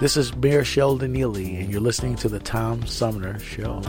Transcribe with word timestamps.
This 0.00 0.16
is 0.16 0.34
Mayor 0.34 0.64
Sheldon 0.64 1.12
Neeley, 1.12 1.60
and 1.60 1.70
you're 1.70 1.78
listening 1.78 2.16
to 2.16 2.30
the 2.30 2.38
Tom 2.38 2.86
Sumner 2.86 3.38
Show. 3.38 3.82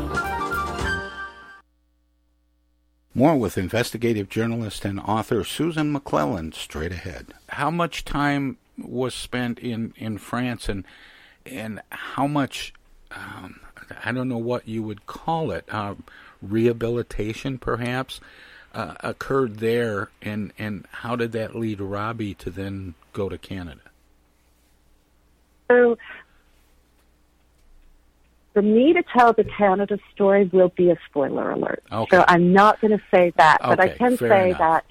More 3.13 3.37
with 3.37 3.57
investigative 3.57 4.27
journalist 4.27 4.83
and 4.83 4.99
author 4.99 5.45
Susan 5.45 5.95
McClelland 5.95 6.53
straight 6.53 6.91
ahead. 6.91 7.27
How 7.47 7.71
much 7.71 8.03
time 8.03 8.57
was 8.77 9.15
spent 9.15 9.57
in, 9.59 9.93
in 9.95 10.17
France 10.17 10.67
and 10.67 10.83
and 11.45 11.81
how 11.89 12.27
much 12.27 12.73
um, 13.11 13.61
I 14.03 14.11
don't 14.11 14.27
know 14.27 14.37
what 14.37 14.67
you 14.67 14.83
would 14.83 15.05
call 15.05 15.49
it 15.51 15.63
uh, 15.71 15.95
rehabilitation 16.41 17.57
perhaps 17.57 18.19
uh, 18.75 18.95
occurred 18.99 19.59
there 19.59 20.09
and 20.21 20.51
and 20.59 20.85
how 20.91 21.15
did 21.15 21.31
that 21.31 21.55
lead 21.55 21.79
Robbie 21.79 22.33
to 22.33 22.49
then 22.49 22.95
go 23.13 23.29
to 23.29 23.37
Canada? 23.37 23.90
So 25.71 25.97
for 28.53 28.61
me 28.61 28.93
to 28.93 29.03
tell 29.17 29.33
the 29.33 29.45
Canada 29.45 29.97
story 30.13 30.49
will 30.51 30.69
be 30.69 30.89
a 30.89 30.97
spoiler 31.09 31.51
alert. 31.51 31.83
Okay. 31.91 32.17
So 32.17 32.25
I'm 32.27 32.51
not 32.53 32.81
going 32.81 32.91
to 32.91 33.03
say 33.13 33.31
that, 33.37 33.59
but 33.61 33.79
I 33.79 33.89
can 33.89 34.17
say 34.17 34.49
enough. 34.49 34.59
that. 34.59 34.85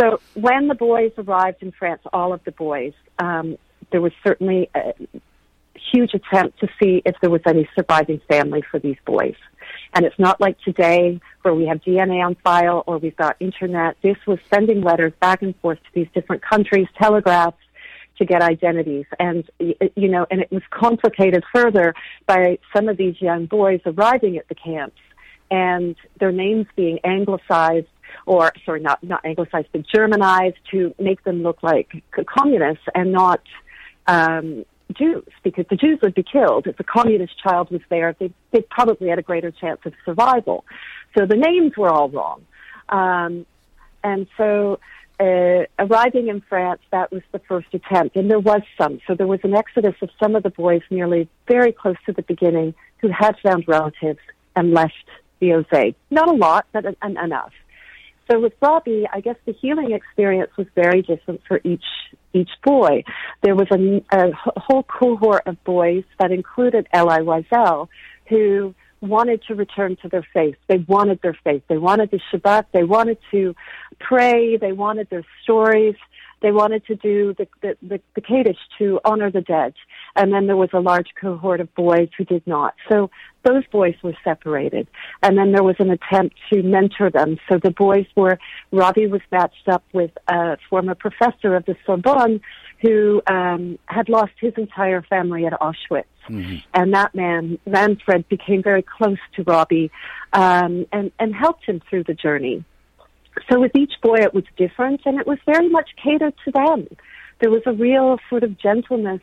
So 0.00 0.20
when 0.34 0.68
the 0.68 0.74
boys 0.74 1.12
arrived 1.18 1.62
in 1.62 1.72
France, 1.72 2.02
all 2.12 2.32
of 2.32 2.44
the 2.44 2.52
boys, 2.52 2.92
um, 3.18 3.56
there 3.90 4.00
was 4.00 4.12
certainly 4.22 4.70
a 4.74 4.92
huge 5.92 6.12
attempt 6.14 6.60
to 6.60 6.68
see 6.80 7.02
if 7.04 7.16
there 7.20 7.30
was 7.30 7.40
any 7.46 7.68
surviving 7.74 8.20
family 8.28 8.62
for 8.70 8.78
these 8.78 8.96
boys. 9.04 9.36
And 9.94 10.04
it's 10.04 10.18
not 10.18 10.40
like 10.40 10.60
today 10.60 11.20
where 11.42 11.54
we 11.54 11.66
have 11.66 11.80
DNA 11.80 12.24
on 12.24 12.34
file 12.36 12.84
or 12.86 12.98
we've 12.98 13.16
got 13.16 13.36
internet. 13.40 13.96
This 14.02 14.16
was 14.26 14.38
sending 14.52 14.82
letters 14.82 15.12
back 15.20 15.42
and 15.42 15.56
forth 15.56 15.78
to 15.78 15.90
these 15.94 16.08
different 16.14 16.42
countries, 16.42 16.86
telegraphs, 17.00 17.56
to 18.18 18.24
get 18.24 18.42
identities. 18.42 19.06
And, 19.18 19.48
you 19.58 20.08
know, 20.08 20.26
and 20.30 20.40
it 20.40 20.50
was 20.50 20.62
complicated 20.70 21.44
further 21.52 21.94
by 22.26 22.58
some 22.74 22.88
of 22.88 22.96
these 22.96 23.20
young 23.20 23.46
boys 23.46 23.80
arriving 23.84 24.36
at 24.38 24.48
the 24.48 24.54
camps 24.54 25.00
and 25.50 25.96
their 26.18 26.32
names 26.32 26.66
being 26.76 26.98
anglicized 27.04 27.86
or, 28.24 28.52
sorry, 28.64 28.80
not, 28.80 29.02
not 29.02 29.24
anglicized, 29.24 29.68
but 29.72 29.82
Germanized 29.86 30.56
to 30.70 30.94
make 30.98 31.22
them 31.24 31.42
look 31.42 31.62
like 31.62 32.02
communists 32.26 32.84
and 32.94 33.12
not, 33.12 33.42
um, 34.06 34.64
Jews, 34.92 35.24
because 35.42 35.66
the 35.68 35.76
Jews 35.76 35.98
would 36.02 36.14
be 36.14 36.22
killed. 36.22 36.66
If 36.66 36.78
a 36.80 36.84
communist 36.84 37.34
child 37.42 37.70
was 37.70 37.80
there, 37.88 38.14
they, 38.18 38.32
they 38.52 38.62
probably 38.62 39.08
had 39.08 39.18
a 39.18 39.22
greater 39.22 39.50
chance 39.50 39.80
of 39.84 39.92
survival. 40.04 40.64
So 41.16 41.26
the 41.26 41.36
names 41.36 41.76
were 41.76 41.88
all 41.88 42.08
wrong. 42.08 42.44
Um, 42.88 43.46
and 44.04 44.26
so, 44.36 44.78
uh, 45.18 45.64
arriving 45.78 46.28
in 46.28 46.42
France, 46.48 46.80
that 46.90 47.10
was 47.10 47.22
the 47.32 47.38
first 47.40 47.68
attempt, 47.72 48.16
and 48.16 48.30
there 48.30 48.40
was 48.40 48.62
some. 48.78 49.00
So 49.06 49.14
there 49.14 49.26
was 49.26 49.40
an 49.44 49.54
exodus 49.54 49.94
of 50.02 50.10
some 50.22 50.36
of 50.36 50.42
the 50.42 50.50
boys 50.50 50.82
nearly 50.90 51.28
very 51.48 51.72
close 51.72 51.96
to 52.06 52.12
the 52.12 52.22
beginning 52.22 52.74
who 52.98 53.08
had 53.08 53.36
found 53.42 53.64
relatives 53.66 54.18
and 54.54 54.72
left 54.72 54.94
the 55.40 55.54
Osage. 55.54 55.94
Not 56.10 56.28
a 56.28 56.32
lot, 56.32 56.66
but 56.72 56.84
en- 56.84 56.96
en- 57.02 57.16
enough. 57.16 57.52
So 58.30 58.40
with 58.40 58.54
Robbie, 58.60 59.06
I 59.10 59.20
guess 59.20 59.36
the 59.46 59.52
healing 59.52 59.92
experience 59.92 60.50
was 60.56 60.66
very 60.74 61.02
different 61.02 61.42
for 61.46 61.60
each 61.64 61.84
each 62.32 62.50
boy. 62.62 63.04
There 63.42 63.54
was 63.54 63.68
a, 63.70 64.02
a 64.12 64.32
whole 64.34 64.82
cohort 64.82 65.44
of 65.46 65.62
boys 65.64 66.04
that 66.18 66.32
included 66.32 66.86
Elie 66.92 67.24
Wiesel, 67.24 67.88
who 68.28 68.74
wanted 69.00 69.42
to 69.44 69.54
return 69.54 69.96
to 70.02 70.08
their 70.08 70.26
faith. 70.34 70.56
They 70.66 70.78
wanted 70.78 71.20
their 71.22 71.38
faith. 71.44 71.62
They 71.68 71.78
wanted 71.78 72.10
the 72.10 72.20
Shabbat. 72.30 72.66
They 72.72 72.84
wanted 72.84 73.18
to 73.30 73.54
pray. 73.98 74.56
They 74.56 74.72
wanted 74.72 75.08
their 75.10 75.24
stories. 75.42 75.96
They 76.42 76.52
wanted 76.52 76.84
to 76.86 76.96
do 76.96 77.34
the, 77.34 77.48
the, 77.62 77.76
the, 77.82 78.00
the 78.14 78.20
Kaddish 78.20 78.58
to 78.78 79.00
honor 79.04 79.30
the 79.30 79.40
dead. 79.40 79.74
And 80.14 80.32
then 80.32 80.46
there 80.46 80.56
was 80.56 80.68
a 80.72 80.80
large 80.80 81.08
cohort 81.18 81.60
of 81.60 81.74
boys 81.74 82.08
who 82.16 82.24
did 82.24 82.46
not. 82.46 82.74
So 82.90 83.10
those 83.42 83.64
boys 83.72 83.94
were 84.02 84.14
separated. 84.22 84.86
And 85.22 85.38
then 85.38 85.52
there 85.52 85.62
was 85.62 85.76
an 85.78 85.90
attempt 85.90 86.36
to 86.52 86.62
mentor 86.62 87.10
them. 87.10 87.38
So 87.48 87.58
the 87.58 87.70
boys 87.70 88.06
were, 88.14 88.38
Robbie 88.70 89.06
was 89.06 89.22
matched 89.32 89.68
up 89.68 89.82
with 89.92 90.10
a 90.28 90.58
former 90.68 90.94
professor 90.94 91.56
of 91.56 91.64
the 91.64 91.76
Sorbonne 91.86 92.40
who 92.82 93.22
um, 93.26 93.78
had 93.86 94.08
lost 94.10 94.32
his 94.38 94.52
entire 94.58 95.00
family 95.02 95.46
at 95.46 95.54
Auschwitz. 95.54 96.04
And 96.74 96.92
that 96.92 97.14
man, 97.14 97.58
Manfred, 97.66 98.28
became 98.28 98.62
very 98.62 98.82
close 98.82 99.18
to 99.36 99.42
Robbie 99.44 99.90
um, 100.32 100.86
and, 100.92 101.10
and 101.18 101.34
helped 101.34 101.64
him 101.64 101.80
through 101.88 102.04
the 102.04 102.14
journey. 102.14 102.64
So 103.50 103.60
with 103.60 103.76
each 103.76 103.92
boy, 104.02 104.16
it 104.16 104.34
was 104.34 104.44
different, 104.56 105.02
and 105.04 105.20
it 105.20 105.26
was 105.26 105.38
very 105.46 105.68
much 105.68 105.90
catered 106.02 106.34
to 106.44 106.50
them. 106.52 106.88
There 107.40 107.50
was 107.50 107.62
a 107.66 107.72
real 107.72 108.18
sort 108.30 108.42
of 108.42 108.58
gentleness 108.58 109.20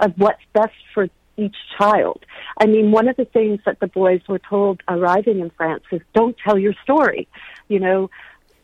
of 0.00 0.12
what's 0.16 0.42
best 0.52 0.74
for 0.94 1.08
each 1.36 1.56
child. 1.78 2.24
I 2.58 2.66
mean, 2.66 2.92
one 2.92 3.08
of 3.08 3.16
the 3.16 3.24
things 3.24 3.60
that 3.66 3.80
the 3.80 3.86
boys 3.86 4.20
were 4.28 4.38
told 4.38 4.82
arriving 4.88 5.40
in 5.40 5.50
France 5.50 5.84
is 5.90 6.00
don't 6.14 6.36
tell 6.38 6.58
your 6.58 6.74
story. 6.82 7.28
You 7.68 7.80
know, 7.80 8.10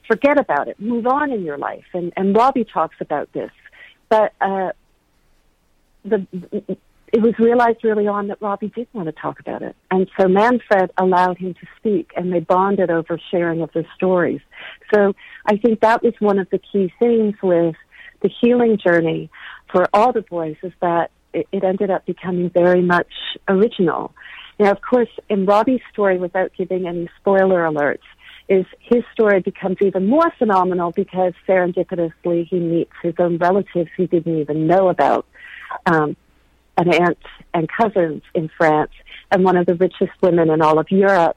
forget 0.06 0.38
about 0.38 0.68
it. 0.68 0.80
Move 0.80 1.06
on 1.06 1.32
in 1.32 1.42
your 1.42 1.58
life. 1.58 1.84
And, 1.92 2.12
and 2.16 2.34
Robbie 2.34 2.64
talks 2.64 2.96
about 3.00 3.32
this. 3.32 3.50
But 4.08 4.32
uh, 4.40 4.72
the 6.04 6.26
it 7.12 7.20
was 7.20 7.38
realized 7.38 7.84
early 7.84 8.06
on 8.06 8.28
that 8.28 8.40
Robbie 8.40 8.72
did 8.74 8.88
want 8.94 9.06
to 9.06 9.12
talk 9.12 9.38
about 9.38 9.60
it. 9.60 9.76
And 9.90 10.08
so 10.19 10.28
Manfred 10.28 10.90
allowed 10.96 11.36
him 11.36 11.52
to 11.54 11.66
speak 11.76 12.10
and 12.16 12.32
they 12.32 12.40
bonded 12.40 12.90
over 12.90 13.20
sharing 13.30 13.60
of 13.60 13.70
their 13.74 13.86
stories. 13.94 14.40
So 14.95 15.15
I 15.47 15.56
think 15.56 15.81
that 15.81 16.03
was 16.03 16.15
one 16.19 16.39
of 16.39 16.49
the 16.50 16.59
key 16.59 16.93
things 16.99 17.34
with 17.43 17.77
the 18.23 18.31
healing 18.41 18.78
journey 18.78 19.31
for 19.71 19.89
all 19.93 20.12
the 20.12 20.23
boys 20.23 20.56
is 20.62 20.73
that 20.81 21.11
it, 21.33 21.47
it 21.53 21.65
ended 21.65 21.91
up 21.91 22.06
becoming 22.06 22.50
very 22.50 22.83
much 22.83 23.12
original. 23.49 24.12
Now, 24.59 24.71
of 24.71 24.81
course, 24.83 25.09
in 25.28 25.47
Robbie's 25.47 25.81
story, 25.93 26.19
without 26.19 26.53
giving 26.56 26.87
any 26.87 27.09
spoiler 27.19 27.65
alerts, 27.65 27.99
is 28.49 28.67
his 28.81 29.03
story 29.12 29.41
becomes 29.41 29.78
even 29.81 30.09
more 30.09 30.31
phenomenal 30.39 30.93
because 30.93 31.33
serendipitously 31.49 32.47
he 32.47 32.59
meets 32.59 32.93
his 33.03 33.15
own 33.19 33.39
relatives 33.39 33.91
he 33.97 34.06
didn't 34.06 34.39
even 34.41 34.67
know 34.67 34.89
about. 34.89 35.27
Um, 35.87 36.17
an 36.77 36.93
aunt 36.93 37.19
and 37.53 37.69
cousins 37.69 38.23
in 38.34 38.50
France, 38.56 38.93
and 39.31 39.44
one 39.44 39.56
of 39.56 39.67
the 39.67 39.75
richest 39.75 40.12
women 40.23 40.50
in 40.50 40.62
all 40.62 40.79
of 40.79 40.91
Europe 40.91 41.37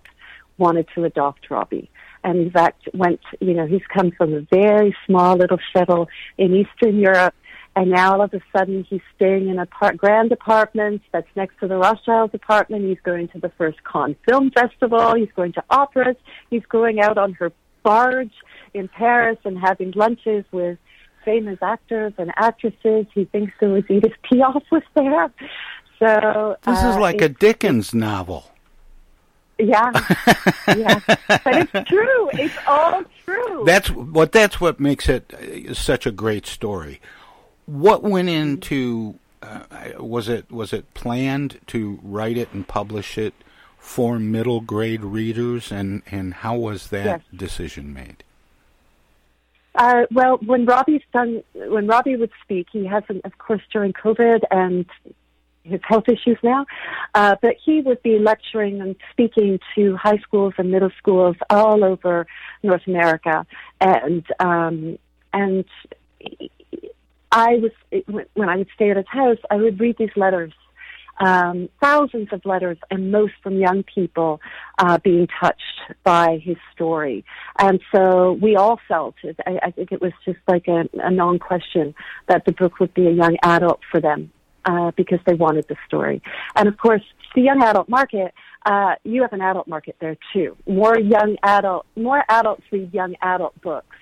wanted 0.57 0.87
to 0.95 1.03
adopt 1.03 1.49
Robbie. 1.49 1.89
And 2.25 2.39
in 2.39 2.49
fact, 2.49 2.89
went, 2.95 3.19
you 3.39 3.53
know, 3.53 3.67
he's 3.67 3.85
come 3.95 4.09
from 4.09 4.33
a 4.33 4.41
very 4.51 4.97
small 5.05 5.37
little 5.37 5.59
shtetl 5.59 6.07
in 6.39 6.55
Eastern 6.55 6.97
Europe, 6.99 7.35
and 7.75 7.91
now 7.91 8.13
all 8.13 8.21
of 8.23 8.33
a 8.33 8.41
sudden 8.51 8.83
he's 8.89 9.05
staying 9.15 9.47
in 9.47 9.59
a 9.59 9.67
par- 9.67 9.93
grand 9.93 10.31
apartment 10.31 11.03
that's 11.11 11.27
next 11.35 11.59
to 11.59 11.67
the 11.67 11.77
Rothschilds 11.77 12.33
apartment. 12.33 12.83
He's 12.85 12.97
going 13.05 13.27
to 13.27 13.39
the 13.39 13.51
first 13.59 13.77
Cannes 13.83 14.15
Film 14.27 14.49
Festival. 14.49 15.13
He's 15.13 15.31
going 15.35 15.53
to 15.53 15.63
operas. 15.69 16.15
He's 16.49 16.65
going 16.67 16.99
out 16.99 17.19
on 17.19 17.33
her 17.33 17.51
barge 17.83 18.33
in 18.73 18.87
Paris 18.87 19.37
and 19.45 19.55
having 19.59 19.91
lunches 19.91 20.45
with 20.51 20.79
famous 21.23 21.59
actors 21.61 22.13
and 22.17 22.31
actresses. 22.37 23.05
He 23.13 23.25
thinks 23.25 23.53
there 23.59 23.69
was 23.69 23.83
Edith 23.87 24.13
Piaf 24.23 24.63
was 24.71 24.83
there. 24.95 25.31
So 25.99 26.57
This 26.65 26.79
is 26.79 26.95
uh, 26.95 26.99
like 26.99 27.21
a 27.21 27.29
Dickens 27.29 27.93
novel. 27.93 28.54
Yeah, 29.57 29.91
yeah. 30.67 30.99
But 31.27 31.69
it's 31.73 31.89
true. 31.89 32.29
It's 32.33 32.55
all 32.67 33.03
true. 33.23 33.63
That's 33.65 33.89
what 33.91 34.31
that's 34.31 34.59
what 34.61 34.79
makes 34.79 35.07
it 35.09 35.33
uh, 35.33 35.73
such 35.73 36.05
a 36.05 36.11
great 36.11 36.45
story. 36.45 36.99
What 37.65 38.03
went 38.03 38.29
into 38.29 39.15
uh, 39.41 39.63
was 39.99 40.27
it 40.29 40.51
was 40.51 40.73
it 40.73 40.93
planned 40.93 41.59
to 41.67 41.99
write 42.03 42.37
it 42.37 42.49
and 42.53 42.67
publish 42.67 43.17
it 43.17 43.33
for 43.77 44.17
middle 44.19 44.61
grade 44.61 45.03
readers, 45.03 45.71
and, 45.71 46.01
and 46.09 46.33
how 46.35 46.55
was 46.57 46.87
that 46.89 47.05
Yes. 47.05 47.21
decision 47.35 47.93
made? 47.93 48.23
Uh, 49.75 50.05
well, 50.11 50.37
when 50.37 50.65
Robbie's 50.65 51.03
done, 51.13 51.43
when 51.53 51.85
Robbie 51.85 52.15
would 52.15 52.31
speak, 52.43 52.67
he 52.71 52.85
hasn't, 52.85 53.23
of 53.25 53.37
course, 53.37 53.61
during 53.71 53.93
COVID 53.93 54.39
and 54.49 54.85
his 55.65 55.81
health 55.83 56.07
issues 56.07 56.37
now, 56.43 56.65
uh, 57.13 57.35
but 57.41 57.55
he 57.63 57.81
would 57.81 58.01
be 58.03 58.19
lecturing 58.19 58.81
and 58.81 58.95
speaking 59.11 59.59
to 59.75 59.95
high 59.95 60.17
schools 60.19 60.53
and 60.57 60.71
middle 60.71 60.91
schools 60.97 61.35
all 61.49 61.83
over 61.83 62.27
North 62.63 62.85
America, 62.87 63.45
and 63.81 64.25
um, 64.39 64.97
and 65.33 65.65
I 67.31 67.55
was 67.55 67.71
when 68.35 68.49
I 68.49 68.57
would 68.57 68.69
stay 68.75 68.91
at 68.91 68.97
his 68.97 69.07
house, 69.07 69.37
I 69.49 69.55
would 69.55 69.79
read 69.79 69.97
these 69.97 70.15
letters 70.15 70.53
um, 71.17 71.69
thousands 71.81 72.29
of 72.31 72.45
letters, 72.45 72.77
and 72.91 73.11
most 73.11 73.33
from 73.41 73.57
young 73.57 73.83
people 73.83 74.41
uh, 74.79 74.97
being 74.97 75.27
touched 75.39 75.81
by 76.03 76.41
his 76.43 76.57
story. 76.73 77.23
And 77.57 77.79
so 77.93 78.33
we 78.33 78.55
all 78.55 78.79
felt. 78.87 79.15
I, 79.45 79.59
I 79.63 79.71
think 79.71 79.91
it 79.91 80.01
was 80.01 80.11
just 80.25 80.39
like 80.47 80.67
a, 80.67 80.89
a 80.95 81.11
non 81.11 81.39
question 81.39 81.95
that 82.27 82.45
the 82.45 82.51
book 82.51 82.79
would 82.79 82.93
be 82.93 83.07
a 83.07 83.11
young 83.11 83.37
adult 83.43 83.79
for 83.89 84.01
them 84.01 84.31
uh, 84.65 84.91
because 84.95 85.19
they 85.25 85.33
wanted 85.33 85.65
the 85.67 85.75
story. 85.87 86.21
And 86.55 86.67
of 86.67 86.77
course, 86.77 87.03
the 87.35 87.41
young 87.41 87.61
adult 87.63 87.89
market. 87.89 88.33
Uh, 88.65 88.95
you 89.03 89.21
have 89.21 89.31
an 89.31 89.41
adult 89.41 89.67
market 89.67 89.95
there 89.99 90.17
too. 90.33 90.57
More 90.65 90.97
young 90.97 91.37
adult, 91.43 91.85
more 91.95 92.23
adults 92.27 92.63
read 92.71 92.91
young 92.91 93.15
adult 93.21 93.59
books 93.61 93.95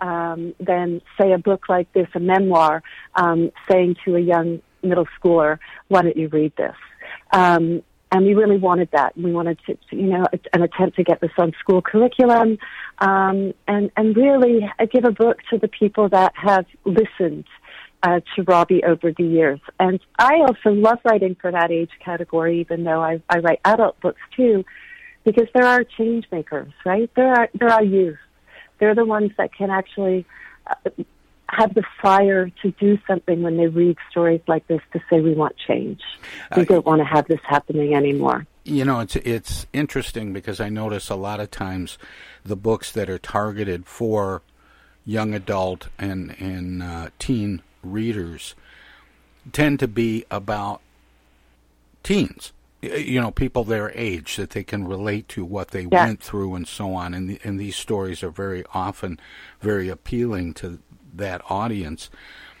um, 0.00 0.54
than 0.58 1.02
say 1.20 1.32
a 1.32 1.38
book 1.38 1.68
like 1.68 1.92
this, 1.92 2.06
a 2.14 2.20
memoir, 2.20 2.82
um, 3.16 3.50
saying 3.70 3.96
to 4.06 4.16
a 4.16 4.20
young 4.20 4.62
middle 4.82 5.06
schooler, 5.20 5.58
"Why 5.88 6.02
don't 6.02 6.16
you 6.16 6.28
read 6.28 6.52
this?" 6.56 6.76
Um, 7.32 7.82
and 8.10 8.24
we 8.24 8.34
really 8.34 8.56
wanted 8.56 8.88
that. 8.92 9.16
We 9.16 9.32
wanted 9.32 9.58
to, 9.66 9.76
you 9.90 10.06
know, 10.06 10.24
an 10.54 10.62
attempt 10.62 10.96
to 10.96 11.04
get 11.04 11.20
this 11.20 11.32
on 11.36 11.52
school 11.60 11.82
curriculum, 11.82 12.58
um, 13.00 13.52
and 13.66 13.90
and 13.96 14.16
really 14.16 14.70
give 14.90 15.04
a 15.04 15.10
book 15.10 15.38
to 15.50 15.58
the 15.58 15.68
people 15.68 16.08
that 16.08 16.32
have 16.34 16.64
listened 16.84 17.44
uh, 18.02 18.20
to 18.36 18.42
Robbie 18.42 18.84
over 18.84 19.12
the 19.12 19.24
years. 19.24 19.60
And 19.80 20.00
I 20.18 20.36
also 20.36 20.70
love 20.70 20.98
writing 21.04 21.36
for 21.40 21.50
that 21.50 21.70
age 21.70 21.90
category, 22.04 22.60
even 22.60 22.84
though 22.84 23.02
I, 23.02 23.20
I 23.28 23.38
write 23.38 23.60
adult 23.64 24.00
books 24.00 24.20
too, 24.36 24.64
because 25.24 25.48
there 25.54 25.66
are 25.66 25.84
change 25.84 26.26
makers, 26.30 26.72
right? 26.84 27.10
There 27.14 27.32
are 27.32 27.48
there 27.54 27.70
are 27.70 27.84
youth. 27.84 28.18
They're 28.78 28.94
the 28.94 29.04
ones 29.04 29.32
that 29.38 29.52
can 29.52 29.70
actually. 29.70 30.26
Uh, 30.66 30.90
have 31.50 31.72
the 31.72 31.82
fire 32.02 32.50
to 32.60 32.70
do 32.72 32.98
something 33.06 33.40
when 33.42 33.56
they 33.56 33.68
read 33.68 33.96
stories 34.10 34.42
like 34.46 34.66
this 34.66 34.82
to 34.92 35.00
say 35.08 35.20
we 35.22 35.32
want 35.32 35.56
change. 35.56 36.02
We 36.54 36.66
don't 36.66 36.84
want 36.84 37.00
to 37.00 37.06
have 37.06 37.26
this 37.26 37.40
happening 37.42 37.94
anymore. 37.94 38.46
You 38.64 38.84
know, 38.84 39.00
it's 39.00 39.16
it's 39.16 39.66
interesting 39.72 40.34
because 40.34 40.60
I 40.60 40.68
notice 40.68 41.08
a 41.08 41.14
lot 41.14 41.40
of 41.40 41.50
times 41.50 41.96
the 42.44 42.54
books 42.54 42.92
that 42.92 43.08
are 43.08 43.18
targeted 43.18 43.86
for 43.86 44.42
young 45.06 45.32
adult 45.32 45.88
and 45.98 46.36
and 46.38 46.82
uh, 46.82 47.08
teen 47.18 47.62
readers 47.82 48.54
tend 49.52 49.80
to 49.80 49.88
be 49.88 50.24
about 50.30 50.80
teens. 52.02 52.52
You 52.80 53.20
know, 53.20 53.30
people 53.32 53.64
their 53.64 53.90
age 53.94 54.36
that 54.36 54.50
they 54.50 54.62
can 54.62 54.86
relate 54.86 55.28
to 55.30 55.44
what 55.44 55.68
they 55.72 55.88
Yeah. 55.90 56.06
went 56.06 56.22
through 56.22 56.54
and 56.54 56.66
so 56.66 56.94
on. 56.94 57.12
And 57.12 57.30
the, 57.30 57.40
and 57.42 57.58
these 57.58 57.74
stories 57.76 58.22
are 58.22 58.30
very 58.30 58.64
often 58.72 59.18
very 59.60 59.88
appealing 59.88 60.54
to 60.54 60.78
that 61.14 61.40
audience. 61.50 62.08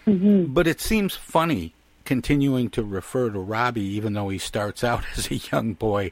Mm-hmm. 0.06 0.52
But 0.52 0.66
it 0.66 0.80
seems 0.80 1.14
funny 1.14 1.74
continuing 2.04 2.70
to 2.70 2.82
refer 2.82 3.28
to 3.30 3.38
Robbie, 3.38 3.84
even 3.84 4.14
though 4.14 4.30
he 4.30 4.38
starts 4.38 4.82
out 4.82 5.04
as 5.16 5.30
a 5.30 5.36
young 5.36 5.74
boy, 5.74 6.10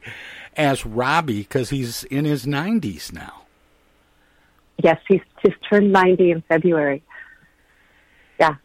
as 0.55 0.85
Robbie 0.85 1.39
because 1.41 1.69
he's 1.71 2.03
in 2.05 2.23
his 2.23 2.45
90s 2.45 3.11
now. 3.11 3.41
Yes, 4.81 4.99
he's 5.07 5.21
just 5.43 5.57
turned 5.67 5.91
90 5.91 6.31
in 6.31 6.41
February. 6.41 7.01
Yeah. 8.39 8.55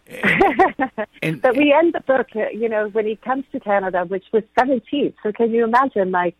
And 1.23 1.41
but 1.43 1.57
we 1.57 1.73
end 1.73 1.95
the 1.95 2.01
book, 2.01 2.29
uh, 2.37 2.49
you 2.51 2.69
know, 2.69 2.89
when 2.89 3.07
he 3.07 3.17
comes 3.17 3.45
to 3.53 3.61
Canada, 3.61 4.05
which 4.05 4.25
was 4.33 4.43
17. 4.59 5.15
So 5.23 5.33
can 5.33 5.51
you 5.51 5.65
imagine, 5.65 6.11
like, 6.11 6.37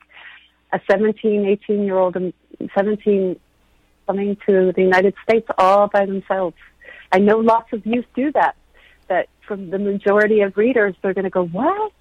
a 0.73 0.81
17, 0.91 1.47
18 1.47 1.85
year 1.85 1.97
old, 1.97 2.17
and 2.17 2.33
17 2.75 3.39
coming 4.07 4.37
to 4.47 4.73
the 4.75 4.83
United 4.83 5.15
States 5.23 5.47
all 5.59 5.89
by 5.89 6.07
themselves? 6.07 6.57
I 7.11 7.19
know 7.19 7.39
lots 7.39 7.73
of 7.73 7.85
youth 7.87 8.07
do 8.15 8.33
that, 8.33 8.57
that 9.09 9.29
from 9.47 9.71
the 9.71 9.79
majority 9.79 10.41
of 10.41 10.57
readers, 10.57 10.95
they're 11.03 11.15
going 11.15 11.25
to 11.25 11.31
go, 11.31 11.47
what? 11.47 11.93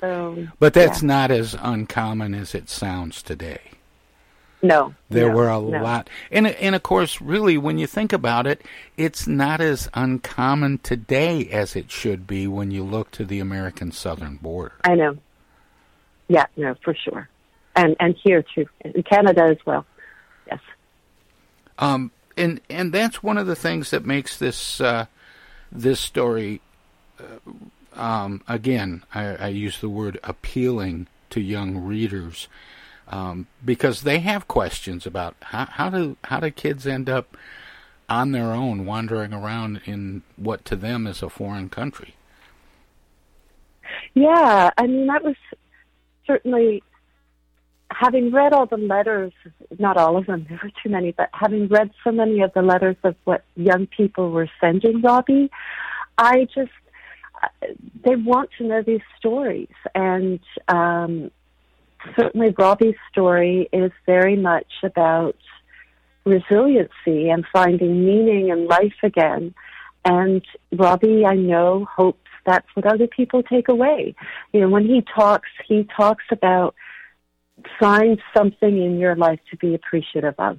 So, 0.00 0.46
But 0.58 0.74
that's 0.74 1.02
yeah. 1.02 1.08
not 1.08 1.30
as 1.30 1.56
uncommon 1.58 2.34
as 2.34 2.54
it 2.54 2.68
sounds 2.68 3.22
today. 3.22 3.60
No. 4.62 4.94
There 5.08 5.28
no, 5.28 5.36
were 5.36 5.48
a 5.48 5.60
no. 5.60 5.82
lot, 5.82 6.10
and 6.30 6.46
and 6.46 6.74
of 6.74 6.82
course, 6.82 7.20
really, 7.20 7.56
when 7.56 7.78
you 7.78 7.86
think 7.86 8.12
about 8.12 8.46
it, 8.46 8.62
it's 8.96 9.26
not 9.26 9.60
as 9.60 9.88
uncommon 9.94 10.78
today 10.78 11.48
as 11.50 11.76
it 11.76 11.90
should 11.90 12.26
be 12.26 12.46
when 12.46 12.70
you 12.70 12.82
look 12.82 13.10
to 13.12 13.24
the 13.24 13.40
American 13.40 13.92
southern 13.92 14.36
border. 14.36 14.74
I 14.84 14.94
know. 14.94 15.16
Yeah, 16.28 16.46
no, 16.56 16.74
for 16.82 16.94
sure. 16.94 17.28
And 17.76 17.96
and 18.00 18.16
here 18.22 18.44
too, 18.54 18.66
in 18.80 19.02
Canada 19.02 19.44
as 19.44 19.58
well. 19.64 19.86
Yes. 20.46 20.60
Um, 21.78 22.10
and 22.36 22.60
and 22.68 22.92
that's 22.92 23.22
one 23.22 23.38
of 23.38 23.46
the 23.46 23.56
things 23.56 23.90
that 23.90 24.04
makes 24.04 24.36
this 24.36 24.80
uh, 24.80 25.06
this 25.70 26.00
story. 26.00 26.60
Uh, 27.18 27.52
um, 27.94 28.42
again, 28.46 29.02
I, 29.12 29.36
I 29.36 29.48
use 29.48 29.80
the 29.80 29.88
word 29.88 30.20
appealing 30.22 31.08
to 31.30 31.40
young 31.40 31.78
readers 31.78 32.48
um, 33.08 33.46
because 33.64 34.02
they 34.02 34.20
have 34.20 34.48
questions 34.48 35.06
about 35.06 35.36
how, 35.40 35.66
how 35.66 35.90
do 35.90 36.16
how 36.24 36.40
do 36.40 36.50
kids 36.50 36.86
end 36.86 37.08
up 37.08 37.36
on 38.08 38.32
their 38.32 38.52
own 38.52 38.86
wandering 38.86 39.32
around 39.32 39.80
in 39.84 40.22
what 40.36 40.64
to 40.64 40.76
them 40.76 41.06
is 41.06 41.22
a 41.22 41.28
foreign 41.28 41.68
country. 41.68 42.14
Yeah, 44.14 44.70
I 44.76 44.86
mean 44.86 45.06
that 45.06 45.24
was 45.24 45.36
certainly 46.26 46.82
having 47.90 48.30
read 48.30 48.52
all 48.52 48.66
the 48.66 48.76
letters, 48.76 49.32
not 49.78 49.96
all 49.96 50.16
of 50.16 50.26
them, 50.26 50.46
there 50.48 50.60
were 50.62 50.70
too 50.82 50.90
many, 50.90 51.12
but 51.12 51.30
having 51.32 51.68
read 51.68 51.90
so 52.04 52.12
many 52.12 52.42
of 52.42 52.52
the 52.52 52.62
letters 52.62 52.96
of 53.02 53.16
what 53.24 53.44
young 53.56 53.86
people 53.86 54.30
were 54.30 54.48
sending 54.60 55.00
Robbie, 55.00 55.50
I 56.18 56.46
just 56.54 56.70
uh, 57.42 57.48
they 58.04 58.16
want 58.16 58.50
to 58.58 58.64
know 58.64 58.82
these 58.82 59.00
stories, 59.16 59.68
and 59.94 60.40
um, 60.66 61.30
certainly 62.16 62.54
Robbie's 62.56 62.96
story 63.10 63.68
is 63.72 63.92
very 64.06 64.36
much 64.36 64.72
about 64.82 65.36
resiliency 66.24 67.30
and 67.30 67.44
finding 67.52 68.04
meaning 68.04 68.48
in 68.48 68.66
life 68.66 68.94
again. 69.02 69.54
And 70.04 70.42
Robbie, 70.72 71.24
I 71.24 71.34
know, 71.34 71.86
hopes 71.94 72.20
that's 72.46 72.66
what 72.74 72.86
other 72.86 73.06
people 73.06 73.42
take 73.42 73.68
away. 73.68 74.14
You 74.52 74.60
know, 74.60 74.68
when 74.68 74.86
he 74.86 75.02
talks, 75.14 75.48
he 75.66 75.86
talks 75.96 76.24
about 76.30 76.74
find 77.80 78.20
something 78.36 78.82
in 78.82 78.98
your 78.98 79.16
life 79.16 79.40
to 79.50 79.56
be 79.56 79.74
appreciative 79.74 80.34
of. 80.38 80.58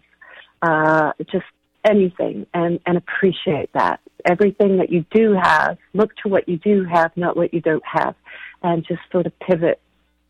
Uh, 0.62 1.14
just 1.32 1.46
anything 1.86 2.46
and, 2.54 2.80
and 2.86 2.98
appreciate 2.98 3.72
that. 3.74 4.02
Everything 4.26 4.78
that 4.78 4.92
you 4.92 5.06
do 5.12 5.34
have, 5.42 5.78
look 5.94 6.14
to 6.18 6.30
what 6.30 6.50
you 6.50 6.58
do 6.58 6.84
have, 6.84 7.16
not 7.16 7.38
what 7.38 7.54
you 7.54 7.62
don't 7.62 7.84
have, 7.86 8.16
and 8.62 8.86
just 8.86 9.00
sort 9.12 9.26
of 9.26 9.40
pivot 9.40 9.80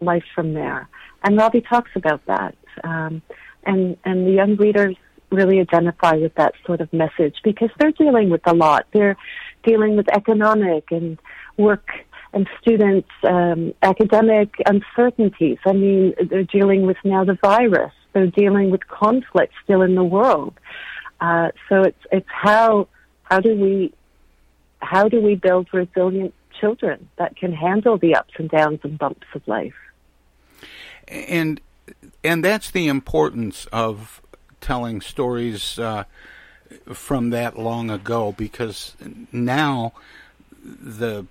life 0.01 0.23
from 0.33 0.53
there. 0.53 0.87
And 1.23 1.37
Robbie 1.37 1.61
talks 1.61 1.91
about 1.95 2.25
that. 2.27 2.55
Um, 2.83 3.21
and, 3.65 3.97
and 4.05 4.25
the 4.25 4.31
young 4.31 4.55
readers 4.55 4.95
really 5.31 5.59
identify 5.59 6.13
with 6.13 6.33
that 6.35 6.53
sort 6.65 6.81
of 6.81 6.91
message 6.91 7.35
because 7.43 7.69
they're 7.77 7.91
dealing 7.91 8.29
with 8.29 8.41
a 8.45 8.53
lot. 8.53 8.87
They're 8.93 9.17
dealing 9.63 9.95
with 9.95 10.07
economic 10.11 10.91
and 10.91 11.19
work 11.57 11.87
and 12.33 12.47
students' 12.61 13.09
um, 13.27 13.73
academic 13.81 14.53
uncertainties. 14.65 15.57
I 15.65 15.73
mean, 15.73 16.13
they're 16.29 16.43
dealing 16.43 16.85
with 16.85 16.97
now 17.03 17.23
the 17.25 17.37
virus. 17.41 17.93
They're 18.13 18.27
dealing 18.27 18.69
with 18.71 18.87
conflict 18.87 19.53
still 19.63 19.81
in 19.81 19.95
the 19.95 20.03
world. 20.03 20.53
Uh, 21.21 21.49
so 21.67 21.81
it's 21.81 21.99
it's 22.11 22.27
how 22.29 22.87
how 23.23 23.39
do 23.39 23.55
we 23.55 23.93
how 24.79 25.09
do 25.09 25.21
we 25.21 25.35
build 25.35 25.67
resilient 25.73 26.33
children 26.59 27.09
that 27.17 27.35
can 27.35 27.51
handle 27.51 27.97
the 27.97 28.15
ups 28.15 28.33
and 28.37 28.49
downs 28.49 28.79
and 28.83 28.97
bumps 28.97 29.27
of 29.35 29.45
life? 29.47 29.73
And 31.09 31.59
and 32.23 32.43
that's 32.43 32.71
the 32.71 32.87
importance 32.87 33.65
of 33.71 34.21
telling 34.61 35.01
stories 35.01 35.79
uh, 35.79 36.03
from 36.93 37.29
that 37.31 37.57
long 37.57 37.89
ago 37.89 38.33
because 38.37 38.95
now 39.31 39.93
the 40.61 41.25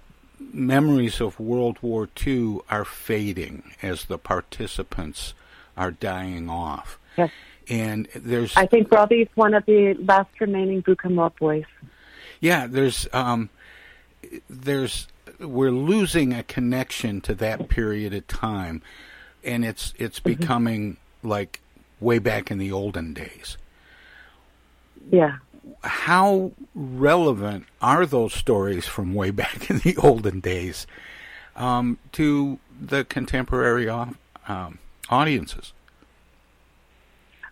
memories 0.53 1.21
of 1.21 1.39
World 1.39 1.79
War 1.83 2.09
II 2.27 2.61
are 2.71 2.85
fading 2.85 3.63
as 3.83 4.07
the 4.07 4.19
participants 4.19 5.35
are 5.77 5.91
dying 5.91 6.49
off. 6.49 6.99
Yes. 7.17 7.31
And 7.69 8.09
there's 8.15 8.57
I 8.57 8.67
think 8.67 8.91
Robbie's 8.91 9.29
one 9.35 9.55
of 9.55 9.65
the 9.67 9.95
last 9.95 10.31
remaining 10.41 10.83
Buchenwald 10.83 11.37
boys. 11.39 11.67
yeah, 12.41 12.67
there's 12.67 13.07
um, 13.13 13.51
there's 14.49 15.07
we're 15.39 15.71
losing 15.71 16.33
a 16.33 16.43
connection 16.43 17.21
to 17.21 17.35
that 17.35 17.69
period 17.69 18.15
of 18.15 18.27
time 18.27 18.83
and 19.45 19.65
it's 19.65 19.95
it's 19.99 20.21
becoming 20.21 20.97
like 21.23 21.61
way 22.01 22.19
back 22.19 22.51
in 22.51 22.59
the 22.59 22.73
olden 22.73 23.15
days. 23.15 23.57
Yeah. 25.11 25.39
How 25.83 26.53
relevant 26.75 27.67
are 27.81 28.07
those 28.07 28.33
stories 28.33 28.87
from 28.87 29.15
way 29.15 29.31
back 29.31 29.71
in 29.71 29.79
the 29.79 29.97
olden 29.97 30.41
days 30.41 30.87
um, 31.57 31.99
to 32.13 32.59
the 32.81 33.05
contemporary 33.05 33.89
um, 33.89 34.79
audiences? 35.11 35.73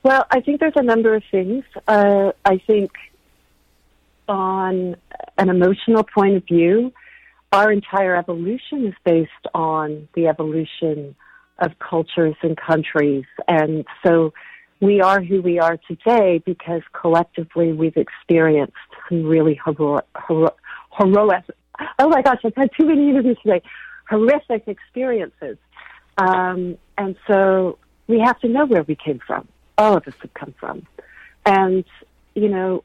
Well, 0.02 0.24
I 0.30 0.40
think 0.40 0.60
there's 0.60 0.76
a 0.76 0.82
number 0.82 1.14
of 1.14 1.24
things. 1.30 1.64
Uh, 1.88 2.30
I 2.44 2.58
think 2.58 2.92
on 4.28 4.96
an 5.36 5.48
emotional 5.48 6.04
point 6.04 6.36
of 6.36 6.44
view, 6.44 6.92
our 7.52 7.72
entire 7.72 8.16
evolution 8.16 8.86
is 8.86 8.94
based 9.04 9.30
on 9.54 10.08
the 10.14 10.28
evolution 10.28 11.16
of 11.58 11.78
cultures 11.78 12.34
and 12.42 12.56
countries. 12.56 13.24
And 13.48 13.84
so 14.04 14.32
we 14.80 15.00
are 15.00 15.22
who 15.22 15.40
we 15.40 15.58
are 15.58 15.78
today 15.88 16.42
because 16.44 16.82
collectively 16.92 17.72
we've 17.72 17.96
experienced 17.96 18.74
some 19.08 19.24
really 19.24 19.58
heroic, 19.64 20.04
heroic, 20.28 20.54
heroic 20.98 21.44
oh 21.98 22.08
my 22.08 22.22
gosh, 22.22 22.40
I've 22.44 22.54
had 22.56 22.70
too 22.78 22.86
many 22.86 23.10
interviews 23.10 23.38
today, 23.42 23.62
horrific 24.08 24.68
experiences. 24.68 25.58
Um, 26.18 26.78
and 26.96 27.16
so 27.26 27.78
we 28.06 28.20
have 28.20 28.38
to 28.40 28.48
know 28.48 28.66
where 28.66 28.82
we 28.82 28.96
came 28.96 29.20
from. 29.26 29.48
All 29.78 29.96
of 29.96 30.06
us 30.06 30.14
have 30.22 30.34
come 30.34 30.54
from. 30.58 30.86
And, 31.44 31.84
you 32.34 32.48
know, 32.48 32.84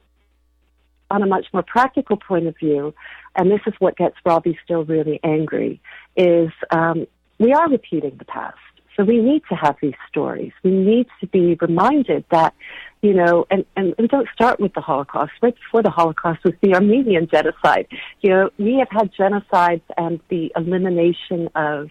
on 1.09 1.23
a 1.23 1.27
much 1.27 1.47
more 1.53 1.63
practical 1.63 2.17
point 2.17 2.47
of 2.47 2.57
view, 2.57 2.93
and 3.35 3.49
this 3.49 3.61
is 3.67 3.73
what 3.79 3.97
gets 3.97 4.15
Robbie 4.25 4.57
still 4.63 4.83
really 4.83 5.19
angry, 5.23 5.81
is 6.15 6.49
um, 6.71 7.07
we 7.41 7.53
are 7.53 7.67
repeating 7.67 8.15
the 8.17 8.25
past. 8.25 8.57
So 8.95 9.03
we 9.03 9.17
need 9.19 9.41
to 9.49 9.55
have 9.55 9.77
these 9.81 9.95
stories. 10.07 10.51
We 10.63 10.71
need 10.71 11.07
to 11.21 11.27
be 11.27 11.57
reminded 11.59 12.23
that, 12.29 12.53
you 13.01 13.13
know, 13.15 13.47
and, 13.49 13.65
and, 13.75 13.95
we 13.97 14.07
don't 14.07 14.27
start 14.33 14.59
with 14.59 14.73
the 14.73 14.81
Holocaust. 14.81 15.31
Right 15.41 15.55
before 15.55 15.81
the 15.81 15.89
Holocaust 15.89 16.43
was 16.43 16.53
the 16.61 16.75
Armenian 16.75 17.27
genocide. 17.27 17.87
You 18.21 18.29
know, 18.29 18.49
we 18.59 18.75
have 18.75 18.89
had 18.91 19.11
genocides 19.13 19.81
and 19.97 20.19
the 20.29 20.51
elimination 20.55 21.49
of 21.55 21.89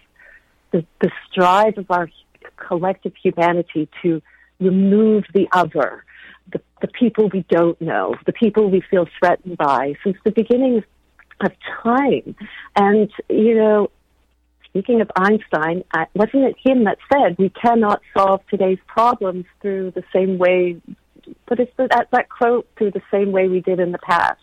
the, 0.71 0.85
the 1.01 1.11
strive 1.29 1.77
of 1.77 1.89
our 1.89 2.09
collective 2.55 3.13
humanity 3.21 3.89
to 4.03 4.21
remove 4.61 5.25
the 5.33 5.47
other, 5.51 6.05
the, 6.53 6.61
the 6.81 6.87
people 6.87 7.29
we 7.33 7.43
don't 7.49 7.81
know, 7.81 8.15
the 8.25 8.33
people 8.33 8.69
we 8.69 8.81
feel 8.89 9.07
threatened 9.19 9.57
by 9.57 9.95
since 10.03 10.17
the 10.23 10.31
beginning 10.31 10.83
of 11.41 11.51
time. 11.83 12.35
And, 12.75 13.11
you 13.27 13.55
know, 13.55 13.91
speaking 14.71 15.01
of 15.01 15.11
Einstein, 15.15 15.83
wasn't 16.15 16.45
it 16.45 16.55
him 16.63 16.85
that 16.85 16.97
said 17.11 17.37
we 17.37 17.49
cannot 17.49 18.01
solve 18.17 18.41
today's 18.49 18.79
problems 18.87 19.45
through 19.61 19.91
the 19.91 20.03
same 20.13 20.37
way, 20.37 20.81
but 21.47 21.59
it's 21.59 21.71
that, 21.77 22.07
that 22.11 22.29
quote, 22.29 22.67
through 22.77 22.91
the 22.91 23.01
same 23.11 23.31
way 23.31 23.47
we 23.47 23.59
did 23.61 23.79
in 23.79 23.91
the 23.91 23.99
past. 23.99 24.41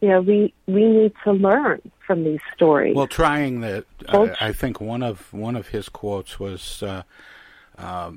You 0.00 0.10
know, 0.10 0.20
we, 0.20 0.52
we 0.66 0.84
need 0.84 1.12
to 1.24 1.32
learn 1.32 1.80
from 2.06 2.22
these 2.24 2.40
stories. 2.54 2.94
Well, 2.94 3.06
trying 3.06 3.60
that, 3.60 3.86
uh, 4.08 4.28
I 4.40 4.52
think 4.52 4.78
one 4.78 5.02
of 5.02 5.32
one 5.32 5.56
of 5.56 5.68
his 5.68 5.88
quotes 5.88 6.38
was 6.38 6.82
uh, 6.82 7.02
uh, 7.78 8.12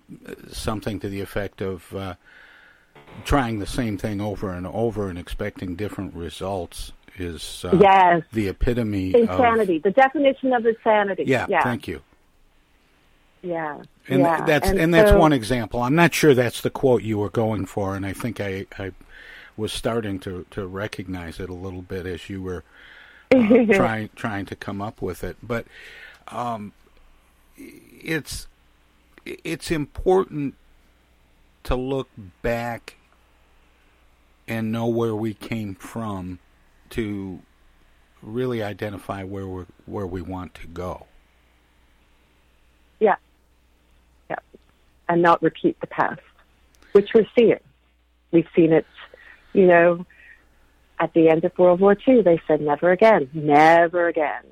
something 0.52 1.00
to 1.00 1.08
the 1.08 1.22
effect 1.22 1.62
of 1.62 1.96
uh, 1.96 2.16
trying 3.24 3.60
the 3.60 3.66
same 3.66 3.98
thing 3.98 4.20
over 4.20 4.52
and 4.52 4.68
over 4.68 5.10
and 5.10 5.18
expecting 5.18 5.76
different 5.76 6.14
results 6.14 6.92
is 7.20 7.66
uh, 7.66 7.78
yes. 7.80 8.24
the 8.32 8.48
epitome 8.48 9.14
of 9.14 9.22
insanity. 9.22 9.78
of 9.78 9.84
the 9.84 9.92
definition 9.92 10.54
of 10.54 10.66
insanity. 10.66 11.24
Yeah, 11.26 11.46
yeah. 11.50 11.64
thank 11.64 11.88
you. 11.88 12.02
Yeah, 13.42 13.82
and 14.08 14.22
yeah. 14.22 14.44
that's 14.46 14.70
and, 14.70 14.80
and 14.80 14.94
that's 14.94 15.12
so, 15.12 15.20
one 15.20 15.32
example. 15.32 15.82
I'm 15.82 15.96
not 15.96 16.14
sure 16.14 16.34
that's 16.34 16.62
the 16.62 16.70
quote 16.70 17.04
you 17.04 17.18
were 17.18 17.30
going 17.30 17.66
for, 17.66 17.96
and 17.96 18.06
I 18.06 18.14
think 18.14 18.42
I, 18.42 18.66
I 18.78 18.92
was 19.56 19.72
starting 19.72 20.20
to, 20.20 20.46
to 20.52 20.68
recognize 20.68 21.40
it 21.40 21.50
a 21.50 21.54
little 21.54 21.82
bit 21.82 22.06
as 22.06 22.30
you 22.30 22.42
were 22.42 22.64
uh, 23.32 23.38
trying 23.74 24.10
trying 24.16 24.46
to 24.48 24.56
come 24.56 24.82
up 24.82 25.02
with 25.02 25.24
it. 25.24 25.38
But 25.42 25.66
um, 26.28 26.74
it's 27.58 28.48
it's 29.26 29.72
important 29.72 30.56
to 31.64 31.76
look 31.76 32.10
back 32.42 32.96
and 34.48 34.72
know 34.72 34.88
where 34.88 35.16
we 35.16 35.34
came 35.34 35.76
from 35.76 36.40
to 36.92 37.40
really 38.22 38.62
identify 38.62 39.24
where 39.24 39.48
we 39.48 39.66
where 39.86 40.08
we 40.08 40.22
want 40.22 40.54
to 40.56 40.68
go. 40.68 41.06
Yeah, 43.00 43.16
yeah, 44.30 44.38
and 45.08 45.22
not 45.22 45.42
repeat 45.42 45.80
the 45.80 45.88
past, 45.88 46.22
which 46.92 47.10
we're 47.14 47.28
seeing. 47.38 47.60
We've 48.32 48.48
seen 48.56 48.74
it, 48.74 48.86
you 49.54 49.66
know, 49.66 50.06
at 51.00 51.14
the 51.14 51.30
end 51.30 51.46
of 51.46 51.58
World 51.58 51.80
War 51.80 51.96
II. 52.08 52.22
They 52.22 52.42
said 52.48 52.62
never 52.62 52.92
again, 52.92 53.30
never 53.34 54.08
again, 54.08 54.44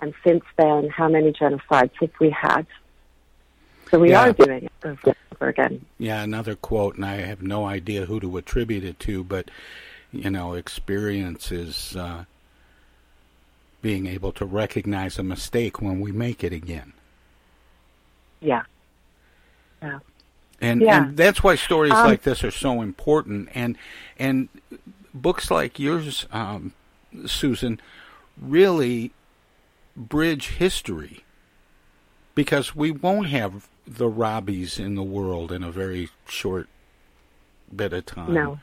and 0.00 0.14
since 0.26 0.44
then, 0.56 0.88
how 0.88 1.08
many 1.08 1.32
genocides 1.32 1.92
have 2.00 2.10
we 2.20 2.30
had? 2.30 2.66
So 3.90 3.98
we 3.98 4.10
Yeah. 4.10 4.28
are 4.28 4.32
doing 4.32 4.64
it 4.64 4.72
over 4.84 5.14
over 5.32 5.48
again. 5.48 5.84
Yeah, 5.98 6.22
another 6.22 6.54
quote, 6.54 6.96
and 6.96 7.04
I 7.04 7.16
have 7.16 7.42
no 7.42 7.66
idea 7.66 8.06
who 8.06 8.20
to 8.20 8.36
attribute 8.36 8.84
it 8.84 8.98
to, 9.00 9.24
but 9.24 9.50
you 10.12 10.30
know, 10.30 10.54
experience 10.54 11.50
is 11.52 11.96
uh, 11.96 12.24
being 13.82 14.06
able 14.06 14.32
to 14.32 14.44
recognize 14.46 15.18
a 15.18 15.22
mistake 15.22 15.80
when 15.82 16.00
we 16.00 16.12
make 16.12 16.42
it 16.44 16.52
again, 16.52 16.92
Yeah, 18.40 18.62
yeah, 19.82 19.98
and 20.60 20.82
Yeah. 20.82 20.96
and 20.96 21.16
that's 21.16 21.42
why 21.42 21.54
stories 21.56 21.92
Um, 21.92 22.04
like 22.04 22.22
this 22.22 22.44
are 22.44 22.50
so 22.50 22.80
important, 22.82 23.48
and 23.54 23.76
and 24.18 24.48
books 25.14 25.50
like 25.50 25.78
yours, 25.78 26.26
um, 26.32 26.72
Susan, 27.26 27.80
really 28.36 29.12
bridge 29.96 30.48
history 30.48 31.24
because 32.34 32.74
we 32.74 32.90
won't 32.90 33.28
have 33.28 33.68
the 33.86 34.08
Robbies 34.10 34.78
in 34.78 34.94
the 34.94 35.02
world 35.02 35.52
in 35.52 35.62
a 35.62 35.70
very 35.72 36.10
short 36.26 36.68
bit 37.74 37.92
of 37.92 38.06
time. 38.06 38.32
no, 38.34 38.60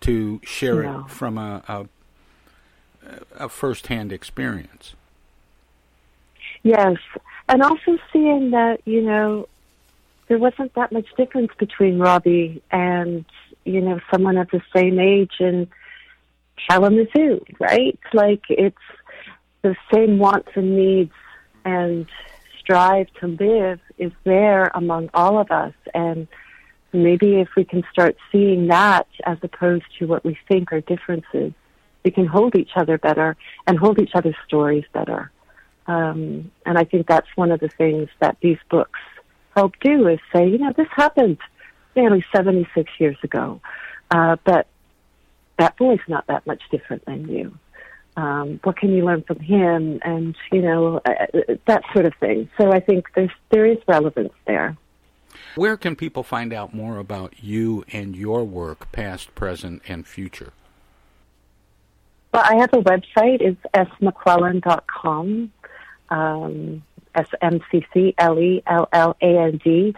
to 0.00 0.40
share 0.44 0.82
No. 0.82 1.00
it 1.00 1.10
from 1.10 1.38
a, 1.38 1.62
a 1.68 1.86
a 3.36 3.48
first-hand 3.48 4.12
experience. 4.12 4.94
yes, 6.62 6.96
and 7.48 7.62
also 7.62 7.98
seeing 8.12 8.50
that 8.50 8.80
you 8.84 9.00
know 9.02 9.48
there 10.28 10.38
wasn't 10.38 10.74
that 10.74 10.92
much 10.92 11.06
difference 11.16 11.50
between 11.58 11.98
Robbie 11.98 12.62
and 12.70 13.24
you 13.64 13.80
know 13.80 14.00
someone 14.10 14.36
of 14.36 14.48
the 14.50 14.60
same 14.74 14.98
age 14.98 15.32
in 15.40 15.68
Kalamazoo, 16.68 17.44
right? 17.58 17.98
Like 18.12 18.42
it's 18.50 18.76
the 19.62 19.74
same 19.92 20.18
wants 20.18 20.50
and 20.54 20.76
needs 20.76 21.12
and 21.64 22.06
strive 22.60 23.06
to 23.20 23.26
live 23.26 23.80
is 23.96 24.12
there 24.24 24.70
among 24.74 25.08
all 25.14 25.38
of 25.38 25.50
us 25.50 25.72
and 25.94 26.28
maybe 26.92 27.36
if 27.36 27.48
we 27.56 27.64
can 27.64 27.82
start 27.92 28.16
seeing 28.32 28.68
that 28.68 29.06
as 29.24 29.38
opposed 29.42 29.84
to 29.98 30.06
what 30.06 30.24
we 30.24 30.38
think 30.48 30.72
are 30.72 30.80
differences, 30.80 31.52
we 32.04 32.10
can 32.10 32.26
hold 32.26 32.56
each 32.56 32.70
other 32.76 32.98
better 32.98 33.36
and 33.66 33.78
hold 33.78 34.00
each 34.00 34.12
other's 34.14 34.36
stories 34.46 34.84
better. 34.92 35.30
Um, 35.86 36.50
and 36.66 36.78
I 36.78 36.84
think 36.84 37.06
that's 37.06 37.28
one 37.34 37.50
of 37.50 37.60
the 37.60 37.68
things 37.68 38.08
that 38.20 38.36
these 38.40 38.58
books 38.70 39.00
help 39.56 39.74
do 39.80 40.06
is 40.08 40.18
say, 40.34 40.48
you 40.48 40.58
know, 40.58 40.72
this 40.76 40.88
happened 40.94 41.38
nearly 41.96 42.24
76 42.34 42.90
years 42.98 43.16
ago, 43.22 43.60
uh, 44.10 44.36
but 44.44 44.66
that 45.58 45.76
boy's 45.76 45.98
not 46.06 46.26
that 46.28 46.46
much 46.46 46.62
different 46.70 47.04
than 47.04 47.28
you. 47.28 47.58
Um, 48.16 48.60
what 48.64 48.76
can 48.76 48.92
you 48.92 49.04
learn 49.04 49.22
from 49.22 49.38
him? 49.38 50.00
And 50.02 50.36
you 50.50 50.62
know 50.62 51.00
uh, 51.04 51.26
uh, 51.34 51.54
that 51.66 51.84
sort 51.92 52.04
of 52.04 52.14
thing. 52.18 52.48
So 52.60 52.72
I 52.72 52.80
think 52.80 53.06
there's 53.14 53.30
there 53.50 53.64
is 53.64 53.78
relevance 53.86 54.32
there. 54.46 54.76
Where 55.58 55.76
can 55.76 55.96
people 55.96 56.22
find 56.22 56.52
out 56.52 56.72
more 56.72 56.98
about 56.98 57.42
you 57.42 57.84
and 57.92 58.14
your 58.14 58.44
work, 58.44 58.92
past, 58.92 59.34
present, 59.34 59.82
and 59.88 60.06
future? 60.06 60.52
Well, 62.32 62.44
I 62.46 62.54
have 62.60 62.72
a 62.72 62.76
website. 62.76 63.40
It's 63.40 63.60
smcclelland.com. 63.74 65.50
Um, 66.10 66.84
S-M-C-C-L-E-L-L-A-N-D 67.16 67.74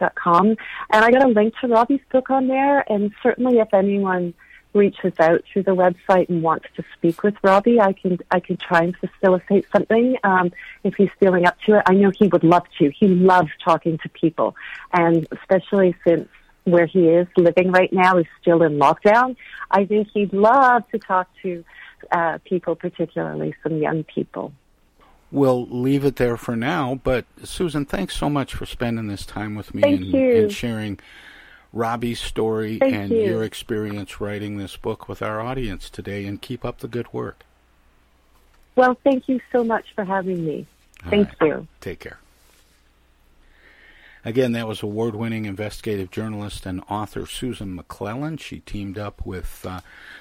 dot 0.01 0.15
com. 0.15 0.47
And 0.47 1.05
I 1.05 1.11
got 1.11 1.25
a 1.25 1.29
link 1.29 1.53
to 1.61 1.69
Robbie's 1.69 2.01
book 2.11 2.31
on 2.31 2.49
there. 2.49 2.91
And 2.91 3.13
certainly 3.23 3.59
if 3.59 3.75
anyone 3.75 4.33
reaches 4.73 5.13
out 5.19 5.43
through 5.53 5.65
the 5.65 5.75
website 5.75 6.29
and 6.29 6.43
wants 6.43 6.67
to 6.77 6.85
speak 6.97 7.23
with 7.23 7.35
Robbie, 7.43 7.81
I 7.81 7.93
can, 7.93 8.19
I 8.31 8.41
can 8.41 8.57
try 8.57 8.83
and 8.83 8.97
facilitate 8.97 9.67
something, 9.73 10.17
um, 10.25 10.53
if 10.85 10.95
he's 10.95 11.11
feeling 11.19 11.45
up 11.47 11.57
to 11.67 11.79
it. 11.79 11.83
I 11.87 11.95
know 11.95 12.11
he 12.17 12.29
would 12.29 12.45
love 12.45 12.65
to. 12.79 12.91
He 12.91 13.09
loves 13.09 13.51
talking 13.65 13.99
to 13.99 14.09
people. 14.09 14.55
And 14.93 15.27
especially 15.33 15.95
since 16.07 16.29
where 16.65 16.87
he 16.87 17.09
is 17.09 17.27
living 17.37 17.73
right 17.73 17.93
now 17.93 18.19
is 18.19 18.27
still 18.41 18.63
in 18.63 18.79
lockdown, 18.79 19.35
I 19.71 19.87
think 19.87 20.09
he'd 20.15 20.33
love 20.33 20.89
to 20.91 20.99
talk 20.99 21.29
to 21.43 21.65
uh, 22.13 22.39
people, 22.45 22.77
particularly 22.77 23.55
some 23.63 23.79
young 23.79 24.05
people. 24.05 24.53
we'll 25.31 25.67
leave 25.67 26.05
it 26.05 26.17
there 26.17 26.37
for 26.37 26.57
now. 26.57 27.01
But 27.03 27.25
Susan, 27.45 27.85
thanks 27.87 28.17
so 28.17 28.29
much 28.29 28.55
for 28.55 28.67
spending 28.67 29.07
this 29.09 29.27
time 29.27 29.55
with 29.55 29.75
me 29.75 29.83
Thank 29.83 30.01
and, 30.01 30.13
you. 30.13 30.37
and 30.43 30.53
sharing 30.53 30.99
Robbie's 31.73 32.21
story 32.21 32.79
Thank 32.79 32.95
and 32.95 33.11
you. 33.11 33.23
your 33.23 33.45
experience 33.45 34.21
writing 34.21 34.59
this 34.59 34.77
book 34.77 35.09
with 35.09 35.23
our 35.23 35.41
audience 35.41 35.89
today. 35.89 36.27
And 36.27 36.41
keep 36.41 36.65
up 36.65 36.79
the 36.79 36.89
good 36.89 37.13
work. 37.13 37.45
Well, 38.77 38.97
thank 39.05 39.29
you 39.29 39.41
so 39.53 39.63
much 39.63 39.87
for 39.95 40.05
having 40.05 40.45
me. 40.45 40.67
All 41.05 41.11
Thank 41.11 41.29
right. 41.41 41.49
you. 41.49 41.69
Take 41.81 42.01
care. 42.01 42.19
Again, 44.25 44.53
that 44.53 44.69
was 44.69 44.83
award 44.83 45.15
winning 45.15 45.47
investigative 45.47 46.11
journalist 46.11 46.67
and 46.67 46.83
author 46.91 47.25
Susan 47.25 47.77
McClelland. 47.79 48.41
She 48.41 48.61
teamed 48.61 48.99
up 48.99 49.25
with 49.25 49.65
uh, 49.67 49.81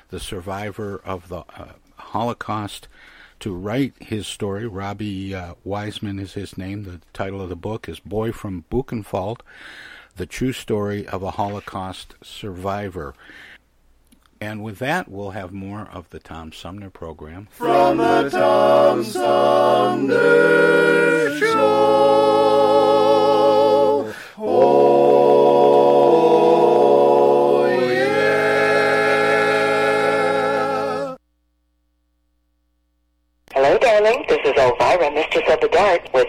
the 0.09 0.21
survivor 0.21 1.01
of 1.03 1.27
the 1.27 1.39
uh, 1.39 1.73
Holocaust 1.97 2.87
to 3.41 3.53
write 3.53 3.93
his 3.99 4.25
story. 4.25 4.65
Robbie 4.67 5.35
uh, 5.35 5.55
Waisman 5.65 6.19
is 6.19 6.33
his 6.33 6.57
name. 6.57 6.83
The 6.83 7.01
title 7.11 7.41
of 7.41 7.49
the 7.49 7.55
book 7.57 7.89
is 7.89 7.99
Boy 7.99 8.31
from 8.31 8.63
Buchenwald 8.71 9.41
The 10.19 10.25
True 10.25 10.51
Story 10.51 11.07
of 11.07 11.23
a 11.23 11.31
Holocaust 11.31 12.15
Survivor. 12.21 13.13
And 14.41 14.61
with 14.61 14.79
that, 14.79 15.07
we'll 15.09 15.29
have 15.29 15.53
more 15.53 15.87
of 15.93 16.09
the 16.09 16.19
Tom 16.19 16.51
Sumner 16.51 16.89
program. 16.89 17.47
From 17.51 17.99
the 17.99 18.29
Tom 18.29 19.05
Sumner 19.05 20.17
Show. 21.37 21.55
Oh, 24.37 24.83
yeah. 27.79 28.35
Hello, 33.53 33.77
darling. 33.77 34.25
This 34.27 34.39
is 34.43 34.51
Elvira, 34.57 35.11
Mistress 35.11 35.49
of 35.49 35.61
the 35.61 35.69
Dark, 35.69 36.13
with 36.13 36.28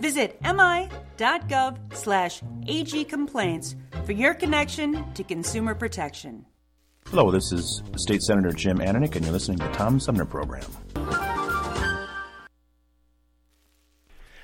Visit 0.00 0.40
mi.gov 0.42 1.94
slash 1.94 2.40
agcomplaints 2.66 3.74
for 4.04 4.12
your 4.12 4.34
connection 4.34 5.04
to 5.14 5.24
consumer 5.24 5.74
protection. 5.74 6.44
Hello, 7.06 7.30
this 7.30 7.52
is 7.52 7.82
State 7.96 8.22
Senator 8.22 8.50
Jim 8.50 8.78
Ananich, 8.78 9.16
and 9.16 9.24
you're 9.24 9.32
listening 9.32 9.58
to 9.58 9.64
the 9.64 9.72
Tom 9.72 9.98
Sumner 9.98 10.24
Program. 10.24 10.70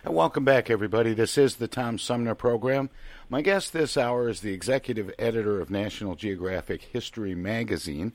And 0.02 0.14
welcome 0.14 0.44
back, 0.44 0.70
everybody. 0.70 1.14
This 1.14 1.38
is 1.38 1.56
the 1.56 1.68
Tom 1.68 1.98
Sumner 1.98 2.34
Program. 2.34 2.90
My 3.28 3.42
guest 3.42 3.72
this 3.72 3.96
hour 3.96 4.28
is 4.28 4.40
the 4.40 4.52
executive 4.52 5.10
editor 5.18 5.60
of 5.60 5.70
National 5.70 6.14
Geographic 6.14 6.82
History 6.82 7.34
Magazine, 7.34 8.12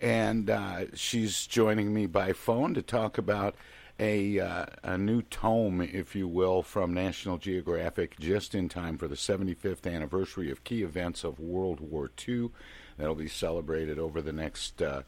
and 0.00 0.48
uh, 0.48 0.86
she's 0.94 1.46
joining 1.46 1.92
me 1.92 2.06
by 2.06 2.32
phone 2.32 2.74
to 2.74 2.82
talk 2.82 3.18
about 3.18 3.56
a 3.98 4.38
uh, 4.38 4.66
a 4.82 4.96
new 4.96 5.22
tome, 5.22 5.80
if 5.80 6.14
you 6.14 6.28
will, 6.28 6.62
from 6.62 6.94
National 6.94 7.36
Geographic, 7.36 8.18
just 8.18 8.54
in 8.54 8.68
time 8.68 8.96
for 8.96 9.08
the 9.08 9.16
75th 9.16 9.92
anniversary 9.92 10.50
of 10.50 10.64
key 10.64 10.82
events 10.82 11.24
of 11.24 11.40
World 11.40 11.80
War 11.80 12.10
II. 12.26 12.50
That'll 12.96 13.14
be 13.14 13.28
celebrated 13.28 13.98
over 13.98 14.22
the 14.22 14.32
next 14.32 14.80
uh, 14.80 15.02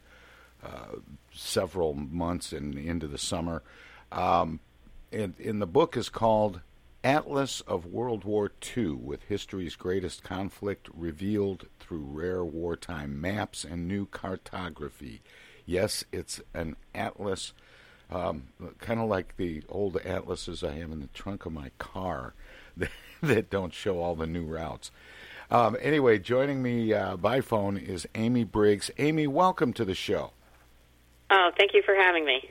uh, 0.62 0.96
several 1.33 1.94
months 1.94 2.53
and 2.53 2.76
into 2.76 3.07
the 3.07 3.18
summer. 3.18 3.62
Um, 4.12 4.61
and, 5.12 5.35
and 5.38 5.61
the 5.61 5.66
book 5.66 5.96
is 5.96 6.09
called 6.09 6.61
Atlas 7.03 7.62
of 7.62 7.87
World 7.87 8.24
War 8.24 8.53
II 8.76 8.90
with 8.90 9.22
history's 9.24 9.74
greatest 9.74 10.22
conflict 10.22 10.88
revealed 10.92 11.66
through 11.79 12.05
rare 12.05 12.44
wartime 12.44 13.20
maps 13.20 13.64
and 13.64 13.88
new 13.88 14.07
cartography. 14.07 15.22
Yes, 15.64 16.05
it's 16.12 16.40
an 16.53 16.76
atlas, 16.94 17.53
um, 18.11 18.44
kind 18.81 19.01
of 19.01 19.09
like 19.09 19.37
the 19.37 19.62
old 19.68 19.96
atlases 19.99 20.64
I 20.64 20.73
have 20.73 20.90
in 20.90 21.01
the 21.01 21.09
trunk 21.09 21.46
of 21.46 21.53
my 21.53 21.70
car 21.79 22.35
that, 22.77 22.90
that 23.23 23.51
don't 23.51 23.73
show 23.73 24.01
all 24.01 24.14
the 24.14 24.27
new 24.27 24.44
routes. 24.44 24.90
Um, 25.51 25.77
anyway, 25.81 26.18
joining 26.18 26.62
me 26.62 26.92
uh, 26.92 27.16
by 27.16 27.40
phone 27.40 27.77
is 27.77 28.07
Amy 28.14 28.44
Briggs. 28.44 28.90
Amy, 28.99 29.27
welcome 29.27 29.73
to 29.75 29.85
the 29.85 29.94
show. 29.94 30.33
Oh, 31.31 31.51
thank 31.57 31.75
you 31.75 31.83
for 31.83 31.94
having 31.94 32.25
me. 32.25 32.51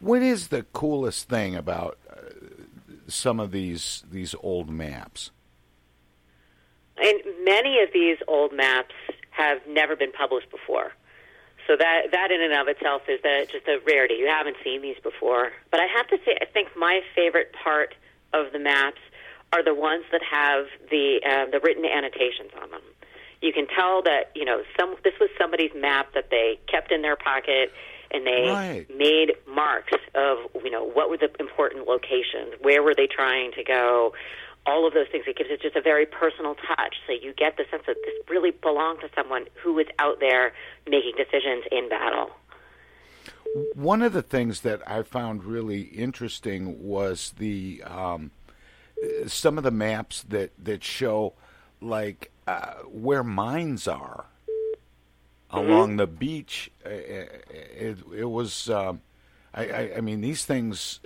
What 0.00 0.22
is 0.22 0.48
the 0.48 0.62
coolest 0.72 1.28
thing 1.28 1.56
about 1.56 1.98
uh, 2.10 2.16
some 3.08 3.40
of 3.40 3.50
these 3.50 4.04
these 4.10 4.34
old 4.42 4.70
maps? 4.70 5.30
And 6.98 7.20
many 7.44 7.80
of 7.82 7.90
these 7.92 8.18
old 8.26 8.52
maps 8.52 8.94
have 9.30 9.58
never 9.68 9.96
been 9.96 10.12
published 10.12 10.50
before. 10.50 10.92
So 11.68 11.76
that 11.76 12.10
that 12.12 12.30
in 12.32 12.40
and 12.40 12.54
of 12.54 12.66
itself 12.66 13.02
is 13.08 13.20
a, 13.24 13.44
just 13.44 13.68
a 13.68 13.78
rarity. 13.86 14.14
You 14.14 14.26
haven't 14.26 14.56
seen 14.64 14.80
these 14.80 14.96
before. 15.02 15.52
But 15.70 15.80
I 15.80 15.86
have 15.94 16.08
to 16.08 16.16
say, 16.24 16.36
I 16.40 16.46
think 16.46 16.68
my 16.74 17.02
favorite 17.14 17.52
part 17.52 17.94
of 18.32 18.52
the 18.52 18.58
maps 18.58 19.00
are 19.52 19.62
the 19.62 19.74
ones 19.74 20.04
that 20.10 20.22
have 20.22 20.64
the 20.90 21.20
uh, 21.24 21.50
the 21.50 21.60
written 21.60 21.84
annotations 21.84 22.50
on 22.60 22.70
them. 22.70 22.80
You 23.42 23.52
can 23.52 23.66
tell 23.66 24.02
that 24.02 24.32
you 24.34 24.46
know 24.46 24.62
some 24.80 24.96
this 25.04 25.12
was 25.20 25.28
somebody's 25.38 25.72
map 25.76 26.14
that 26.14 26.30
they 26.30 26.58
kept 26.66 26.90
in 26.90 27.02
their 27.02 27.16
pocket 27.16 27.70
and 28.10 28.26
they 28.26 28.48
right. 28.48 28.86
made 28.96 29.32
marks 29.46 29.92
of 30.14 30.38
you 30.64 30.70
know 30.70 30.84
what 30.84 31.10
were 31.10 31.18
the 31.18 31.30
important 31.38 31.86
locations, 31.86 32.54
where 32.62 32.82
were 32.82 32.94
they 32.94 33.06
trying 33.06 33.52
to 33.52 33.62
go, 33.62 34.14
all 34.68 34.82
of 34.86 34.92
those 34.96 35.08
things. 35.10 35.24
It 35.26 35.36
gives 35.38 35.50
it 35.50 35.60
just 35.62 35.76
a 35.76 35.80
very 35.92 36.06
personal 36.20 36.54
touch. 36.54 36.94
So 37.06 37.12
you 37.24 37.30
get 37.44 37.56
the 37.56 37.64
sense 37.70 37.84
that 37.86 37.96
this 38.04 38.14
really 38.28 38.52
belonged 38.52 39.00
to 39.00 39.08
someone 39.16 39.44
who 39.62 39.70
was 39.80 39.86
out 39.98 40.20
there 40.20 40.52
making 40.86 41.14
decisions 41.16 41.64
in 41.72 41.88
battle. 41.88 42.28
One 43.74 44.02
of 44.02 44.12
the 44.12 44.22
things 44.22 44.60
that 44.60 44.80
I 44.86 45.02
found 45.02 45.44
really 45.44 45.82
interesting 45.82 46.62
was 46.86 47.32
the 47.38 47.82
um, 47.86 48.30
some 49.26 49.56
of 49.58 49.64
the 49.64 49.70
maps 49.70 50.22
that 50.28 50.50
that 50.62 50.84
show 50.84 51.32
like 51.80 52.30
uh, 52.46 52.74
where 53.06 53.24
mines 53.24 53.88
are 53.88 54.26
Mm-hmm. 55.54 55.70
along 55.70 55.96
the 55.96 56.06
beach. 56.06 56.70
uh, 56.84 56.90
It, 56.90 57.98
it 58.14 58.30
was, 58.38 58.68
um, 58.68 59.00
I, 59.54 59.62
I, 59.68 59.92
I 59.96 60.00
mean, 60.00 60.20
these 60.20 60.44
things 60.44 61.00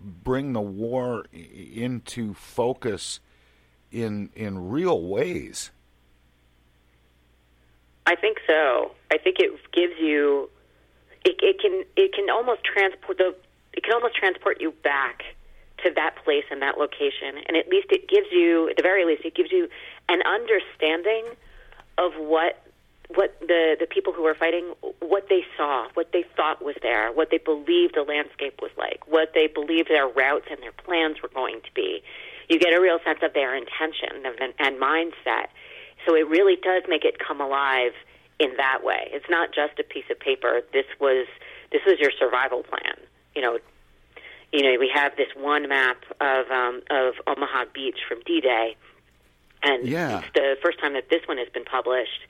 bring 0.00 0.52
the 0.52 0.60
war 0.60 1.26
into 1.32 2.34
focus 2.34 3.20
in 3.90 4.30
in 4.34 4.70
real 4.70 5.02
ways. 5.02 5.70
I 8.06 8.16
think 8.16 8.38
so. 8.46 8.92
I 9.10 9.18
think 9.18 9.36
it 9.38 9.52
gives 9.72 9.94
you 10.00 10.48
it, 11.24 11.36
it 11.40 11.60
can 11.60 11.84
it 11.96 12.12
can 12.12 12.30
almost 12.30 12.64
transport 12.64 13.18
the 13.18 13.34
it 13.72 13.84
can 13.84 13.92
almost 13.92 14.16
transport 14.16 14.60
you 14.60 14.72
back 14.82 15.22
to 15.84 15.90
that 15.94 16.16
place 16.24 16.44
and 16.50 16.60
that 16.62 16.78
location, 16.78 17.42
and 17.46 17.56
at 17.56 17.68
least 17.68 17.86
it 17.90 18.08
gives 18.08 18.26
you 18.32 18.68
at 18.68 18.76
the 18.76 18.82
very 18.82 19.04
least 19.04 19.24
it 19.24 19.34
gives 19.34 19.52
you 19.52 19.68
an 20.08 20.22
understanding 20.22 21.24
of 21.98 22.12
what 22.16 22.62
what 23.14 23.36
the 23.40 23.76
the 23.78 23.86
people 23.86 24.12
who 24.12 24.22
were 24.22 24.34
fighting 24.34 24.74
what 25.00 25.28
they 25.28 25.42
saw, 25.56 25.88
what 25.94 26.12
they 26.12 26.24
thought 26.36 26.64
was 26.64 26.76
there, 26.82 27.10
what 27.12 27.30
they 27.30 27.38
believed 27.38 27.94
the 27.94 28.02
landscape 28.02 28.60
was 28.62 28.70
like, 28.78 29.06
what 29.06 29.32
they 29.34 29.46
believed 29.46 29.88
their 29.88 30.06
routes 30.08 30.46
and 30.50 30.62
their 30.62 30.72
plans 30.72 31.22
were 31.22 31.28
going 31.28 31.60
to 31.62 31.72
be. 31.74 32.02
You 32.48 32.58
get 32.58 32.72
a 32.72 32.80
real 32.80 32.98
sense 33.04 33.20
of 33.22 33.32
their 33.32 33.54
intention 33.56 34.24
and, 34.24 34.54
and 34.58 34.80
mindset. 34.80 35.46
So 36.06 36.14
it 36.16 36.26
really 36.28 36.56
does 36.56 36.82
make 36.88 37.04
it 37.04 37.18
come 37.18 37.40
alive 37.40 37.92
in 38.38 38.56
that 38.56 38.82
way. 38.82 39.08
It's 39.12 39.28
not 39.28 39.54
just 39.54 39.78
a 39.78 39.84
piece 39.84 40.06
of 40.10 40.18
paper. 40.18 40.62
This 40.72 40.86
was 41.00 41.26
this 41.72 41.82
was 41.86 41.98
your 42.00 42.10
survival 42.18 42.62
plan. 42.62 42.96
You 43.34 43.42
know, 43.42 43.58
you 44.52 44.62
know, 44.62 44.78
we 44.80 44.90
have 44.94 45.16
this 45.16 45.28
one 45.36 45.68
map 45.68 45.98
of 46.20 46.50
um, 46.50 46.82
of 46.90 47.14
Omaha 47.26 47.66
Beach 47.72 47.98
from 48.08 48.20
D-Day, 48.26 48.76
and 49.62 49.86
Yeah. 49.86 50.18
it's 50.20 50.28
the 50.34 50.56
first 50.62 50.80
time 50.80 50.94
that 50.94 51.08
this 51.10 51.22
one 51.28 51.38
has 51.38 51.48
been 51.50 51.64
published. 51.64 52.22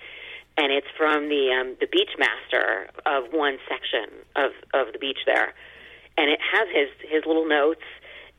And 0.60 0.70
it's 0.70 0.88
from 0.94 1.30
the 1.30 1.56
um, 1.58 1.76
the 1.80 1.86
beach 1.86 2.10
master 2.18 2.90
of 3.06 3.32
one 3.32 3.56
section 3.66 4.12
of 4.36 4.52
of 4.74 4.92
the 4.92 4.98
beach 4.98 5.20
there, 5.24 5.54
and 6.18 6.28
it 6.28 6.38
has 6.52 6.68
his 6.68 6.90
his 7.08 7.24
little 7.24 7.48
notes, 7.48 7.86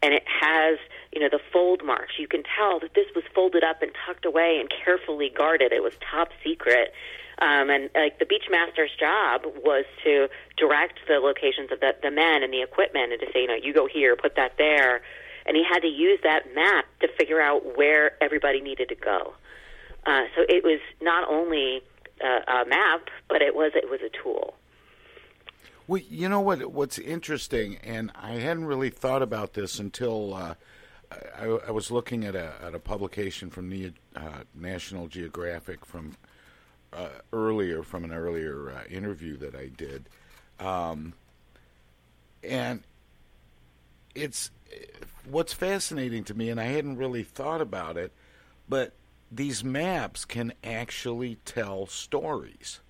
and 0.04 0.14
it 0.14 0.24
has 0.28 0.78
you 1.12 1.20
know 1.20 1.30
the 1.32 1.42
fold 1.52 1.84
marks. 1.84 2.20
You 2.20 2.28
can 2.28 2.44
tell 2.44 2.80
that 2.82 2.94
this 2.94 3.08
was 3.16 3.24
folded 3.34 3.64
up 3.64 3.82
and 3.82 3.92
tucked 4.06 4.26
away 4.26 4.58
and 4.60 4.70
carefully 4.70 5.32
guarded. 5.36 5.74
It 5.74 5.82
was 5.82 5.94
top 6.12 6.30
secret. 6.44 6.94
Um, 7.40 7.72
and 7.72 7.90
like 7.96 8.20
the 8.20 8.28
beach 8.28 8.46
master's 8.52 8.92
job 9.00 9.42
was 9.66 9.86
to 10.04 10.28
direct 10.58 11.00
the 11.08 11.16
locations 11.16 11.72
of 11.72 11.80
the, 11.80 11.96
the 12.04 12.12
men 12.12 12.44
and 12.44 12.54
the 12.54 12.62
equipment, 12.62 13.14
and 13.14 13.20
to 13.22 13.26
say, 13.34 13.42
you 13.42 13.48
know, 13.48 13.56
you 13.56 13.74
go 13.74 13.88
here, 13.88 14.16
put 14.16 14.36
that 14.36 14.60
there, 14.60 15.02
and 15.48 15.58
he 15.58 15.64
had 15.68 15.80
to 15.80 15.88
use 15.88 16.20
that 16.22 16.54
map 16.54 16.86
to 17.00 17.08
figure 17.18 17.42
out 17.42 17.76
where 17.76 18.22
everybody 18.22 18.62
needed 18.62 18.90
to 18.90 18.96
go. 18.96 19.34
Uh, 20.06 20.26
so 20.36 20.44
it 20.48 20.64
was 20.64 20.80
not 21.02 21.28
only 21.28 21.82
a, 22.24 22.66
map, 22.66 23.10
but 23.28 23.42
it 23.42 23.56
was 23.56 23.72
it 23.76 23.90
was 23.90 24.00
a 24.02 24.10
tool. 24.10 24.56
Well, 25.88 26.02
you 26.10 26.30
know 26.30 26.42
what? 26.42 26.72
What's 26.72 26.98
interesting, 26.98 27.78
and 27.84 28.12
I 28.16 28.34
hadn't 28.34 28.66
really 28.66 28.90
thought 28.90 29.22
about 29.22 29.54
this 29.54 29.80
until 29.80 30.34
uh, 30.34 30.54
I, 31.38 31.46
I 31.68 31.72
was 31.72 31.92
looking 31.92 32.24
at 32.26 32.36
a 32.36 32.54
at 32.62 32.76
a 32.76 32.80
publication 32.80 33.50
from 33.50 33.70
the 33.70 33.94
uh, 34.16 34.44
National 34.56 35.08
Geographic 35.08 35.86
from 35.86 36.16
uh, 36.94 37.10
earlier, 37.34 37.84
from 37.84 38.04
an 38.04 38.14
earlier 38.14 38.72
uh, 38.72 38.84
interview 38.90 39.38
that 39.38 39.56
I 39.56 39.68
did, 39.68 40.08
um, 40.60 41.14
and 42.44 42.84
it's 44.16 44.52
what's 45.30 45.54
fascinating 45.54 46.24
to 46.26 46.34
me, 46.34 46.50
and 46.50 46.60
I 46.60 46.66
hadn't 46.66 46.98
really 46.98 47.24
thought 47.24 47.62
about 47.62 47.98
it, 47.98 48.12
but 48.70 48.94
these 49.32 49.64
maps 49.64 50.26
can 50.26 50.54
actually 50.64 51.36
tell 51.46 51.86
stories. 51.88 52.82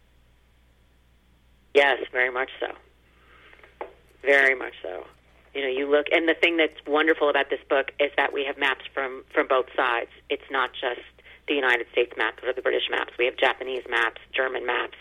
Yes, 1.74 2.00
very 2.12 2.32
much 2.32 2.50
so. 2.60 3.88
Very 4.24 4.56
much 4.56 4.74
so. 4.82 5.06
You 5.54 5.62
know, 5.62 5.68
you 5.68 5.90
look, 5.90 6.08
and 6.12 6.28
the 6.28 6.34
thing 6.34 6.58
that's 6.58 6.80
wonderful 6.88 7.30
about 7.30 7.50
this 7.50 7.60
book 7.70 7.92
is 8.00 8.12
that 8.18 8.34
we 8.34 8.44
have 8.46 8.58
maps 8.58 8.86
from 8.94 9.24
from 9.34 9.48
both 9.48 9.68
sides. 9.76 10.10
It's 10.30 10.50
not 10.50 10.72
just 10.74 11.02
the 11.48 11.54
United 11.54 11.88
States 11.92 12.14
maps 12.18 12.44
or 12.44 12.54
the 12.54 12.62
British 12.62 12.90
maps. 12.90 13.14
We 13.20 13.26
have 13.26 13.38
Japanese 13.38 13.84
maps, 13.90 14.22
German 14.34 14.66
maps, 14.66 14.98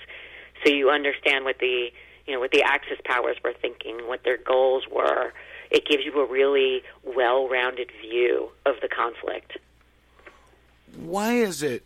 so 0.64 0.72
you 0.72 0.90
understand 0.90 1.44
what 1.44 1.58
the 1.58 1.90
you 2.26 2.34
know 2.34 2.40
what 2.40 2.50
the 2.50 2.62
Axis 2.62 2.98
powers 3.04 3.36
were 3.42 3.54
thinking, 3.60 3.98
what 4.06 4.24
their 4.24 4.38
goals 4.38 4.84
were. 4.90 5.32
It 5.70 5.86
gives 5.86 6.04
you 6.04 6.18
a 6.20 6.26
really 6.26 6.82
well-rounded 7.04 7.92
view 8.00 8.50
of 8.66 8.74
the 8.82 8.88
conflict. 8.88 9.56
Why 10.96 11.34
is 11.34 11.62
it 11.62 11.84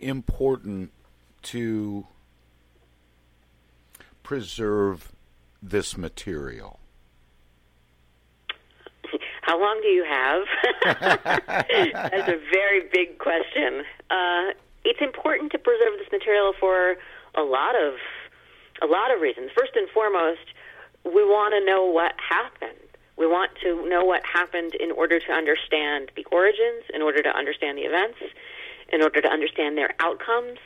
important 0.00 0.92
to 1.42 2.06
preserve 4.22 5.12
this 5.62 5.96
material? 5.96 6.80
How 9.42 9.60
long 9.60 9.78
do 9.80 9.88
you 9.88 10.04
have? 10.04 10.42
That's 11.14 12.28
a 12.28 12.40
very 12.50 12.82
big 12.92 13.18
question. 13.18 13.84
Uh, 14.10 14.50
it's 14.84 15.00
important 15.00 15.52
to 15.52 15.58
preserve 15.58 15.98
this 15.98 16.08
material 16.10 16.52
for 16.58 16.96
a 17.36 17.42
lot 17.42 17.74
of 17.76 17.94
a 18.82 18.86
lot 18.86 19.14
of 19.14 19.20
reasons. 19.20 19.50
First 19.56 19.72
and 19.74 19.88
foremost, 19.90 20.52
we 21.04 21.24
want 21.24 21.54
to 21.54 21.64
know 21.64 21.84
what 21.86 22.12
happened. 22.18 22.85
We 23.16 23.26
want 23.26 23.52
to 23.62 23.88
know 23.88 24.04
what 24.04 24.22
happened 24.24 24.74
in 24.74 24.92
order 24.92 25.18
to 25.18 25.32
understand 25.32 26.10
the 26.16 26.24
origins, 26.30 26.84
in 26.92 27.02
order 27.02 27.22
to 27.22 27.30
understand 27.30 27.78
the 27.78 27.82
events, 27.82 28.18
in 28.92 29.02
order 29.02 29.20
to 29.20 29.28
understand 29.28 29.76
their 29.78 29.94
outcomes. 30.00 30.58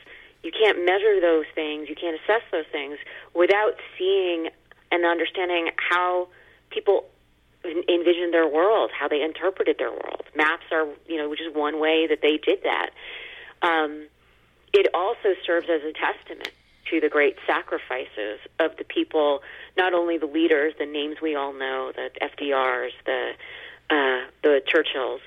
You 0.43 0.51
can't 0.51 0.85
measure 0.85 1.21
those 1.21 1.45
things, 1.53 1.87
you 1.87 1.95
can't 1.95 2.19
assess 2.21 2.41
those 2.51 2.65
things 2.71 2.97
without 3.33 3.75
seeing 3.97 4.49
and 4.91 5.05
understanding 5.05 5.69
how 5.77 6.27
people 6.69 7.05
envisioned 7.63 8.33
their 8.33 8.47
world, 8.47 8.91
how 8.97 9.07
they 9.07 9.21
interpreted 9.21 9.77
their 9.77 9.91
world. 9.91 10.23
Maps 10.35 10.65
are, 10.71 10.87
you 11.07 11.17
know, 11.17 11.29
which 11.29 11.41
is 11.41 11.53
one 11.53 11.79
way 11.79 12.07
that 12.07 12.19
they 12.21 12.37
did 12.37 12.63
that. 12.63 12.89
Um, 13.61 14.07
it 14.73 14.87
also 14.93 15.35
serves 15.45 15.69
as 15.69 15.81
a 15.83 15.93
testament 15.93 16.51
to 16.91 16.99
the 16.99 17.09
great 17.09 17.37
sacrifices 17.47 18.39
of 18.59 18.75
the 18.77 18.83
people, 18.83 19.41
not 19.77 19.93
only 19.93 20.17
the 20.17 20.27
leaders, 20.27 20.73
the 20.77 20.85
names 20.85 21.17
we 21.21 21.35
all 21.35 21.53
know, 21.53 21.91
the 21.95 22.09
FDRs, 22.21 22.91
the 23.05 23.31
uh, 23.89 24.25
the 24.43 24.61
Churchills, 24.67 25.19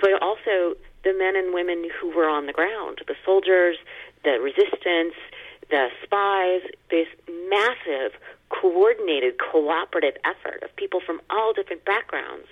but 0.00 0.20
also 0.22 0.74
the 1.04 1.12
men 1.12 1.36
and 1.36 1.54
women 1.54 1.88
who 2.00 2.08
were 2.10 2.28
on 2.28 2.46
the 2.46 2.52
ground, 2.52 3.00
the 3.06 3.14
soldiers, 3.24 3.76
the 4.24 4.40
resistance, 4.40 5.14
the 5.70 5.88
spies, 6.02 6.62
this 6.90 7.06
massive, 7.48 8.18
coordinated, 8.48 9.34
cooperative 9.38 10.16
effort 10.24 10.62
of 10.62 10.74
people 10.74 11.00
from 11.04 11.20
all 11.30 11.52
different 11.52 11.84
backgrounds 11.84 12.48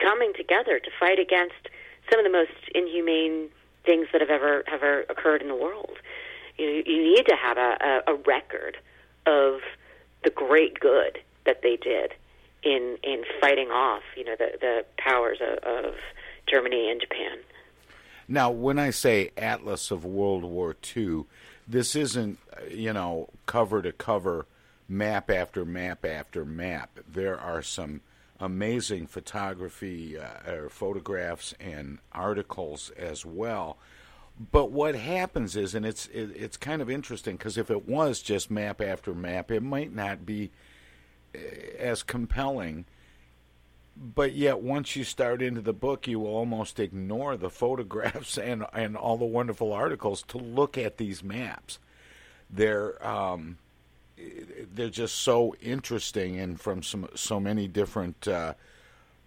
coming 0.00 0.32
together 0.36 0.80
to 0.80 0.90
fight 0.98 1.18
against 1.18 1.68
some 2.10 2.18
of 2.18 2.24
the 2.24 2.30
most 2.30 2.52
inhumane 2.74 3.48
things 3.84 4.08
that 4.12 4.20
have 4.20 4.30
ever 4.30 4.64
ever 4.66 5.02
occurred 5.08 5.42
in 5.42 5.48
the 5.48 5.54
world. 5.54 5.98
You, 6.58 6.82
you 6.86 7.02
need 7.02 7.26
to 7.26 7.36
have 7.36 7.58
a, 7.58 8.02
a, 8.06 8.12
a 8.12 8.14
record 8.14 8.78
of 9.26 9.60
the 10.24 10.30
great 10.30 10.80
good 10.80 11.18
that 11.44 11.62
they 11.62 11.76
did 11.76 12.14
in 12.62 12.98
in 13.02 13.22
fighting 13.40 13.70
off, 13.70 14.02
you 14.16 14.24
know, 14.24 14.36
the 14.36 14.58
the 14.60 14.84
powers 14.98 15.38
of, 15.40 15.58
of 15.58 15.94
Germany 16.46 16.90
and 16.90 17.00
Japan. 17.00 17.38
Now, 18.28 18.50
when 18.50 18.78
I 18.78 18.90
say 18.90 19.30
Atlas 19.36 19.90
of 19.90 20.04
World 20.04 20.42
War 20.42 20.74
II, 20.96 21.24
this 21.68 21.94
isn't, 21.94 22.38
you 22.70 22.92
know, 22.92 23.28
cover 23.46 23.82
to 23.82 23.92
cover, 23.92 24.46
map 24.88 25.30
after 25.30 25.64
map 25.64 26.04
after 26.04 26.44
map. 26.44 26.98
There 27.08 27.38
are 27.38 27.62
some 27.62 28.00
amazing 28.40 29.06
photography 29.06 30.18
uh, 30.18 30.50
or 30.50 30.68
photographs 30.68 31.54
and 31.60 31.98
articles 32.12 32.90
as 32.96 33.24
well. 33.24 33.78
But 34.38 34.70
what 34.70 34.94
happens 34.94 35.56
is, 35.56 35.74
and 35.74 35.86
it's 35.86 36.06
it, 36.08 36.30
it's 36.34 36.56
kind 36.58 36.82
of 36.82 36.90
interesting 36.90 37.36
because 37.36 37.56
if 37.56 37.70
it 37.70 37.88
was 37.88 38.20
just 38.20 38.50
map 38.50 38.82
after 38.82 39.14
map, 39.14 39.50
it 39.50 39.62
might 39.62 39.94
not 39.94 40.26
be 40.26 40.50
uh, 41.34 41.38
as 41.78 42.02
compelling. 42.02 42.84
But 43.96 44.34
yet, 44.34 44.60
once 44.60 44.94
you 44.94 45.04
start 45.04 45.40
into 45.40 45.62
the 45.62 45.72
book, 45.72 46.06
you 46.06 46.20
will 46.20 46.34
almost 46.34 46.78
ignore 46.78 47.38
the 47.38 47.48
photographs 47.62 48.36
and 48.36 48.66
and 48.74 48.94
all 48.94 49.16
the 49.16 49.24
wonderful 49.24 49.72
articles 49.72 50.22
to 50.28 50.38
look 50.38 50.76
at 50.76 50.98
these 50.98 51.24
maps. 51.24 51.78
They're 52.50 53.04
um, 53.06 53.56
they're 54.74 54.90
just 54.90 55.16
so 55.16 55.54
interesting 55.62 56.38
and 56.38 56.60
from 56.60 56.82
some 56.82 57.08
so 57.14 57.40
many 57.40 57.68
different 57.68 58.28
uh, 58.28 58.52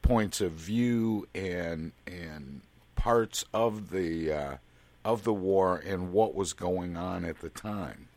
points 0.04 0.39
of 0.39 0.52
view 0.52 1.28
and 1.34 1.93
and 2.06 2.62
parts 2.95 3.43
of 3.54 3.89
the 3.89 4.32
uh, 4.32 4.58
of 5.06 5.24
the 5.24 5.34
war 5.34 5.82
and 5.86 6.12
what 6.12 6.36
was 6.36 6.54
going 6.54 6.98
on 6.98 7.26
at 7.26 7.40
the 7.40 7.50
time. 7.50 8.08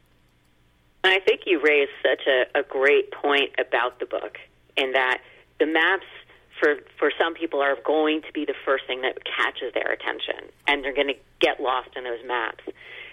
I 1.04 1.20
think 1.20 1.42
you 1.46 1.60
raised 1.60 1.90
such 2.02 2.26
a, 2.26 2.60
a 2.60 2.62
great 2.62 3.10
point 3.12 3.50
about 3.58 3.98
the 3.98 4.06
book, 4.06 4.38
in 4.76 4.92
that 4.92 5.20
the 5.58 5.66
maps 5.66 6.06
for 6.60 6.76
for 6.98 7.10
some 7.20 7.34
people 7.34 7.60
are 7.60 7.76
going 7.84 8.22
to 8.22 8.32
be 8.32 8.44
the 8.44 8.54
first 8.64 8.86
thing 8.86 9.02
that 9.02 9.18
catches 9.24 9.74
their 9.74 9.90
attention, 9.92 10.50
and 10.68 10.84
they're 10.84 10.94
going 10.94 11.08
to 11.08 11.18
get 11.40 11.60
lost 11.60 11.90
in 11.96 12.04
those 12.04 12.24
maps. 12.24 12.64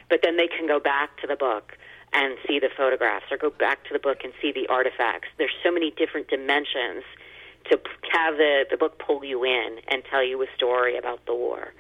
But 0.10 0.20
then 0.24 0.38
they 0.38 0.48
can 0.48 0.68
go 0.68 0.80
back 0.80 1.18
to 1.22 1.28
the 1.28 1.36
book 1.36 1.78
and 2.14 2.38
see 2.48 2.60
the 2.60 2.70
photographs, 2.76 3.26
or 3.32 3.38
go 3.38 3.50
back 3.50 3.86
to 3.86 3.94
the 3.94 4.00
book 4.00 4.20
and 4.24 4.34
see 4.42 4.52
the 4.52 4.68
artifacts. 4.68 5.28
There's 5.38 5.54
so 5.64 5.72
many 5.72 5.92
different 5.92 6.28
dimensions 6.28 7.04
to 7.72 7.80
have 8.12 8.38
the 8.38 8.66
the 8.70 8.78
book 8.78 9.00
pull 9.00 9.24
you 9.24 9.44
in 9.44 9.80
and 9.88 10.04
tell 10.10 10.24
you 10.24 10.42
a 10.44 10.48
story 10.56 10.98
about 10.98 11.26
the 11.26 11.34
war. 11.34 11.74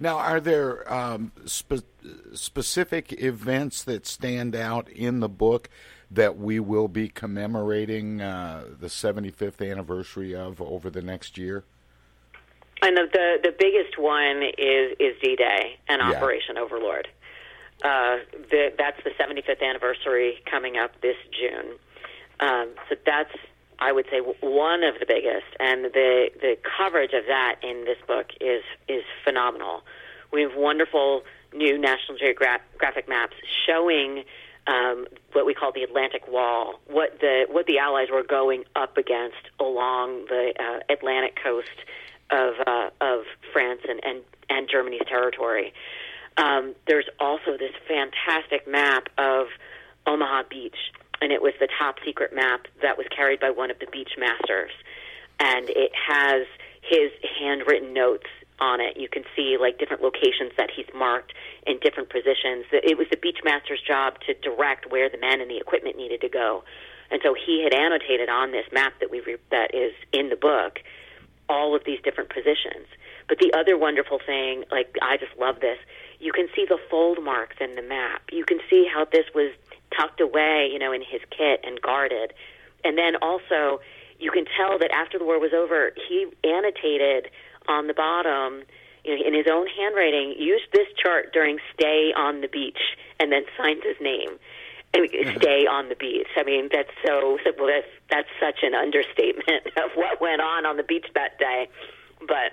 Now, 0.00 0.16
are 0.18 0.40
there 0.40 0.90
um, 0.92 1.30
spe- 1.44 1.84
specific 2.32 3.12
events 3.22 3.84
that 3.84 4.06
stand 4.06 4.56
out 4.56 4.88
in 4.88 5.20
the 5.20 5.28
book 5.28 5.68
that 6.10 6.38
we 6.38 6.58
will 6.58 6.88
be 6.88 7.08
commemorating 7.08 8.20
uh, 8.22 8.64
the 8.80 8.86
75th 8.86 9.70
anniversary 9.70 10.34
of 10.34 10.60
over 10.60 10.88
the 10.88 11.02
next 11.02 11.36
year? 11.36 11.64
And 12.82 12.96
the 12.96 13.08
the, 13.12 13.50
the 13.50 13.54
biggest 13.58 13.98
one 13.98 14.42
is 14.42 14.96
is 14.98 15.14
D 15.22 15.36
Day 15.36 15.78
and 15.86 16.00
Yeah. 16.00 16.16
Operation 16.16 16.56
Overlord. 16.56 17.08
Uh, 17.84 18.18
the, 18.50 18.72
that's 18.76 19.02
the 19.04 19.10
75th 19.10 19.62
anniversary 19.62 20.42
coming 20.50 20.76
up 20.76 20.98
this 21.00 21.16
June. 21.30 21.76
Um, 22.40 22.70
so 22.88 22.96
that's 23.06 23.32
I 23.80 23.92
would 23.92 24.06
say 24.10 24.18
one 24.18 24.82
of 24.82 24.98
the 25.00 25.06
biggest, 25.06 25.46
and 25.58 25.86
the 25.86 26.30
the 26.40 26.56
coverage 26.78 27.12
of 27.12 27.24
that 27.26 27.56
in 27.62 27.84
this 27.84 27.98
book 28.06 28.26
is 28.40 28.62
is 28.88 29.04
phenomenal. 29.24 29.82
We 30.32 30.42
have 30.42 30.54
wonderful 30.54 31.22
new 31.52 31.78
National 31.78 32.16
Geographic 32.18 33.08
maps 33.08 33.34
showing 33.66 34.24
um, 34.66 35.06
what 35.32 35.46
we 35.46 35.54
call 35.54 35.72
the 35.72 35.82
Atlantic 35.82 36.28
Wall, 36.28 36.80
what 36.86 37.18
the 37.20 37.46
what 37.48 37.66
the 37.66 37.78
Allies 37.78 38.08
were 38.12 38.22
going 38.22 38.64
up 38.76 38.96
against 38.96 39.48
along 39.58 40.26
the 40.28 40.52
uh, 40.58 40.92
Atlantic 40.92 41.38
coast 41.42 41.68
of 42.30 42.54
uh, 42.66 42.90
of 43.00 43.24
France 43.52 43.80
and, 43.88 44.00
and 44.04 44.22
and 44.48 44.68
Germany's 44.70 45.02
territory. 45.08 45.72
Um, 46.36 46.74
there's 46.86 47.08
also 47.18 47.56
this 47.58 47.72
fantastic 47.88 48.68
map 48.68 49.08
of 49.18 49.48
Omaha 50.06 50.44
Beach, 50.48 50.76
and 51.20 51.32
it 51.32 51.42
was 51.42 51.52
the 51.60 51.68
top 51.78 51.96
secret 52.04 52.34
map 52.34 52.66
that 52.82 52.96
was 52.96 53.06
carried 53.14 53.40
by 53.40 53.50
one 53.50 53.70
of 53.70 53.78
the 53.78 53.86
beach 53.86 54.12
masters, 54.18 54.70
and 55.38 55.68
it 55.70 55.92
has 55.94 56.46
his 56.82 57.10
handwritten 57.38 57.92
notes 57.92 58.26
on 58.58 58.80
it. 58.80 58.96
You 58.96 59.08
can 59.08 59.24
see 59.34 59.56
like 59.58 59.78
different 59.78 60.02
locations 60.02 60.52
that 60.56 60.70
he's 60.74 60.86
marked 60.94 61.32
in 61.66 61.78
different 61.80 62.10
positions. 62.10 62.66
It 62.72 62.98
was 62.98 63.06
the 63.10 63.16
beach 63.16 63.38
master's 63.44 63.80
job 63.80 64.20
to 64.26 64.34
direct 64.34 64.90
where 64.90 65.08
the 65.08 65.18
men 65.18 65.40
and 65.40 65.50
the 65.50 65.58
equipment 65.58 65.96
needed 65.96 66.20
to 66.22 66.28
go, 66.28 66.64
and 67.10 67.20
so 67.22 67.34
he 67.34 67.62
had 67.62 67.74
annotated 67.74 68.28
on 68.28 68.52
this 68.52 68.66
map 68.72 68.94
that 69.00 69.10
we 69.10 69.20
re- 69.20 69.36
that 69.50 69.74
is 69.74 69.92
in 70.12 70.28
the 70.28 70.36
book 70.36 70.80
all 71.48 71.74
of 71.74 71.82
these 71.84 72.00
different 72.02 72.30
positions. 72.30 72.86
But 73.28 73.38
the 73.38 73.52
other 73.52 73.76
wonderful 73.76 74.20
thing, 74.24 74.64
like 74.70 74.96
I 75.02 75.16
just 75.16 75.36
love 75.38 75.60
this, 75.60 75.78
you 76.20 76.32
can 76.32 76.48
see 76.54 76.64
the 76.68 76.78
fold 76.90 77.22
marks 77.22 77.56
in 77.60 77.74
the 77.74 77.82
map. 77.82 78.22
You 78.30 78.44
can 78.44 78.60
see 78.70 78.88
how 78.92 79.04
this 79.04 79.26
was 79.34 79.52
tucked 79.96 80.20
away, 80.20 80.68
you 80.72 80.78
know, 80.78 80.92
in 80.92 81.02
his 81.02 81.20
kit 81.30 81.60
and 81.64 81.80
guarded. 81.80 82.32
And 82.84 82.96
then 82.96 83.16
also, 83.20 83.80
you 84.18 84.30
can 84.30 84.44
tell 84.56 84.78
that 84.78 84.90
after 84.92 85.18
the 85.18 85.24
war 85.24 85.38
was 85.38 85.52
over, 85.52 85.92
he 86.08 86.26
annotated 86.44 87.30
on 87.68 87.86
the 87.86 87.94
bottom, 87.94 88.62
you 89.04 89.16
know, 89.16 89.26
in 89.26 89.34
his 89.34 89.46
own 89.50 89.66
handwriting, 89.66 90.34
used 90.38 90.64
this 90.72 90.86
chart 91.02 91.32
during 91.32 91.58
stay 91.72 92.12
on 92.16 92.40
the 92.40 92.48
beach, 92.48 92.96
and 93.18 93.32
then 93.32 93.42
signed 93.56 93.82
his 93.82 93.96
name. 94.00 94.38
I 94.94 95.00
mean, 95.00 95.10
mm-hmm. 95.10 95.38
stay 95.38 95.66
on 95.66 95.88
the 95.88 95.94
beach. 95.94 96.26
I 96.36 96.42
mean, 96.42 96.68
that's 96.72 96.90
so 97.06 97.38
simple. 97.44 97.66
That's 97.66 97.86
that's 98.10 98.28
such 98.40 98.62
an 98.62 98.74
understatement 98.74 99.66
of 99.76 99.90
what 99.94 100.20
went 100.20 100.40
on 100.40 100.66
on 100.66 100.76
the 100.76 100.82
beach 100.82 101.06
that 101.14 101.38
day. 101.38 101.68
But 102.26 102.52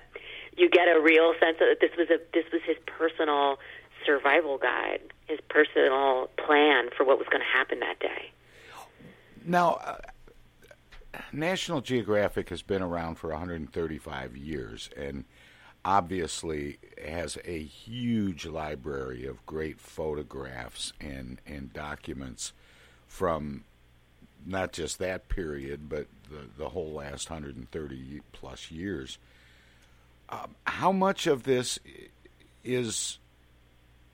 you 0.55 0.69
get 0.69 0.87
a 0.87 0.99
real 1.01 1.33
sense 1.39 1.57
that 1.59 1.77
this 1.81 1.91
was 1.97 2.09
a 2.09 2.19
this 2.33 2.45
was 2.51 2.61
his 2.65 2.77
personal 2.85 3.57
survival 4.05 4.57
guide, 4.57 5.01
his 5.27 5.39
personal 5.49 6.29
plan 6.37 6.89
for 6.95 7.03
what 7.03 7.17
was 7.17 7.27
going 7.29 7.41
to 7.41 7.57
happen 7.57 7.79
that 7.81 7.99
day. 7.99 8.31
Now, 9.45 9.79
uh, 9.83 9.97
National 11.31 11.81
Geographic 11.81 12.49
has 12.49 12.61
been 12.61 12.81
around 12.81 13.15
for 13.15 13.29
135 13.29 14.37
years 14.37 14.89
and 14.95 15.25
obviously 15.83 16.79
has 17.03 17.37
a 17.45 17.63
huge 17.63 18.45
library 18.45 19.25
of 19.25 19.45
great 19.45 19.79
photographs 19.79 20.93
and, 20.99 21.39
and 21.45 21.71
documents 21.73 22.53
from 23.07 23.63
not 24.45 24.71
just 24.71 24.99
that 24.99 25.29
period, 25.29 25.89
but 25.89 26.07
the, 26.29 26.41
the 26.57 26.69
whole 26.69 26.91
last 26.93 27.29
130 27.29 28.21
plus 28.31 28.71
years. 28.71 29.17
Um, 30.29 30.55
how 30.65 30.91
much 30.91 31.25
of 31.25 31.43
this 31.43 31.79
is 32.63 33.17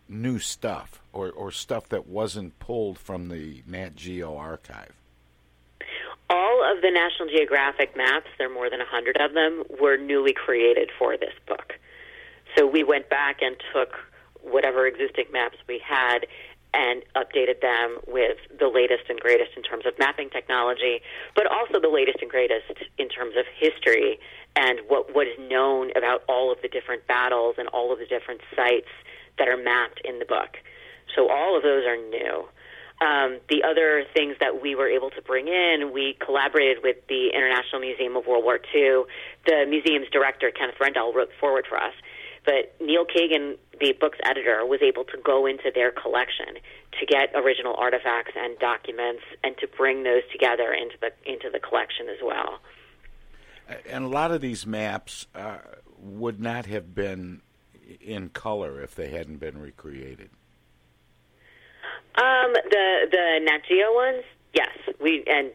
new 0.07 0.39
stuff 0.39 1.01
or, 1.11 1.29
or 1.31 1.51
stuff 1.51 1.89
that 1.89 2.07
wasn't 2.07 2.57
pulled 2.59 2.97
from 2.97 3.29
the 3.29 3.63
Nat 3.67 3.95
Geo 3.95 4.35
archive? 4.35 4.93
All 6.29 6.63
of 6.71 6.81
the 6.81 6.89
National 6.89 7.27
Geographic 7.29 7.95
maps, 7.95 8.27
there 8.37 8.49
are 8.49 8.53
more 8.53 8.69
than 8.69 8.81
a 8.81 8.85
hundred 8.85 9.17
of 9.19 9.33
them, 9.33 9.63
were 9.79 9.97
newly 9.97 10.33
created 10.33 10.89
for 10.97 11.17
this 11.17 11.33
book. 11.47 11.73
So 12.57 12.65
we 12.65 12.83
went 12.83 13.09
back 13.09 13.41
and 13.41 13.55
took 13.73 13.95
whatever 14.41 14.85
existing 14.85 15.25
maps 15.31 15.57
we 15.67 15.79
had 15.79 16.25
and 16.73 17.03
updated 17.15 17.61
them 17.61 17.99
with 18.07 18.37
the 18.59 18.67
latest 18.67 19.03
and 19.09 19.19
greatest 19.19 19.51
in 19.55 19.63
terms 19.63 19.85
of 19.85 19.97
mapping 19.99 20.29
technology, 20.29 21.01
but 21.35 21.45
also 21.45 21.79
the 21.79 21.89
latest 21.89 22.17
and 22.21 22.31
greatest 22.31 22.65
in 22.97 23.09
terms 23.09 23.35
of 23.37 23.45
history 23.55 24.19
and 24.55 24.79
what, 24.87 25.13
what 25.13 25.27
is 25.27 25.37
known 25.39 25.91
about 25.95 26.23
all 26.27 26.51
of 26.51 26.61
the 26.61 26.67
different 26.67 27.05
battles 27.07 27.55
and 27.57 27.67
all 27.69 27.93
of 27.93 27.99
the 27.99 28.05
different 28.05 28.41
sites 28.55 28.89
that 29.37 29.47
are 29.47 29.57
mapped 29.57 30.01
in 30.03 30.19
the 30.19 30.25
book. 30.25 30.57
So 31.15 31.29
all 31.29 31.57
of 31.57 31.63
those 31.63 31.85
are 31.85 31.97
new. 31.97 32.47
Um, 33.01 33.39
the 33.49 33.63
other 33.63 34.05
things 34.13 34.35
that 34.39 34.61
we 34.61 34.75
were 34.75 34.87
able 34.87 35.09
to 35.11 35.21
bring 35.21 35.47
in, 35.47 35.91
we 35.91 36.15
collaborated 36.23 36.83
with 36.83 36.97
the 37.09 37.31
International 37.33 37.81
Museum 37.81 38.15
of 38.15 38.25
World 38.27 38.43
War 38.43 38.59
II. 38.73 39.03
The 39.45 39.65
museum's 39.67 40.07
director, 40.09 40.51
Kenneth 40.51 40.79
Rendell, 40.79 41.11
wrote 41.11 41.29
foreword 41.39 41.65
for 41.67 41.77
us. 41.77 41.93
But 42.45 42.75
Neil 42.79 43.05
Kagan, 43.05 43.57
the 43.79 43.93
book's 43.99 44.19
editor, 44.23 44.65
was 44.65 44.81
able 44.81 45.05
to 45.05 45.17
go 45.23 45.45
into 45.45 45.71
their 45.73 45.91
collection 45.91 46.59
to 46.99 47.05
get 47.05 47.31
original 47.35 47.75
artifacts 47.75 48.33
and 48.37 48.57
documents 48.59 49.23
and 49.43 49.57
to 49.57 49.67
bring 49.67 50.03
those 50.03 50.23
together 50.31 50.73
into 50.73 50.95
the 50.99 51.11
into 51.25 51.49
the 51.49 51.59
collection 51.59 52.07
as 52.09 52.19
well. 52.23 52.59
And 53.89 54.03
a 54.03 54.07
lot 54.09 54.31
of 54.31 54.41
these 54.41 54.67
maps 54.67 55.27
uh, 55.33 55.59
would 55.97 56.39
not 56.39 56.65
have 56.65 56.93
been 56.93 57.41
in 58.01 58.29
color 58.29 58.81
if 58.81 58.95
they 58.95 59.09
hadn't 59.09 59.37
been 59.37 59.59
recreated. 59.59 60.29
Um, 62.15 62.53
the 62.53 63.07
the 63.11 63.39
Nat 63.41 63.61
Geo 63.67 63.93
ones, 63.93 64.23
yes, 64.53 64.69
we 65.01 65.23
and 65.27 65.51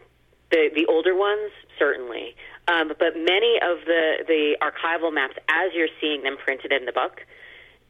the 0.50 0.70
the 0.74 0.86
older 0.86 1.14
ones 1.14 1.52
certainly. 1.78 2.34
Um, 2.66 2.88
but 2.88 3.16
many 3.16 3.58
of 3.62 3.84
the 3.86 4.24
the 4.26 4.56
archival 4.60 5.12
maps, 5.12 5.36
as 5.48 5.72
you're 5.74 5.88
seeing 6.00 6.22
them 6.22 6.36
printed 6.36 6.72
in 6.72 6.84
the 6.84 6.92
book, 6.92 7.24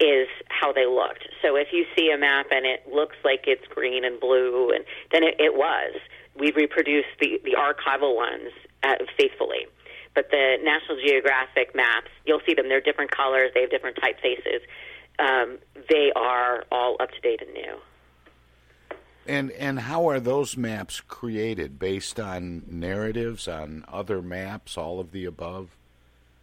is 0.01 0.29
how 0.49 0.73
they 0.73 0.87
looked. 0.87 1.29
So 1.43 1.57
if 1.57 1.69
you 1.73 1.87
see 1.97 2.11
a 2.11 2.19
map 2.19 2.47
and 2.51 2.67
it 2.67 2.87
looks 2.93 3.17
like 3.25 3.45
it's 3.47 3.67
green 3.69 4.05
and 4.05 4.21
blue, 4.21 4.71
and 4.71 4.85
then 5.13 5.23
it, 5.23 5.37
it 5.39 5.55
was. 5.55 5.95
We 6.37 6.53
reproduced 6.53 7.09
the 7.21 7.41
the 7.45 7.57
archival 7.57 8.15
ones 8.15 8.53
uh, 8.83 8.95
faithfully. 9.19 9.67
But 10.18 10.33
the 10.33 10.57
National 10.64 10.98
Geographic 11.00 11.76
maps, 11.76 12.11
you'll 12.26 12.40
see 12.44 12.52
them. 12.52 12.68
They're 12.68 12.81
different 12.81 13.12
colors. 13.12 13.52
They 13.54 13.61
have 13.61 13.70
different 13.70 13.98
typefaces. 13.98 14.62
Um, 15.20 15.59
they 15.88 16.11
are 16.16 16.64
all 16.72 16.96
up 16.98 17.12
to 17.12 17.20
date 17.20 17.40
and 17.40 17.54
new. 17.54 17.76
And 19.28 19.52
and 19.52 19.78
how 19.78 20.09
are 20.09 20.18
those 20.18 20.57
maps 20.57 21.00
created? 21.00 21.78
Based 21.78 22.18
on 22.18 22.64
narratives, 22.66 23.46
on 23.46 23.85
other 23.87 24.20
maps, 24.20 24.76
all 24.76 24.98
of 24.98 25.12
the 25.12 25.24
above? 25.24 25.76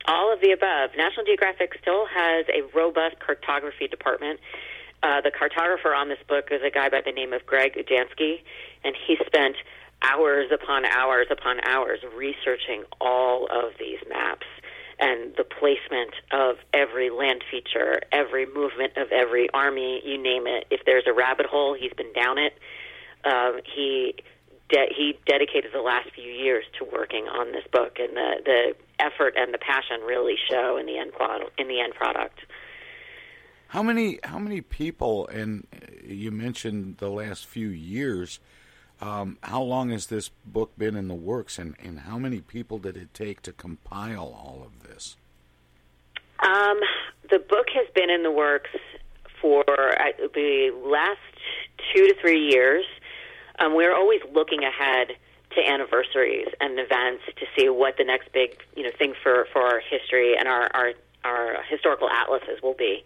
All 0.07 0.31
of 0.31 0.39
the 0.39 0.51
above. 0.51 0.91
National 0.95 1.25
Geographic 1.25 1.77
still 1.81 2.05
has 2.05 2.45
a 2.47 2.61
robust 2.73 3.19
cartography 3.19 3.89
department. 3.89 4.39
Uh, 5.03 5.19
the 5.19 5.31
cartographer 5.31 5.93
on 5.93 6.07
this 6.07 6.19
book 6.29 6.47
is 6.49 6.61
a 6.65 6.71
guy 6.71 6.87
by 6.87 7.01
the 7.05 7.11
name 7.11 7.33
of 7.33 7.45
Greg 7.45 7.73
Ugiansky, 7.73 8.39
and 8.85 8.95
he 9.05 9.17
spent 9.25 9.57
hours 10.11 10.51
upon 10.53 10.85
hours 10.85 11.27
upon 11.31 11.59
hours 11.65 11.99
researching 12.15 12.83
all 13.01 13.47
of 13.51 13.73
these 13.79 13.99
maps 14.09 14.45
and 14.99 15.35
the 15.35 15.43
placement 15.43 16.13
of 16.31 16.55
every 16.73 17.09
land 17.09 17.43
feature, 17.51 17.99
every 18.11 18.45
movement 18.45 18.95
of 18.97 19.11
every 19.11 19.49
army, 19.53 20.01
you 20.05 20.21
name 20.21 20.47
it. 20.47 20.65
If 20.71 20.81
there's 20.85 21.03
a 21.07 21.13
rabbit 21.13 21.45
hole, 21.45 21.75
he's 21.77 21.93
been 21.93 22.13
down 22.13 22.37
it. 22.37 22.53
Um, 23.25 23.59
he 23.75 24.15
de- 24.69 24.93
he 24.95 25.17
dedicated 25.27 25.71
the 25.73 25.81
last 25.81 26.09
few 26.13 26.31
years 26.31 26.63
to 26.79 26.85
working 26.85 27.27
on 27.27 27.51
this 27.51 27.65
book, 27.71 27.97
and 27.99 28.15
the 28.15 28.31
the 28.45 28.75
effort 28.99 29.33
and 29.37 29.53
the 29.53 29.57
passion 29.57 30.01
really 30.05 30.35
show 30.49 30.77
in 30.77 30.85
the 30.85 30.97
end. 30.97 31.11
In 31.57 31.67
the 31.67 31.81
end 31.81 31.93
product. 31.93 32.39
How 33.67 33.83
many 33.83 34.19
how 34.23 34.39
many 34.39 34.61
people? 34.61 35.27
And 35.27 35.67
you 36.03 36.31
mentioned 36.31 36.97
the 36.97 37.09
last 37.09 37.45
few 37.45 37.69
years. 37.69 38.39
Um, 39.01 39.37
how 39.41 39.61
long 39.61 39.89
has 39.89 40.07
this 40.07 40.29
book 40.45 40.71
been 40.77 40.95
in 40.95 41.07
the 41.07 41.15
works, 41.15 41.59
and, 41.59 41.75
and 41.83 42.01
how 42.01 42.17
many 42.17 42.39
people 42.39 42.77
did 42.77 42.95
it 42.95 43.13
take 43.13 43.41
to 43.43 43.51
compile 43.51 44.33
all 44.33 44.65
of 44.65 44.87
this? 44.87 45.17
Um, 46.39 46.79
the 47.29 47.39
book 47.39 47.67
has 47.73 47.87
been 47.93 48.09
in 48.09 48.23
the 48.23 48.31
works 48.31 48.69
for 49.41 49.63
the 49.67 50.71
last 50.85 51.19
two 51.93 52.07
to 52.07 52.15
three 52.21 52.47
years. 52.49 52.85
Um, 53.59 53.75
we're 53.75 53.95
always 53.95 54.21
looking 54.33 54.63
ahead 54.63 55.09
to 55.55 55.67
anniversaries 55.67 56.47
and 56.59 56.79
events 56.79 57.23
to 57.37 57.45
see 57.57 57.69
what 57.69 57.97
the 57.97 58.03
next 58.03 58.31
big 58.33 58.57
you 58.75 58.83
know 58.83 58.91
thing 58.97 59.13
for 59.21 59.47
for 59.53 59.61
our 59.61 59.79
history 59.79 60.35
and 60.37 60.47
our 60.47 60.69
our, 60.73 60.93
our 61.23 61.63
historical 61.69 62.09
atlases 62.09 62.61
will 62.61 62.73
be. 62.73 63.03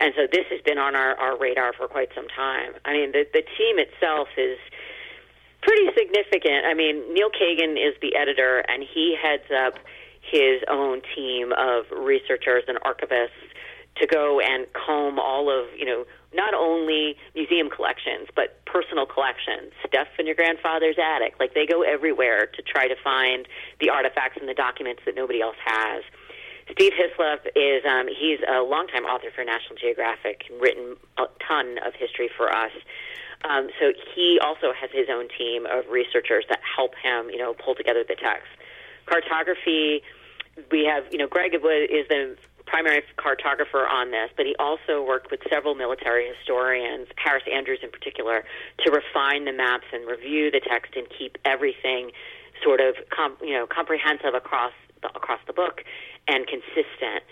And 0.00 0.12
so 0.16 0.26
this 0.30 0.46
has 0.50 0.60
been 0.62 0.78
on 0.78 0.96
our, 0.96 1.14
our 1.14 1.38
radar 1.38 1.72
for 1.72 1.86
quite 1.86 2.08
some 2.14 2.26
time. 2.28 2.72
I 2.84 2.92
mean, 2.92 3.12
the 3.12 3.26
the 3.32 3.42
team 3.56 3.78
itself 3.78 4.28
is 4.36 4.58
pretty 5.64 5.88
significant. 5.96 6.66
I 6.68 6.74
mean, 6.74 7.02
Neil 7.12 7.30
Kagan 7.32 7.74
is 7.74 7.94
the 8.00 8.14
editor, 8.16 8.62
and 8.68 8.84
he 8.84 9.16
heads 9.20 9.48
up 9.50 9.74
his 10.20 10.62
own 10.70 11.00
team 11.14 11.52
of 11.56 11.84
researchers 11.90 12.64
and 12.68 12.78
archivists 12.80 13.40
to 13.96 14.06
go 14.06 14.40
and 14.40 14.66
comb 14.72 15.18
all 15.18 15.48
of, 15.48 15.68
you 15.76 15.84
know, 15.84 16.04
not 16.34 16.52
only 16.52 17.16
museum 17.34 17.70
collections, 17.70 18.26
but 18.34 18.58
personal 18.66 19.06
collections, 19.06 19.70
stuff 19.86 20.08
in 20.18 20.26
your 20.26 20.34
grandfather's 20.34 20.96
attic. 20.98 21.34
Like 21.38 21.54
they 21.54 21.64
go 21.66 21.82
everywhere 21.82 22.46
to 22.46 22.62
try 22.62 22.88
to 22.88 22.96
find 23.02 23.46
the 23.80 23.90
artifacts 23.90 24.36
and 24.40 24.48
the 24.48 24.54
documents 24.54 25.02
that 25.06 25.14
nobody 25.14 25.40
else 25.40 25.56
has. 25.64 26.02
Steve 26.72 26.92
Hyslop 26.98 27.46
is 27.54 27.84
um, 27.86 28.08
he's 28.08 28.40
a 28.48 28.62
longtime 28.62 29.04
author 29.04 29.28
for 29.34 29.44
National 29.44 29.76
Geographic, 29.78 30.44
and 30.50 30.60
written 30.60 30.96
a 31.18 31.24
ton 31.46 31.76
of 31.86 31.94
history 31.94 32.30
for 32.36 32.50
us. 32.50 32.72
Um, 33.48 33.68
so 33.78 33.92
he 34.14 34.38
also 34.42 34.72
has 34.72 34.90
his 34.92 35.08
own 35.10 35.28
team 35.36 35.66
of 35.66 35.84
researchers 35.90 36.44
that 36.48 36.60
help 36.64 36.94
him, 37.02 37.28
you 37.30 37.38
know, 37.38 37.54
pull 37.54 37.74
together 37.74 38.02
the 38.06 38.16
text. 38.16 38.48
Cartography, 39.06 40.02
we 40.70 40.84
have, 40.84 41.04
you 41.12 41.18
know, 41.18 41.26
Greg 41.26 41.54
is 41.54 42.08
the 42.08 42.36
primary 42.66 43.02
cartographer 43.18 43.88
on 43.88 44.10
this, 44.10 44.30
but 44.36 44.46
he 44.46 44.56
also 44.58 45.04
worked 45.04 45.30
with 45.30 45.40
several 45.50 45.74
military 45.74 46.26
historians, 46.26 47.08
Harris 47.16 47.44
Andrews 47.52 47.80
in 47.82 47.90
particular, 47.90 48.44
to 48.84 48.90
refine 48.90 49.44
the 49.44 49.52
maps 49.52 49.84
and 49.92 50.08
review 50.08 50.50
the 50.50 50.60
text 50.60 50.96
and 50.96 51.06
keep 51.18 51.36
everything 51.44 52.10
sort 52.62 52.80
of, 52.80 52.94
com- 53.10 53.36
you 53.42 53.52
know, 53.52 53.66
comprehensive 53.66 54.34
across 54.34 54.72
the, 55.02 55.08
across 55.08 55.40
the 55.46 55.52
book 55.52 55.84
and 56.26 56.46
consistent. 56.46 57.22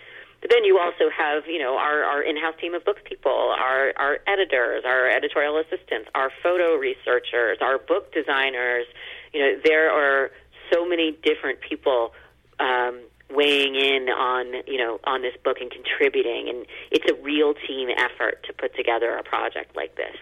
Then 0.48 0.64
you 0.64 0.78
also 0.78 1.08
have, 1.16 1.44
you 1.46 1.58
know, 1.58 1.76
our, 1.76 2.02
our 2.02 2.22
in-house 2.22 2.54
team 2.60 2.74
of 2.74 2.84
books 2.84 3.00
people, 3.04 3.30
our, 3.30 3.92
our 3.96 4.18
editors, 4.26 4.82
our 4.84 5.08
editorial 5.08 5.56
assistants, 5.58 6.10
our 6.14 6.30
photo 6.42 6.74
researchers, 6.74 7.58
our 7.60 7.78
book 7.78 8.12
designers. 8.12 8.86
You 9.32 9.40
know, 9.40 9.60
there 9.64 9.90
are 9.90 10.30
so 10.72 10.84
many 10.84 11.16
different 11.22 11.60
people 11.60 12.12
um, 12.58 13.00
weighing 13.30 13.76
in 13.76 14.08
on, 14.08 14.62
you 14.66 14.78
know, 14.78 14.98
on 15.04 15.22
this 15.22 15.34
book 15.44 15.58
and 15.60 15.70
contributing, 15.70 16.48
and 16.48 16.66
it's 16.90 17.08
a 17.10 17.14
real 17.22 17.54
team 17.54 17.88
effort 17.96 18.44
to 18.44 18.52
put 18.52 18.74
together 18.74 19.16
a 19.16 19.22
project 19.22 19.76
like 19.76 19.94
this. 19.96 20.16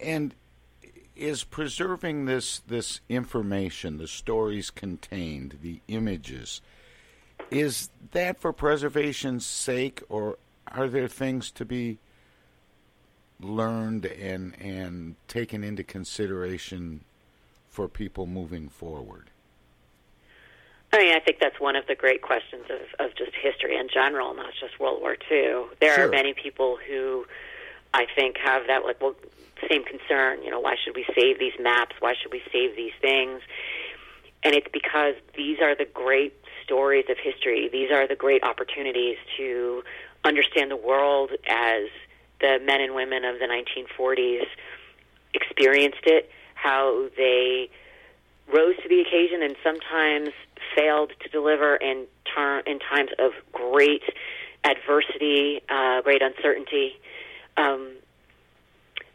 And 0.00 0.34
is 1.14 1.44
preserving 1.44 2.26
this 2.26 2.58
this 2.58 3.00
information, 3.08 3.98
the 3.98 4.06
stories 4.06 4.70
contained, 4.70 5.58
the 5.62 5.80
images 5.88 6.60
is 7.50 7.90
that 8.12 8.38
for 8.38 8.52
preservation's 8.52 9.46
sake, 9.46 10.02
or 10.08 10.38
are 10.70 10.88
there 10.88 11.08
things 11.08 11.50
to 11.52 11.64
be 11.64 11.98
learned 13.40 14.06
and 14.06 14.54
and 14.60 15.16
taken 15.28 15.62
into 15.62 15.84
consideration 15.84 17.04
for 17.68 17.88
people 17.88 18.26
moving 18.26 18.68
forward? 18.68 19.30
I 20.92 20.98
mean, 20.98 21.14
I 21.14 21.20
think 21.20 21.38
that's 21.40 21.60
one 21.60 21.76
of 21.76 21.86
the 21.86 21.94
great 21.94 22.22
questions 22.22 22.64
of, 22.70 23.06
of 23.06 23.14
just 23.16 23.32
history 23.34 23.76
in 23.76 23.88
general, 23.92 24.34
not 24.34 24.52
just 24.58 24.80
World 24.80 25.00
War 25.00 25.16
II. 25.30 25.64
There 25.80 25.94
sure. 25.94 26.06
are 26.06 26.08
many 26.08 26.32
people 26.32 26.78
who 26.88 27.26
I 27.92 28.06
think 28.14 28.38
have 28.38 28.66
that 28.68 28.84
like 28.84 29.00
well 29.00 29.14
same 29.70 29.84
concern. 29.84 30.42
You 30.42 30.50
know, 30.50 30.60
why 30.60 30.76
should 30.82 30.94
we 30.94 31.06
save 31.14 31.38
these 31.38 31.54
maps? 31.60 31.96
Why 32.00 32.14
should 32.20 32.32
we 32.32 32.42
save 32.52 32.76
these 32.76 32.92
things? 33.00 33.42
And 34.42 34.54
it's 34.54 34.68
because 34.72 35.14
these 35.34 35.58
are 35.60 35.74
the 35.74 35.86
great 35.86 36.34
stories 36.66 37.04
of 37.08 37.16
history. 37.18 37.68
These 37.70 37.90
are 37.92 38.08
the 38.08 38.16
great 38.16 38.42
opportunities 38.42 39.16
to 39.36 39.82
understand 40.24 40.70
the 40.70 40.76
world 40.76 41.30
as 41.48 41.84
the 42.40 42.58
men 42.62 42.80
and 42.80 42.94
women 42.94 43.24
of 43.24 43.38
the 43.38 43.46
1940s 43.46 44.46
experienced 45.32 46.04
it, 46.04 46.30
how 46.54 47.08
they 47.16 47.70
rose 48.52 48.76
to 48.82 48.88
the 48.88 49.00
occasion 49.00 49.42
and 49.42 49.56
sometimes 49.62 50.30
failed 50.76 51.12
to 51.20 51.28
deliver 51.28 51.76
in, 51.76 52.06
ter- 52.34 52.60
in 52.60 52.80
times 52.80 53.10
of 53.18 53.32
great 53.52 54.02
adversity, 54.64 55.60
uh, 55.68 56.02
great 56.02 56.22
uncertainty. 56.22 56.98
Um, 57.56 57.92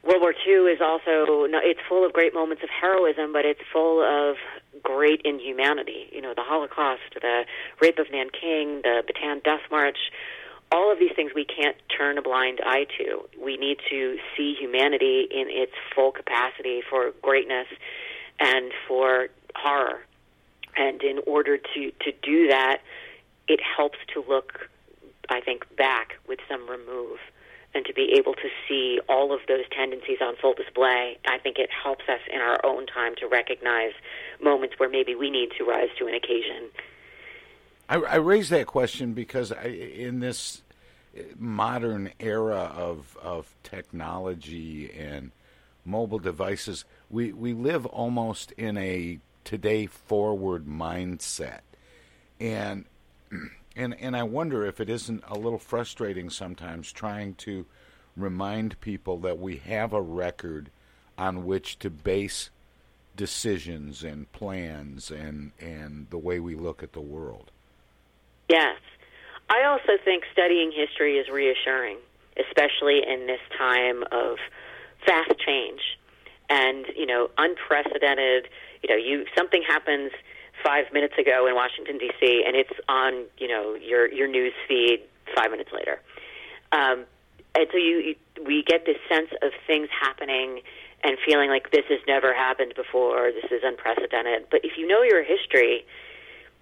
World 0.03 0.21
War 0.21 0.33
II 0.47 0.71
is 0.71 0.81
also 0.81 1.45
it's 1.63 1.79
full 1.87 2.05
of 2.05 2.13
great 2.13 2.33
moments 2.33 2.63
of 2.63 2.69
heroism, 2.69 3.33
but 3.33 3.45
it's 3.45 3.61
full 3.71 4.01
of 4.01 4.37
great 4.83 5.21
inhumanity. 5.23 6.07
You 6.11 6.21
know, 6.21 6.33
the 6.35 6.43
Holocaust, 6.43 7.01
the 7.21 7.45
rape 7.81 7.99
of 7.99 8.07
Nanking, 8.11 8.81
the 8.83 9.03
Bataan 9.07 9.43
Death 9.43 9.61
March, 9.69 9.97
all 10.71 10.91
of 10.91 10.99
these 10.99 11.11
things 11.15 11.31
we 11.35 11.45
can't 11.45 11.75
turn 11.95 12.17
a 12.17 12.21
blind 12.21 12.59
eye 12.65 12.85
to. 12.97 13.27
We 13.41 13.57
need 13.57 13.77
to 13.89 14.17
see 14.35 14.55
humanity 14.57 15.27
in 15.29 15.47
its 15.49 15.73
full 15.93 16.11
capacity 16.11 16.81
for 16.89 17.11
greatness 17.21 17.67
and 18.39 18.71
for 18.87 19.27
horror. 19.55 19.99
And 20.77 21.03
in 21.03 21.19
order 21.27 21.57
to, 21.57 21.91
to 21.91 22.11
do 22.23 22.47
that, 22.47 22.81
it 23.47 23.59
helps 23.61 23.99
to 24.13 24.23
look, 24.27 24.69
I 25.29 25.41
think, 25.41 25.75
back 25.75 26.13
with 26.27 26.39
some 26.47 26.69
remove 26.69 27.19
and 27.73 27.85
to 27.85 27.93
be 27.93 28.13
able 28.17 28.33
to 28.33 28.49
see 28.67 28.99
all 29.07 29.33
of 29.33 29.41
those 29.47 29.63
tendencies 29.71 30.17
on 30.21 30.35
full 30.35 30.53
display. 30.53 31.17
I 31.25 31.37
think 31.37 31.57
it 31.57 31.69
helps 31.71 32.03
us 32.09 32.19
in 32.31 32.41
our 32.41 32.59
own 32.65 32.85
time 32.85 33.15
to 33.19 33.27
recognize 33.27 33.93
moments 34.43 34.75
where 34.77 34.89
maybe 34.89 35.15
we 35.15 35.29
need 35.29 35.49
to 35.57 35.63
rise 35.63 35.89
to 35.99 36.07
an 36.07 36.13
occasion. 36.13 36.69
I, 37.89 37.95
I 37.95 38.15
raise 38.15 38.49
that 38.49 38.67
question 38.67 39.13
because 39.13 39.51
I, 39.51 39.65
in 39.65 40.19
this 40.19 40.61
modern 41.37 42.11
era 42.19 42.71
of 42.75 43.17
of 43.21 43.53
technology 43.63 44.91
and 44.91 45.31
mobile 45.83 46.19
devices, 46.19 46.85
we, 47.09 47.33
we 47.33 47.53
live 47.53 47.85
almost 47.85 48.51
in 48.53 48.77
a 48.77 49.19
today 49.43 49.87
forward 49.87 50.65
mindset. 50.65 51.61
And 52.39 52.85
and 53.75 53.95
and 53.99 54.15
I 54.15 54.23
wonder 54.23 54.65
if 54.65 54.79
it 54.79 54.89
isn't 54.89 55.23
a 55.27 55.37
little 55.37 55.59
frustrating 55.59 56.29
sometimes 56.29 56.91
trying 56.91 57.35
to 57.35 57.65
remind 58.15 58.79
people 58.81 59.17
that 59.19 59.39
we 59.39 59.57
have 59.57 59.93
a 59.93 60.01
record 60.01 60.69
on 61.17 61.45
which 61.45 61.79
to 61.79 61.89
base 61.89 62.49
decisions 63.15 64.03
and 64.03 64.31
plans 64.31 65.11
and 65.11 65.51
and 65.59 66.07
the 66.09 66.17
way 66.17 66.39
we 66.39 66.55
look 66.55 66.81
at 66.83 66.93
the 66.93 67.01
world. 67.01 67.51
Yes. 68.49 68.77
I 69.49 69.63
also 69.65 70.01
think 70.03 70.23
studying 70.31 70.71
history 70.71 71.17
is 71.17 71.27
reassuring, 71.27 71.97
especially 72.37 73.01
in 73.05 73.27
this 73.27 73.41
time 73.57 74.03
of 74.11 74.37
fast 75.05 75.37
change 75.45 75.81
and, 76.49 76.85
you 76.95 77.05
know, 77.05 77.29
unprecedented, 77.37 78.47
you 78.81 78.89
know, 78.89 78.95
you 78.95 79.25
something 79.35 79.61
happens 79.67 80.11
five 80.63 80.85
minutes 80.93 81.15
ago 81.17 81.47
in 81.47 81.55
Washington 81.55 81.97
D.C. 81.97 82.43
and 82.45 82.55
it's 82.55 82.73
on 82.87 83.25
you 83.37 83.47
know 83.47 83.75
your 83.75 84.11
your 84.11 84.27
news 84.27 84.53
feed 84.67 85.01
five 85.35 85.51
minutes 85.51 85.71
later, 85.73 85.99
um, 86.71 87.05
and 87.55 87.67
so 87.71 87.77
you, 87.77 87.97
you 87.97 88.15
we 88.45 88.63
get 88.63 88.85
this 88.85 88.97
sense 89.09 89.29
of 89.41 89.51
things 89.67 89.87
happening 89.99 90.61
and 91.03 91.17
feeling 91.25 91.49
like 91.49 91.71
this 91.71 91.85
has 91.89 91.99
never 92.07 92.33
happened 92.33 92.73
before, 92.75 93.31
this 93.31 93.51
is 93.51 93.61
unprecedented. 93.63 94.47
But 94.49 94.61
if 94.63 94.77
you 94.77 94.87
know 94.87 95.01
your 95.01 95.23
history, 95.23 95.85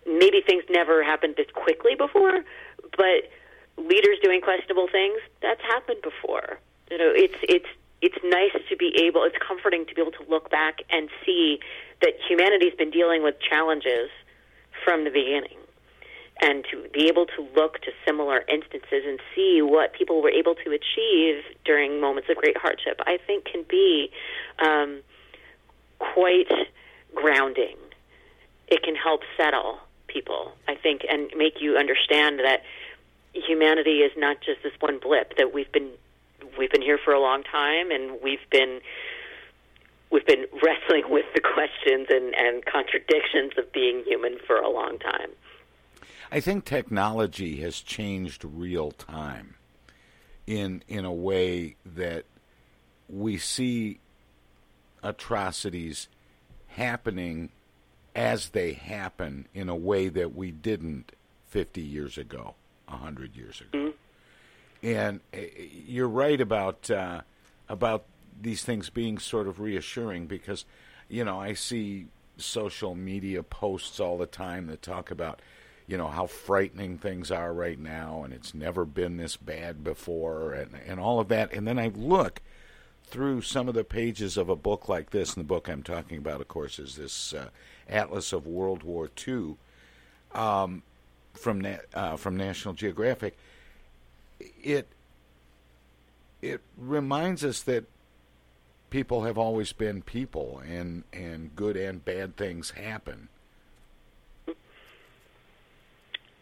maybe 0.06 0.42
things 0.46 0.64
never 0.70 1.04
happened 1.04 1.36
this 1.38 1.48
quickly 1.54 1.96
before, 1.96 2.44
but 2.98 3.30
leaders 3.78 4.18
doing 4.24 4.42
questionable 4.42 4.88
things 4.92 5.20
that's 5.42 5.62
happened 5.62 6.02
before. 6.02 6.60
You 6.90 6.98
know, 6.98 7.12
it's 7.14 7.36
it's 7.44 7.70
it's 8.02 8.18
nice 8.24 8.56
to 8.70 8.76
be 8.78 8.96
able, 9.04 9.24
it's 9.24 9.36
comforting 9.46 9.86
to 9.86 9.94
be 9.94 10.02
able 10.02 10.14
to 10.14 10.24
look 10.30 10.50
back 10.50 10.82
and 10.90 11.10
see 11.26 11.60
that 12.02 12.14
humanity's 12.28 12.74
been 12.76 12.92
dealing 12.92 13.24
with 13.24 13.36
challenges 13.42 14.10
from 14.86 15.04
the 15.04 15.10
beginning. 15.10 15.58
And 16.42 16.66
to 16.72 16.88
be 16.94 17.08
able 17.08 17.26
to 17.26 17.48
look 17.56 17.82
to 17.82 17.92
similar 18.06 18.44
instances 18.48 19.04
and 19.06 19.20
see 19.36 19.62
what 19.62 19.94
people 19.94 20.22
were 20.22 20.30
able 20.30 20.56
to 20.56 20.72
achieve 20.72 21.44
during 21.66 22.00
moments 22.00 22.30
of 22.30 22.38
great 22.38 22.58
hardship, 22.58 23.02
I 23.06 23.18
think 23.28 23.46
can 23.46 23.66
be 23.70 24.10
um, 24.60 25.02
quite 26.00 26.50
grounding. 27.14 27.76
It 28.68 28.84
can 28.84 28.96
help 28.96 29.22
settle 29.36 29.80
people, 30.08 30.54
I 30.68 30.76
think, 30.76 31.02
and 31.10 31.30
make 31.36 31.60
you 31.60 31.78
understand 31.78 32.40
that 32.40 32.64
humanity 33.34 34.00
is 34.00 34.12
not 34.18 34.38
just 34.42 34.64
this 34.64 34.74
one 34.80 35.00
blip, 35.00 35.38
that 35.38 35.54
we've 35.54 35.72
been 35.72 35.92
we've 36.58 36.72
been 36.72 36.82
here 36.82 37.00
for 37.04 37.14
a 37.14 37.20
long 37.20 37.44
time, 37.44 37.92
and 37.92 38.20
we've 38.24 38.50
been 38.50 38.80
we've 40.12 40.26
been 40.26 40.46
wrestling 40.64 41.10
with 41.10 41.26
the 41.34 41.42
questions 41.42 42.08
and, 42.10 42.36
and 42.36 42.66
contradictions 42.66 43.54
of 43.58 43.72
being 43.72 44.04
human 44.06 44.38
for 44.46 44.58
a 44.58 44.70
long 44.70 44.98
time. 45.00 45.30
I 46.32 46.40
think 46.40 46.66
technology 46.66 47.62
has 47.62 47.80
changed 47.80 48.44
real 48.44 48.92
time 48.92 49.56
in 50.46 50.84
in 50.88 51.06
a 51.06 51.14
way 51.14 51.76
that 51.86 52.26
we 53.08 53.38
see 53.38 54.00
atrocities 55.02 56.08
happening 56.68 57.50
as 58.16 58.50
they 58.50 58.74
happen 58.74 59.48
in 59.54 59.70
a 59.70 59.76
way 59.76 60.10
that 60.10 60.36
we 60.36 60.52
didn't 60.52 61.12
50 61.48 61.82
years 61.82 62.18
ago, 62.18 62.56
100 62.88 63.36
years 63.36 63.62
ago. 63.62 63.78
Mm-hmm. 63.78 63.90
And 64.82 65.20
uh, 65.34 65.38
you're 65.88 66.08
right 66.08 66.40
about 66.40 66.90
uh, 66.90 67.22
about 67.68 68.06
these 68.42 68.64
things 68.64 68.90
being 68.90 69.18
sort 69.18 69.48
of 69.48 69.60
reassuring 69.60 70.28
because, 70.28 70.66
you 71.10 71.26
know, 71.26 71.40
I 71.40 71.54
see 71.54 72.08
social 72.38 72.96
media 72.96 73.44
posts 73.44 74.00
all 74.00 74.18
the 74.18 74.26
time 74.26 74.68
that 74.68 74.82
talk 74.82 75.12
about, 75.12 75.42
you 75.90 75.98
know, 75.98 76.08
how 76.08 76.28
frightening 76.28 76.98
things 76.98 77.32
are 77.32 77.54
right 77.54 77.80
now 77.80 78.22
and 78.24 78.34
it's 78.34 78.54
never 78.54 78.86
been 78.86 79.18
this 79.18 79.36
bad 79.36 79.84
before 79.84 80.54
and, 80.54 80.72
and 80.86 81.00
all 81.00 81.20
of 81.20 81.28
that. 81.30 81.52
And 81.52 81.68
then 81.68 81.80
I 81.80 81.88
look 81.88 82.42
through 83.06 83.42
some 83.42 83.68
of 83.68 83.74
the 83.74 83.84
pages 83.84 84.38
of 84.38 84.50
a 84.50 84.56
book 84.56 84.88
like 84.88 85.10
this, 85.10 85.34
and 85.34 85.44
the 85.44 85.48
book 85.48 85.68
I'm 85.68 85.82
talking 85.82 86.20
about, 86.20 86.42
of 86.42 86.48
course, 86.48 86.78
is 86.78 86.96
this 86.96 87.34
uh, 87.34 87.50
Atlas 87.90 88.32
of 88.32 88.46
World 88.46 88.84
War 88.84 89.10
II 89.28 89.56
um, 90.32 90.84
from, 91.34 91.60
Na- 91.60 91.78
uh, 91.96 92.18
from 92.18 92.38
National 92.38 92.76
Geographic 92.76 93.36
it 94.40 94.88
it 96.42 96.62
reminds 96.78 97.44
us 97.44 97.62
that 97.62 97.86
people 98.90 99.24
have 99.24 99.38
always 99.38 99.74
been 99.74 100.02
people 100.02 100.62
and 100.68 101.04
and 101.12 101.56
good 101.56 101.76
and 101.76 102.04
bad 102.04 102.36
things 102.38 102.72
happen 102.72 103.30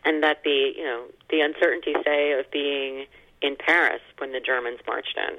and 0.07 0.23
that 0.23 0.43
the 0.43 0.71
you 0.75 0.83
know 0.83 1.03
the 1.29 1.41
uncertainty 1.41 1.93
say 2.05 2.31
of 2.31 2.49
being 2.49 3.05
in 3.41 3.55
Paris 3.57 4.01
when 4.17 4.31
the 4.31 4.39
Germans 4.39 4.79
marched 4.87 5.17
in 5.17 5.37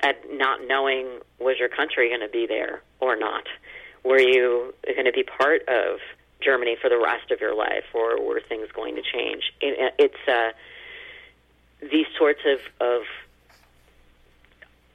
and 0.00 0.16
not 0.32 0.66
knowing 0.66 1.20
was 1.38 1.56
your 1.58 1.68
country 1.68 2.08
going 2.08 2.22
to 2.22 2.28
be 2.28 2.46
there 2.46 2.82
or 3.00 3.14
not? 3.16 3.44
Were 4.02 4.18
you 4.18 4.74
going 4.86 5.04
to 5.04 5.12
be 5.12 5.22
part 5.22 5.68
of 5.68 5.98
Germany 6.40 6.76
for 6.80 6.88
the 6.88 6.98
rest 6.98 7.30
of 7.30 7.40
your 7.40 7.54
life 7.54 7.84
or 7.92 8.20
were 8.20 8.40
things 8.40 8.68
going 8.74 8.96
to 8.96 9.02
change? 9.02 9.52
It, 9.60 9.94
it's 9.98 10.28
uh 10.28 10.52
these 11.82 12.06
sorts 12.18 12.40
of, 12.46 12.60
of 12.80 13.02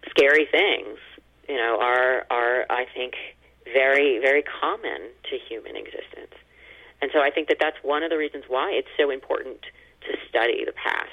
scary 0.09 0.47
things, 0.51 0.97
you 1.47 1.57
know, 1.57 1.79
are 1.79 2.25
are 2.31 2.65
I 2.71 2.85
think 2.91 3.13
very 3.65 4.17
very 4.17 4.43
common 4.43 5.09
to 5.29 5.37
human 5.37 5.75
existence, 5.75 6.33
and 7.05 7.11
so 7.13 7.21
I 7.21 7.29
think 7.29 7.49
that 7.49 7.57
that's 7.59 7.77
one 7.83 8.01
of 8.01 8.09
the 8.09 8.17
reasons 8.17 8.45
why 8.47 8.71
it's 8.71 8.87
so 8.97 9.11
important 9.11 9.61
to 10.09 10.17
study 10.27 10.65
the 10.65 10.71
past 10.73 11.11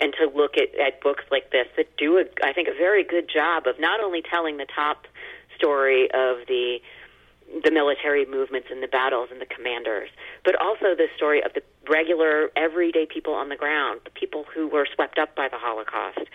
and 0.00 0.14
to 0.14 0.30
look 0.32 0.56
at, 0.56 0.72
at 0.78 1.00
books 1.00 1.24
like 1.28 1.50
this 1.50 1.66
that 1.76 1.88
do 1.96 2.18
a, 2.18 2.24
I 2.44 2.52
think 2.52 2.68
a 2.68 2.72
very 2.72 3.02
good 3.02 3.28
job 3.28 3.66
of 3.66 3.80
not 3.80 3.98
only 3.98 4.22
telling 4.22 4.58
the 4.58 4.66
top 4.72 5.08
story 5.56 6.04
of 6.14 6.46
the 6.46 6.78
the 7.64 7.72
military 7.72 8.24
movements 8.24 8.68
and 8.70 8.80
the 8.80 8.86
battles 8.86 9.28
and 9.32 9.40
the 9.40 9.46
commanders, 9.46 10.08
but 10.44 10.54
also 10.54 10.94
the 10.94 11.08
story 11.16 11.42
of 11.42 11.52
the 11.52 11.62
regular, 11.90 12.52
everyday 12.54 13.04
people 13.04 13.34
on 13.34 13.48
the 13.48 13.56
ground, 13.56 14.00
the 14.04 14.10
people 14.10 14.44
who 14.54 14.68
were 14.68 14.86
swept 14.94 15.18
up 15.18 15.34
by 15.34 15.48
the 15.48 15.58
Holocaust, 15.58 16.30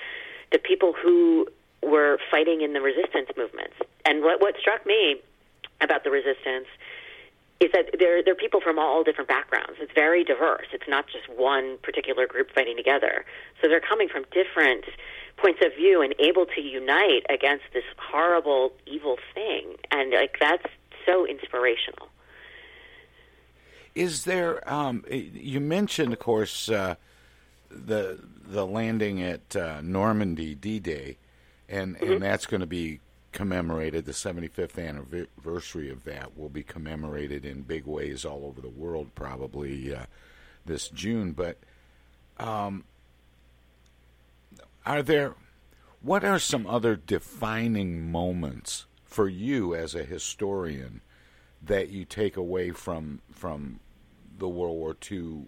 the 0.52 0.60
people 0.60 0.92
who 0.92 1.48
were 1.82 2.20
fighting 2.30 2.62
in 2.62 2.74
the 2.74 2.82
resistance 2.82 3.30
movements. 3.38 3.76
And 4.06 4.24
what, 4.24 4.42
what 4.42 4.56
struck 4.60 4.86
me 4.86 5.22
about 5.82 6.04
the 6.04 6.12
resistance 6.12 6.68
is 7.60 7.72
that 7.74 7.90
there, 8.00 8.24
there 8.24 8.34
are 8.34 8.38
people 8.38 8.62
from 8.62 8.80
all 8.80 9.04
different 9.04 9.28
backgrounds. 9.28 9.74
It's 9.80 9.92
very 9.94 10.24
diverse. 10.24 10.68
It's 10.72 10.88
not 10.88 11.08
just 11.08 11.28
one 11.30 11.78
particular 11.84 12.26
group 12.26 12.52
fighting 12.54 12.78
together. 12.78 13.26
So 13.62 13.68
they're 13.68 13.82
coming 13.82 14.08
from 14.08 14.26
different 14.32 14.86
points 15.36 15.60
of 15.66 15.76
view 15.76 16.02
and 16.02 16.16
able 16.20 16.46
to 16.46 16.62
unite 16.62 17.26
against 17.30 17.66
this 17.74 17.84
horrible, 17.98 18.72
evil 18.86 19.18
thing. 19.34 19.76
And 19.92 20.12
like 20.12 20.38
that's 20.40 20.66
so 21.06 21.26
inspirational. 21.26 22.08
Is 23.96 24.24
there? 24.24 24.68
Um, 24.72 25.04
you 25.10 25.60
mentioned, 25.60 26.14
of 26.14 26.20
course, 26.20 26.70
uh, 26.70 26.96
the 27.70 28.20
the 28.46 28.66
landing 28.66 29.22
at 29.22 29.56
uh, 29.56 29.82
Normandy, 29.82 30.56
D-Day, 30.56 31.18
and 31.68 31.96
Mm-hmm. 31.98 32.14
and 32.14 32.22
that's 32.22 32.46
going 32.46 32.62
to 32.62 32.68
be 32.68 33.00
commemorated. 33.32 34.06
The 34.06 34.12
75th 34.12 34.78
anniversary 34.78 35.90
of 35.90 36.04
that 36.06 36.38
will 36.38 36.50
be 36.50 36.64
commemorated 36.64 37.46
in 37.46 37.62
big 37.62 37.86
ways 37.86 38.26
all 38.26 38.46
over 38.46 38.62
the 38.62 38.70
world, 38.70 39.14
probably 39.16 39.94
uh, 39.94 40.06
this 40.66 40.90
June. 40.90 41.34
But 41.34 41.58
um, 42.38 42.86
are 44.86 45.04
there? 45.04 45.36
What 46.02 46.24
are 46.24 46.40
some 46.40 46.66
other 46.66 46.96
defining 46.96 48.10
moments 48.10 48.86
for 49.04 49.28
you 49.28 49.76
as 49.76 49.96
a 49.96 50.04
historian 50.04 51.02
that 51.62 51.90
you 51.90 52.06
take 52.06 52.38
away 52.38 52.72
from 52.72 53.22
from 53.32 53.80
the 54.38 54.48
World 54.48 54.78
War 54.78 54.96
II 55.12 55.48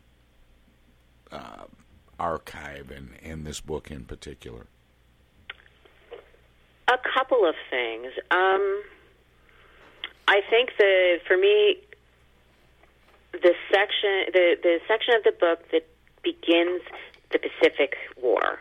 uh, 1.31 1.63
archive 2.19 2.91
in, 2.91 3.11
in 3.21 3.45
this 3.45 3.61
book 3.61 3.89
in 3.89 4.03
particular? 4.03 4.67
Couple 7.31 7.47
of 7.47 7.55
things. 7.69 8.07
Um, 8.29 8.83
I 10.27 10.41
think 10.49 10.71
the 10.77 11.19
for 11.25 11.37
me 11.37 11.77
the 13.31 13.53
section 13.71 14.33
the 14.33 14.55
the 14.61 14.79
section 14.85 15.13
of 15.15 15.23
the 15.23 15.31
book 15.39 15.59
that 15.71 15.87
begins 16.23 16.81
the 17.31 17.39
Pacific 17.39 17.95
War, 18.21 18.59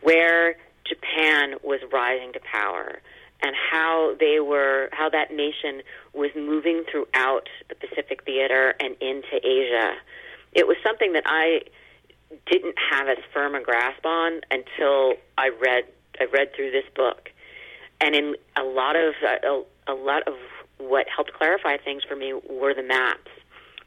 where 0.00 0.56
Japan 0.88 1.56
was 1.62 1.80
rising 1.92 2.32
to 2.32 2.40
power 2.40 3.00
and 3.42 3.54
how 3.70 4.14
they 4.18 4.40
were 4.40 4.88
how 4.92 5.10
that 5.10 5.30
nation 5.30 5.82
was 6.14 6.30
moving 6.34 6.82
throughout 6.90 7.48
the 7.68 7.74
Pacific 7.74 8.24
theater 8.24 8.74
and 8.80 8.96
into 9.02 9.36
Asia. 9.44 9.92
It 10.54 10.66
was 10.66 10.78
something 10.82 11.12
that 11.12 11.24
I 11.26 11.60
didn't 12.50 12.76
have 12.90 13.08
as 13.08 13.18
firm 13.34 13.54
a 13.54 13.60
grasp 13.60 14.06
on 14.06 14.40
until 14.50 15.14
I 15.36 15.50
read 15.60 15.84
I 16.18 16.24
read 16.24 16.54
through 16.56 16.70
this 16.70 16.86
book, 16.94 17.30
and 18.00 18.14
in 18.14 18.34
a 18.56 18.62
lot 18.62 18.96
of 18.96 19.14
uh, 19.22 19.62
a, 19.88 19.92
a 19.92 19.94
lot 19.94 20.26
of 20.28 20.34
what 20.78 21.06
helped 21.14 21.32
clarify 21.32 21.76
things 21.76 22.02
for 22.08 22.16
me 22.16 22.34
were 22.48 22.74
the 22.74 22.82
maps. 22.82 23.30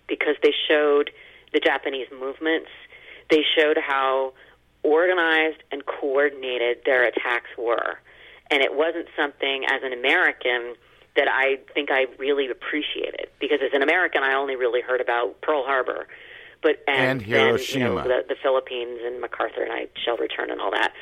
Because 0.08 0.36
they 0.42 0.54
showed 0.68 1.12
the 1.54 1.60
Japanese 1.60 2.08
movements. 2.12 2.70
They 3.30 3.44
showed 3.56 3.78
how 3.78 4.34
organized 4.82 5.62
and 5.72 5.86
coordinated 5.86 6.80
their 6.84 7.04
attacks 7.04 7.50
were, 7.58 8.00
and 8.50 8.64
it 8.64 8.74
wasn't 8.74 9.08
something 9.16 9.66
as 9.70 9.84
an 9.84 9.94
American 9.94 10.74
that 11.16 11.28
I 11.28 11.60
think 11.74 11.90
I 11.92 12.08
really 12.18 12.50
appreciated. 12.50 13.28
Because 13.40 13.60
as 13.64 13.72
an 13.74 13.84
American 13.84 14.24
I 14.24 14.34
only 14.34 14.56
really 14.56 14.82
heard 14.82 15.02
about 15.02 15.42
Pearl 15.42 15.64
Harbor. 15.64 16.08
But 16.62 16.84
and, 16.88 17.22
and 17.22 17.22
Hiroshima, 17.22 17.80
then, 17.80 17.92
you 17.92 17.96
know, 17.96 18.04
the, 18.04 18.26
the 18.30 18.36
Philippines 18.42 19.00
and 19.04 19.22
MacArthur 19.22 19.64
and 19.64 19.72
I 19.72 19.88
shall 20.04 20.18
return 20.18 20.50
and 20.50 20.60
all 20.60 20.72
that. 20.72 20.94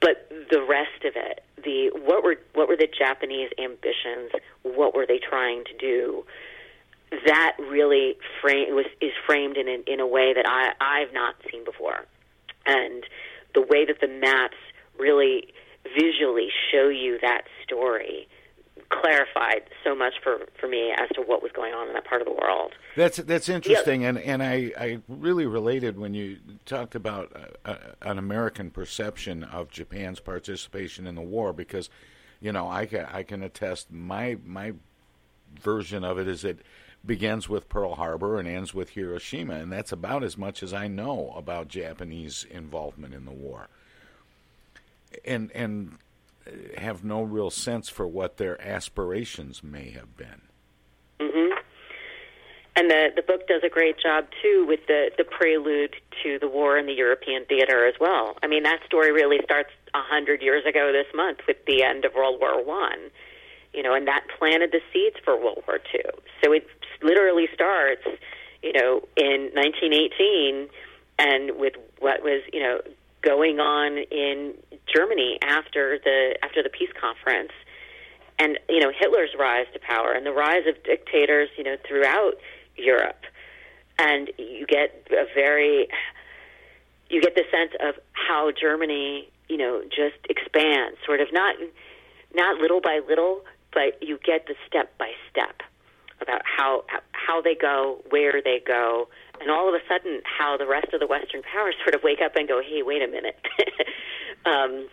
But 0.00 0.30
the 0.50 0.62
rest 0.62 1.04
of 1.04 1.14
it, 1.16 1.42
the 1.64 1.90
what 1.94 2.22
were 2.24 2.36
what 2.54 2.68
were 2.68 2.76
the 2.76 2.88
Japanese 2.88 3.50
ambitions? 3.58 4.30
What 4.62 4.94
were 4.94 5.06
they 5.06 5.18
trying 5.18 5.64
to 5.64 5.76
do? 5.76 6.24
That 7.26 7.56
really 7.58 8.16
frame 8.40 8.74
was 8.74 8.86
is 9.00 9.12
framed 9.26 9.56
in 9.56 9.68
a, 9.68 9.92
in 9.92 10.00
a 10.00 10.06
way 10.06 10.32
that 10.34 10.46
I 10.46 10.72
I've 10.80 11.12
not 11.12 11.34
seen 11.50 11.64
before, 11.64 12.06
and 12.66 13.04
the 13.54 13.62
way 13.62 13.84
that 13.84 14.00
the 14.00 14.08
maps 14.08 14.56
really 14.98 15.52
visually 15.98 16.48
show 16.70 16.88
you 16.88 17.18
that 17.22 17.42
story 17.64 18.28
clarified 18.88 19.62
so 19.84 19.94
much 19.94 20.14
for, 20.22 20.38
for 20.58 20.68
me 20.68 20.92
as 20.96 21.08
to 21.14 21.22
what 21.22 21.42
was 21.42 21.52
going 21.52 21.74
on 21.74 21.88
in 21.88 21.94
that 21.94 22.04
part 22.04 22.20
of 22.20 22.26
the 22.26 22.32
world. 22.32 22.72
That's 22.96 23.18
that's 23.18 23.48
interesting, 23.48 24.04
and 24.04 24.18
and 24.18 24.42
I, 24.42 24.72
I 24.78 24.98
really 25.08 25.46
related 25.46 25.98
when 25.98 26.14
you 26.14 26.38
talked 26.66 26.94
about 26.94 27.32
uh, 27.64 27.70
uh, 27.70 27.76
an 28.02 28.18
American 28.18 28.70
perception 28.70 29.44
of 29.44 29.70
Japan's 29.70 30.20
participation 30.20 31.06
in 31.06 31.14
the 31.14 31.22
war 31.22 31.52
because, 31.52 31.88
you 32.40 32.52
know, 32.52 32.68
I 32.68 32.86
can 32.86 33.06
I 33.06 33.22
can 33.22 33.42
attest 33.42 33.92
my 33.92 34.38
my 34.44 34.72
version 35.60 36.04
of 36.04 36.18
it 36.18 36.28
is 36.28 36.44
it 36.44 36.60
begins 37.04 37.48
with 37.48 37.68
Pearl 37.68 37.94
Harbor 37.94 38.38
and 38.38 38.46
ends 38.46 38.74
with 38.74 38.90
Hiroshima, 38.90 39.54
and 39.54 39.72
that's 39.72 39.92
about 39.92 40.22
as 40.22 40.36
much 40.36 40.62
as 40.62 40.72
I 40.72 40.86
know 40.86 41.32
about 41.36 41.68
Japanese 41.68 42.46
involvement 42.50 43.14
in 43.14 43.24
the 43.24 43.30
war. 43.30 43.68
And 45.24 45.50
and 45.52 45.98
have 46.76 47.04
no 47.04 47.22
real 47.22 47.50
sense 47.50 47.88
for 47.88 48.06
what 48.06 48.36
their 48.36 48.60
aspirations 48.60 49.62
may 49.62 49.90
have 49.90 50.16
been. 50.16 50.42
Mm-hmm. 51.20 51.58
And 52.76 52.90
the 52.90 53.08
the 53.14 53.22
book 53.22 53.46
does 53.46 53.62
a 53.64 53.68
great 53.68 53.96
job 53.98 54.26
too 54.42 54.64
with 54.66 54.80
the 54.86 55.10
the 55.18 55.24
prelude 55.24 55.94
to 56.22 56.38
the 56.38 56.48
war 56.48 56.78
in 56.78 56.86
the 56.86 56.92
European 56.92 57.44
theater 57.44 57.86
as 57.86 57.94
well. 58.00 58.36
I 58.42 58.46
mean, 58.46 58.62
that 58.62 58.80
story 58.86 59.12
really 59.12 59.38
starts 59.44 59.70
a 59.94 60.00
hundred 60.00 60.40
years 60.40 60.64
ago 60.64 60.92
this 60.92 61.12
month 61.14 61.40
with 61.46 61.58
the 61.66 61.82
end 61.82 62.04
of 62.04 62.14
World 62.14 62.40
War 62.40 62.64
One. 62.64 63.10
You 63.74 63.82
know, 63.82 63.94
and 63.94 64.06
that 64.08 64.24
planted 64.38 64.72
the 64.72 64.80
seeds 64.92 65.16
for 65.24 65.36
World 65.36 65.62
War 65.66 65.78
Two. 65.78 66.08
So 66.42 66.52
it 66.52 66.66
literally 67.02 67.48
starts, 67.54 68.02
you 68.62 68.72
know, 68.72 69.02
in 69.16 69.50
1918, 69.54 70.68
and 71.18 71.58
with 71.58 71.74
what 71.98 72.22
was 72.22 72.42
you 72.52 72.60
know 72.60 72.80
going 73.22 73.60
on 73.60 73.98
in 74.10 74.54
Germany 74.94 75.38
after 75.42 75.98
the 76.02 76.36
after 76.42 76.62
the 76.62 76.70
peace 76.70 76.90
conference, 77.00 77.52
and 78.38 78.58
you 78.68 78.80
know 78.80 78.90
Hitler's 78.96 79.30
rise 79.38 79.66
to 79.72 79.78
power 79.78 80.12
and 80.12 80.24
the 80.24 80.32
rise 80.32 80.66
of 80.66 80.82
dictators, 80.84 81.48
you 81.56 81.64
know, 81.64 81.76
throughout 81.86 82.34
Europe, 82.76 83.22
and 83.98 84.30
you 84.38 84.66
get 84.66 85.06
a 85.10 85.26
very 85.34 85.88
you 87.10 87.20
get 87.20 87.34
the 87.34 87.44
sense 87.50 87.72
of 87.80 87.94
how 88.12 88.52
Germany, 88.52 89.28
you 89.48 89.56
know, 89.56 89.82
just 89.84 90.16
expands, 90.28 90.98
sort 91.04 91.20
of 91.20 91.28
not 91.32 91.56
not 92.34 92.60
little 92.60 92.80
by 92.80 93.00
little, 93.06 93.42
but 93.72 94.02
you 94.02 94.18
get 94.24 94.46
the 94.46 94.54
step 94.66 94.96
by 94.98 95.10
step 95.30 95.62
about 96.20 96.42
how 96.44 96.84
how 97.12 97.40
they 97.40 97.54
go, 97.54 98.02
where 98.10 98.40
they 98.42 98.60
go, 98.64 99.08
and 99.40 99.50
all 99.50 99.68
of 99.68 99.74
a 99.74 99.80
sudden 99.88 100.20
how 100.24 100.56
the 100.56 100.66
rest 100.66 100.92
of 100.92 101.00
the 101.00 101.06
Western 101.06 101.42
powers 101.42 101.74
sort 101.82 101.94
of 101.94 102.02
wake 102.02 102.20
up 102.20 102.36
and 102.36 102.46
go, 102.46 102.60
"Hey, 102.62 102.82
wait 102.82 103.02
a 103.02 103.08
minute." 103.08 103.38
um, 104.44 104.88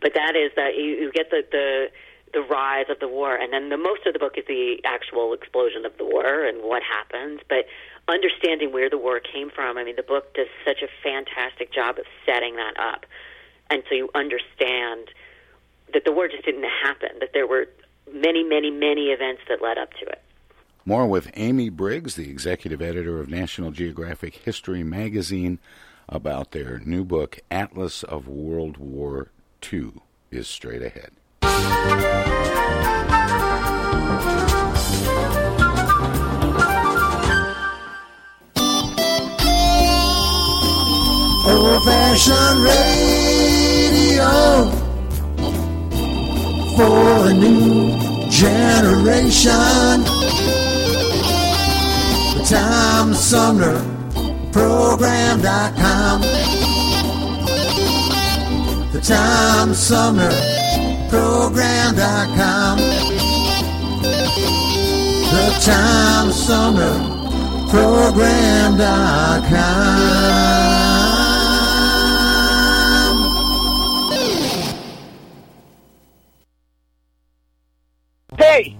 but 0.00 0.14
that 0.14 0.36
is 0.36 0.52
that 0.56 0.76
you, 0.76 0.84
you 0.84 1.12
get 1.12 1.30
the, 1.30 1.44
the 1.50 1.90
the 2.32 2.42
rise 2.42 2.86
of 2.90 2.98
the 3.00 3.08
war, 3.08 3.34
and 3.34 3.52
then 3.52 3.70
the 3.70 3.76
most 3.76 4.06
of 4.06 4.12
the 4.12 4.18
book 4.18 4.36
is 4.36 4.44
the 4.46 4.80
actual 4.84 5.32
explosion 5.32 5.86
of 5.86 5.96
the 5.96 6.04
war 6.04 6.44
and 6.44 6.62
what 6.62 6.82
happens. 6.82 7.40
But 7.48 7.66
understanding 8.08 8.72
where 8.72 8.90
the 8.90 8.98
war 8.98 9.20
came 9.20 9.50
from, 9.50 9.78
I 9.78 9.84
mean, 9.84 9.96
the 9.96 10.02
book 10.02 10.34
does 10.34 10.48
such 10.64 10.82
a 10.82 10.88
fantastic 11.02 11.72
job 11.72 11.98
of 11.98 12.04
setting 12.24 12.56
that 12.56 12.78
up, 12.78 13.06
and 13.70 13.82
so 13.88 13.94
you 13.94 14.10
understand 14.14 15.10
that 15.92 16.04
the 16.04 16.12
war 16.12 16.28
just 16.28 16.44
didn't 16.44 16.68
happen; 16.82 17.10
that 17.20 17.30
there 17.32 17.46
were 17.46 17.68
many, 18.12 18.44
many, 18.44 18.70
many 18.70 19.08
events 19.08 19.42
that 19.48 19.62
led 19.62 19.78
up 19.78 19.92
to 19.94 20.06
it. 20.06 20.22
More 20.88 21.08
with 21.08 21.32
Amy 21.34 21.68
Briggs, 21.68 22.14
the 22.14 22.30
executive 22.30 22.80
editor 22.80 23.18
of 23.18 23.28
National 23.28 23.72
Geographic 23.72 24.36
History 24.36 24.84
magazine, 24.84 25.58
about 26.08 26.52
their 26.52 26.78
new 26.78 27.04
book, 27.04 27.40
Atlas 27.50 28.04
of 28.04 28.28
World 28.28 28.76
War 28.76 29.32
II, 29.72 29.94
is 30.30 30.46
straight 30.46 30.82
ahead. 30.82 31.10
Old 41.48 41.84
fashioned 41.84 42.62
radio 42.62 43.10
for 46.76 47.28
a 47.28 47.34
new 47.34 48.30
generation. 48.30 50.15
Tom 52.48 53.12
Sumner 53.12 53.78
Program.com. 54.52 56.20
The 58.92 59.00
Tom 59.02 59.74
Sumner 59.74 60.30
Program.com. 61.10 62.78
The 65.32 65.58
Tom 65.60 66.30
Sumner 66.30 67.68
Program.com. 67.68 69.16
Hey, 78.38 78.76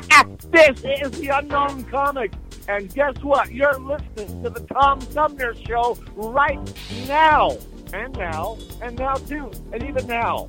this 0.50 0.82
is 0.82 1.10
the 1.20 1.28
Unknown 1.34 1.84
Comic, 1.84 2.32
and 2.72 2.92
guess 2.94 3.14
what? 3.22 3.52
You're 3.52 3.78
listening 3.78 4.42
to 4.42 4.50
the 4.50 4.60
Tom 4.72 5.00
Sumner 5.00 5.54
Show 5.54 5.98
right 6.14 6.58
now, 7.06 7.56
and 7.92 8.16
now, 8.16 8.56
and 8.80 8.98
now 8.98 9.14
too, 9.14 9.50
and 9.72 9.82
even 9.82 10.06
now. 10.06 10.48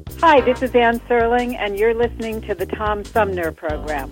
Hi, 0.19 0.41
this 0.41 0.61
is 0.61 0.73
Ann 0.75 0.99
Serling, 1.01 1.55
and 1.57 1.77
you're 1.77 1.93
listening 1.93 2.41
to 2.41 2.53
the 2.53 2.65
Tom 2.65 3.03
Sumner 3.03 3.51
Program. 3.51 4.11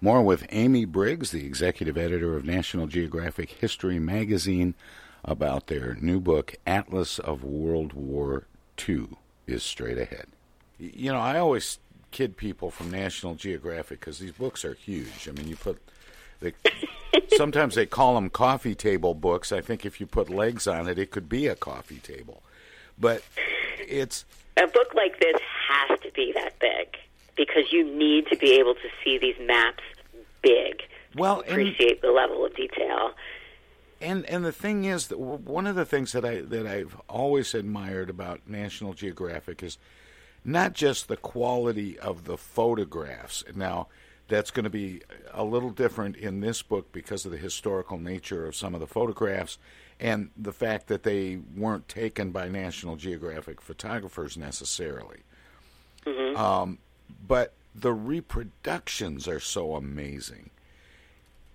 More 0.00 0.22
with 0.22 0.46
Amy 0.50 0.84
Briggs, 0.84 1.30
the 1.30 1.44
executive 1.44 1.96
editor 1.96 2.36
of 2.36 2.44
National 2.44 2.86
Geographic 2.86 3.50
History 3.50 3.98
magazine, 3.98 4.74
about 5.24 5.66
their 5.66 5.94
new 6.00 6.20
book, 6.20 6.56
Atlas 6.66 7.18
of 7.18 7.42
World 7.44 7.92
War 7.92 8.46
II, 8.88 9.08
is 9.46 9.62
straight 9.62 9.98
ahead. 9.98 10.26
You 10.78 11.12
know, 11.12 11.20
I 11.20 11.38
always 11.38 11.78
kid 12.10 12.36
people 12.36 12.70
from 12.70 12.90
National 12.90 13.34
Geographic 13.34 14.00
because 14.00 14.18
these 14.18 14.32
books 14.32 14.64
are 14.64 14.74
huge. 14.74 15.28
I 15.28 15.32
mean, 15.32 15.48
you 15.48 15.56
put. 15.56 15.80
They, 16.40 16.54
sometimes 17.36 17.74
they 17.74 17.86
call 17.86 18.14
them 18.14 18.30
coffee 18.30 18.74
table 18.74 19.14
books. 19.14 19.52
I 19.52 19.60
think 19.60 19.84
if 19.84 20.00
you 20.00 20.06
put 20.06 20.30
legs 20.30 20.66
on 20.66 20.88
it, 20.88 20.98
it 20.98 21.10
could 21.10 21.28
be 21.28 21.46
a 21.46 21.56
coffee 21.56 21.98
table. 21.98 22.42
But 22.98 23.22
it's 23.88 24.24
A 24.56 24.66
book 24.66 24.94
like 24.94 25.20
this 25.20 25.40
has 25.68 25.98
to 26.00 26.12
be 26.12 26.32
that 26.34 26.58
big 26.58 26.96
because 27.36 27.72
you 27.72 27.84
need 27.84 28.26
to 28.28 28.36
be 28.36 28.52
able 28.54 28.74
to 28.74 28.88
see 29.02 29.18
these 29.18 29.36
maps 29.40 29.82
big. 30.42 30.82
Well, 31.16 31.42
to 31.42 31.50
appreciate 31.50 32.02
the 32.02 32.10
level 32.10 32.44
of 32.44 32.54
detail. 32.54 33.12
And 34.00 34.24
and 34.26 34.44
the 34.44 34.52
thing 34.52 34.84
is 34.84 35.08
that 35.08 35.18
one 35.18 35.66
of 35.66 35.74
the 35.74 35.84
things 35.84 36.12
that 36.12 36.24
I 36.24 36.42
that 36.42 36.66
I've 36.66 37.00
always 37.08 37.54
admired 37.54 38.10
about 38.10 38.40
National 38.46 38.92
Geographic 38.92 39.62
is 39.62 39.78
not 40.44 40.72
just 40.72 41.08
the 41.08 41.16
quality 41.16 41.98
of 41.98 42.24
the 42.24 42.36
photographs. 42.36 43.42
Now, 43.54 43.88
that's 44.28 44.50
going 44.50 44.64
to 44.64 44.70
be 44.70 45.02
a 45.32 45.42
little 45.42 45.70
different 45.70 46.16
in 46.16 46.40
this 46.40 46.62
book 46.62 46.92
because 46.92 47.24
of 47.24 47.32
the 47.32 47.38
historical 47.38 47.98
nature 47.98 48.46
of 48.46 48.54
some 48.54 48.74
of 48.74 48.80
the 48.80 48.86
photographs 48.86 49.58
and 50.00 50.30
the 50.36 50.52
fact 50.52 50.86
that 50.86 51.02
they 51.02 51.40
weren't 51.56 51.88
taken 51.88 52.30
by 52.30 52.48
National 52.48 52.96
Geographic 52.96 53.60
photographers 53.60 54.36
necessarily. 54.36 55.20
Um, 56.36 56.78
but 57.26 57.52
the 57.74 57.92
reproductions 57.92 59.26
are 59.26 59.40
so 59.40 59.74
amazing. 59.74 60.50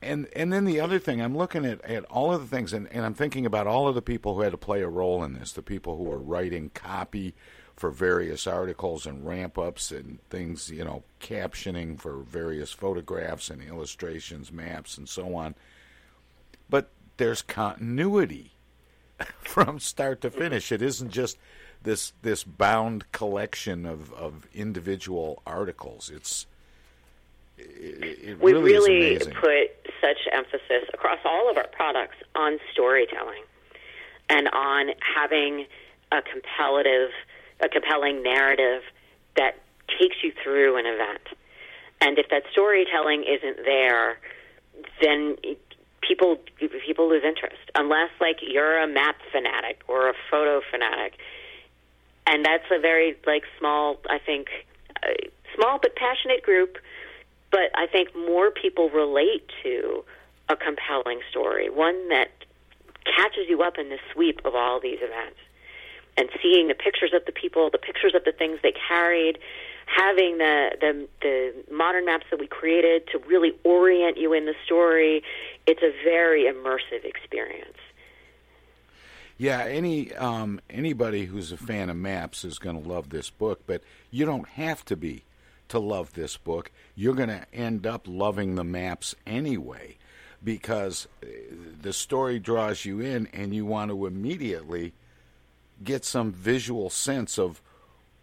And 0.01 0.27
and 0.35 0.51
then 0.51 0.65
the 0.65 0.81
other 0.81 0.99
thing, 0.99 1.21
I'm 1.21 1.37
looking 1.37 1.65
at, 1.65 1.81
at 1.85 2.03
all 2.05 2.33
of 2.33 2.41
the 2.41 2.53
things, 2.53 2.73
and, 2.73 2.87
and 2.91 3.05
I'm 3.05 3.13
thinking 3.13 3.45
about 3.45 3.67
all 3.67 3.87
of 3.87 3.95
the 3.95 4.01
people 4.01 4.35
who 4.35 4.41
had 4.41 4.51
to 4.51 4.57
play 4.57 4.81
a 4.81 4.89
role 4.89 5.23
in 5.23 5.33
this, 5.33 5.53
the 5.53 5.61
people 5.61 5.97
who 5.97 6.03
were 6.03 6.17
writing 6.17 6.71
copy 6.73 7.33
for 7.75 7.89
various 7.89 8.45
articles 8.45 9.05
and 9.05 9.25
ramp 9.25 9.57
ups 9.57 9.91
and 9.91 10.19
things, 10.29 10.69
you 10.69 10.83
know, 10.83 11.03
captioning 11.19 11.99
for 11.99 12.17
various 12.17 12.71
photographs 12.71 13.49
and 13.49 13.63
illustrations, 13.63 14.51
maps, 14.51 14.97
and 14.97 15.07
so 15.07 15.35
on. 15.35 15.55
But 16.69 16.89
there's 17.17 17.41
continuity 17.41 18.51
from 19.39 19.79
start 19.79 20.21
to 20.21 20.29
finish. 20.29 20.71
It 20.71 20.81
isn't 20.81 21.09
just 21.09 21.37
this 21.83 22.13
this 22.21 22.43
bound 22.43 23.11
collection 23.11 23.85
of, 23.85 24.13
of 24.13 24.47
individual 24.53 25.41
articles. 25.45 26.11
It's 26.13 26.47
it, 27.57 28.19
it 28.23 28.39
we 28.39 28.53
really, 28.53 28.73
really 28.73 29.19
put 29.19 29.91
such 30.01 30.17
emphasis 30.31 30.89
across 30.93 31.19
all 31.25 31.49
of 31.49 31.57
our 31.57 31.67
products 31.67 32.17
on 32.35 32.57
storytelling 32.71 33.43
and 34.29 34.47
on 34.49 34.89
having 35.15 35.65
a 36.11 36.21
competitive, 36.21 37.09
a 37.61 37.69
compelling 37.69 38.23
narrative 38.23 38.81
that 39.37 39.59
takes 39.99 40.17
you 40.23 40.31
through 40.43 40.77
an 40.77 40.85
event. 40.85 41.27
And 42.01 42.17
if 42.17 42.29
that 42.29 42.43
storytelling 42.51 43.23
isn't 43.23 43.65
there, 43.65 44.19
then 45.01 45.37
people 46.07 46.37
people 46.85 47.09
lose 47.09 47.23
interest. 47.23 47.61
Unless 47.75 48.09
like 48.19 48.39
you're 48.41 48.79
a 48.79 48.87
map 48.87 49.17
fanatic 49.31 49.81
or 49.87 50.09
a 50.09 50.13
photo 50.29 50.61
fanatic. 50.69 51.13
And 52.25 52.45
that's 52.45 52.65
a 52.71 52.79
very 52.79 53.17
like 53.25 53.43
small 53.59 53.97
i 54.09 54.19
think 54.19 54.47
uh, 55.03 55.09
small 55.55 55.79
but 55.81 55.95
passionate 55.95 56.43
group. 56.43 56.77
But 57.51 57.71
i 57.75 57.87
think 57.87 58.15
more 58.15 58.51
people 58.51 58.89
relate 58.89 59.49
to 59.63 60.03
a 60.49 60.55
compelling 60.55 61.21
story. 61.29 61.69
One 61.69 62.09
that 62.09 62.31
catches 63.05 63.49
you 63.49 63.61
up 63.63 63.77
in 63.77 63.89
the 63.89 63.99
sweep 64.13 64.41
of 64.45 64.55
all 64.55 64.79
these 64.79 64.99
events. 65.01 65.39
And 66.15 66.29
seeing 66.41 66.67
the 66.67 66.75
pictures 66.75 67.11
of 67.13 67.25
the 67.25 67.31
people 67.31 67.69
the 67.71 67.79
pictures 67.79 68.13
of 68.15 68.23
the 68.23 68.31
things 68.31 68.59
they 68.61 68.73
carried 68.87 69.39
having 69.85 70.37
the, 70.37 70.71
the 70.81 71.07
the 71.21 71.73
modern 71.73 72.05
maps 72.05 72.25
that 72.31 72.39
we 72.39 72.47
created 72.47 73.07
to 73.11 73.19
really 73.27 73.53
orient 73.63 74.17
you 74.17 74.33
in 74.33 74.45
the 74.45 74.55
story 74.65 75.23
it's 75.67 75.81
a 75.81 75.91
very 76.03 76.43
immersive 76.43 77.03
experience 77.05 77.77
Yeah, 79.37 79.63
any 79.63 80.13
um, 80.13 80.61
anybody 80.69 81.25
who's 81.25 81.51
a 81.51 81.57
fan 81.57 81.89
of 81.89 81.97
maps 81.97 82.45
is 82.45 82.59
going 82.59 82.81
to 82.81 82.87
love 82.87 83.09
this 83.09 83.29
book, 83.29 83.61
but 83.65 83.81
you 84.11 84.25
don't 84.25 84.47
have 84.49 84.85
to 84.85 84.95
be 84.95 85.23
to 85.69 85.79
love 85.79 86.13
this 86.13 86.37
book. 86.37 86.71
You're 86.95 87.15
going 87.15 87.29
to 87.29 87.45
end 87.53 87.87
up 87.87 88.07
loving 88.07 88.55
the 88.55 88.63
maps 88.63 89.15
anyway 89.25 89.97
because 90.43 91.07
uh, 91.23 91.27
the 91.81 91.93
story 91.93 92.39
draws 92.39 92.85
you 92.85 92.99
in 92.99 93.27
and 93.33 93.55
you 93.55 93.65
want 93.65 93.89
to 93.89 94.05
immediately 94.05 94.93
get 95.83 96.05
some 96.05 96.31
visual 96.31 96.89
sense 96.89 97.39
of 97.39 97.61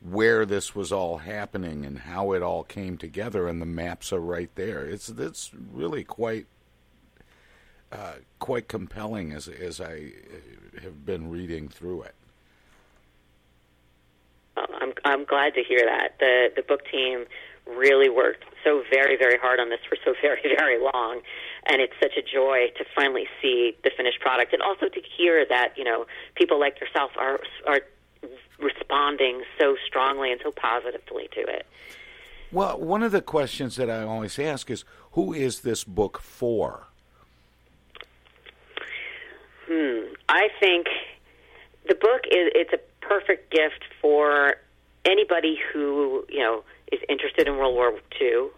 where 0.00 0.46
this 0.46 0.74
was 0.74 0.90
all 0.90 1.18
happening 1.18 1.84
and 1.84 2.00
how 2.00 2.32
it 2.32 2.42
all 2.42 2.64
came 2.64 2.96
together 2.96 3.46
and 3.48 3.60
the 3.60 3.66
maps 3.66 4.12
are 4.12 4.20
right 4.20 4.50
there. 4.54 4.84
It's 4.84 5.08
it's 5.08 5.50
really 5.54 6.04
quite 6.04 6.46
uh, 7.92 8.14
quite 8.38 8.68
compelling 8.68 9.32
as 9.32 9.48
as 9.48 9.80
I 9.80 10.12
uh, 10.74 10.80
have 10.82 11.04
been 11.04 11.30
reading 11.30 11.68
through 11.68 12.02
it. 12.02 12.14
I'm 14.56 14.92
I'm 15.04 15.24
glad 15.24 15.54
to 15.54 15.62
hear 15.62 15.84
that. 15.84 16.18
The 16.18 16.48
the 16.56 16.62
book 16.62 16.80
team 16.90 17.26
really 17.66 18.08
worked 18.08 18.44
so 18.64 18.82
very 18.90 19.16
very 19.16 19.38
hard 19.38 19.60
on 19.60 19.68
this 19.68 19.80
for 19.88 19.96
so 20.04 20.14
very 20.22 20.40
very 20.58 20.80
long, 20.80 21.20
and 21.66 21.80
it's 21.80 21.94
such 22.00 22.16
a 22.16 22.22
joy 22.22 22.68
to 22.78 22.84
finally 22.94 23.26
see 23.42 23.76
the 23.84 23.90
finished 23.96 24.20
product, 24.20 24.52
and 24.52 24.62
also 24.62 24.86
to 24.88 25.00
hear 25.16 25.44
that 25.48 25.74
you 25.76 25.84
know 25.84 26.06
people 26.34 26.58
like 26.58 26.80
yourself 26.80 27.10
are 27.18 27.40
are 27.66 27.80
responding 28.62 29.42
so 29.58 29.76
strongly 29.86 30.32
and 30.32 30.40
so 30.42 30.52
positively 30.52 31.28
to 31.34 31.40
it. 31.40 31.66
Well, 32.52 32.80
one 32.80 33.02
of 33.02 33.12
the 33.12 33.22
questions 33.22 33.76
that 33.76 33.88
I 33.88 34.02
always 34.02 34.38
ask 34.38 34.70
is, 34.70 34.84
who 35.12 35.32
is 35.32 35.60
this 35.60 35.84
book 35.84 36.20
for? 36.20 36.86
Hmm. 39.68 40.12
I 40.28 40.48
think 40.58 40.88
the 41.88 41.94
book 41.94 42.22
is 42.26 42.50
it's 42.54 42.72
a 42.72 42.78
perfect 43.00 43.52
gift 43.52 43.84
for 44.00 44.56
anybody 45.04 45.58
who 45.72 46.24
you 46.28 46.40
know 46.40 46.64
is 46.90 47.00
interested 47.08 47.46
in 47.46 47.56
World 47.56 47.74
War 47.74 47.92
II. 48.20 48.48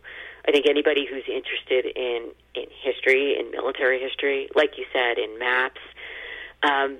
I 0.46 0.52
think 0.52 0.66
anybody 0.68 1.06
who's 1.08 1.24
interested 1.28 1.86
in 1.96 2.30
in 2.54 2.66
history, 2.82 3.38
in 3.38 3.50
military 3.50 4.00
history, 4.00 4.48
like 4.54 4.78
you 4.78 4.84
said, 4.92 5.18
in 5.18 5.38
maps, 5.38 5.80
um, 6.62 6.96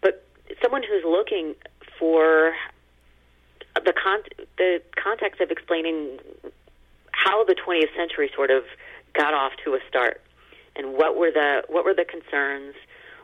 but 0.00 0.26
someone 0.62 0.82
who's 0.82 1.04
looking 1.04 1.54
for 2.02 2.52
the 3.76 3.92
con- 3.92 4.24
the 4.58 4.82
context 5.00 5.40
of 5.40 5.52
explaining 5.52 6.18
how 7.12 7.44
the 7.44 7.54
20th 7.54 7.94
century 7.96 8.28
sort 8.34 8.50
of 8.50 8.64
got 9.14 9.34
off 9.34 9.52
to 9.64 9.74
a 9.74 9.78
start, 9.88 10.20
and 10.74 10.94
what 10.94 11.16
were 11.16 11.30
the 11.30 11.62
what 11.68 11.84
were 11.84 11.94
the 11.94 12.04
concerns, 12.04 12.74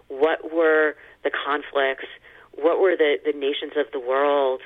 what 0.07 0.55
were 0.55 0.95
the 1.25 1.31
conflicts, 1.45 2.07
what 2.55 2.79
were 2.79 2.97
the, 2.97 3.17
the 3.25 3.37
nations 3.37 3.73
of 3.77 3.87
the 3.93 3.99
world 3.99 4.61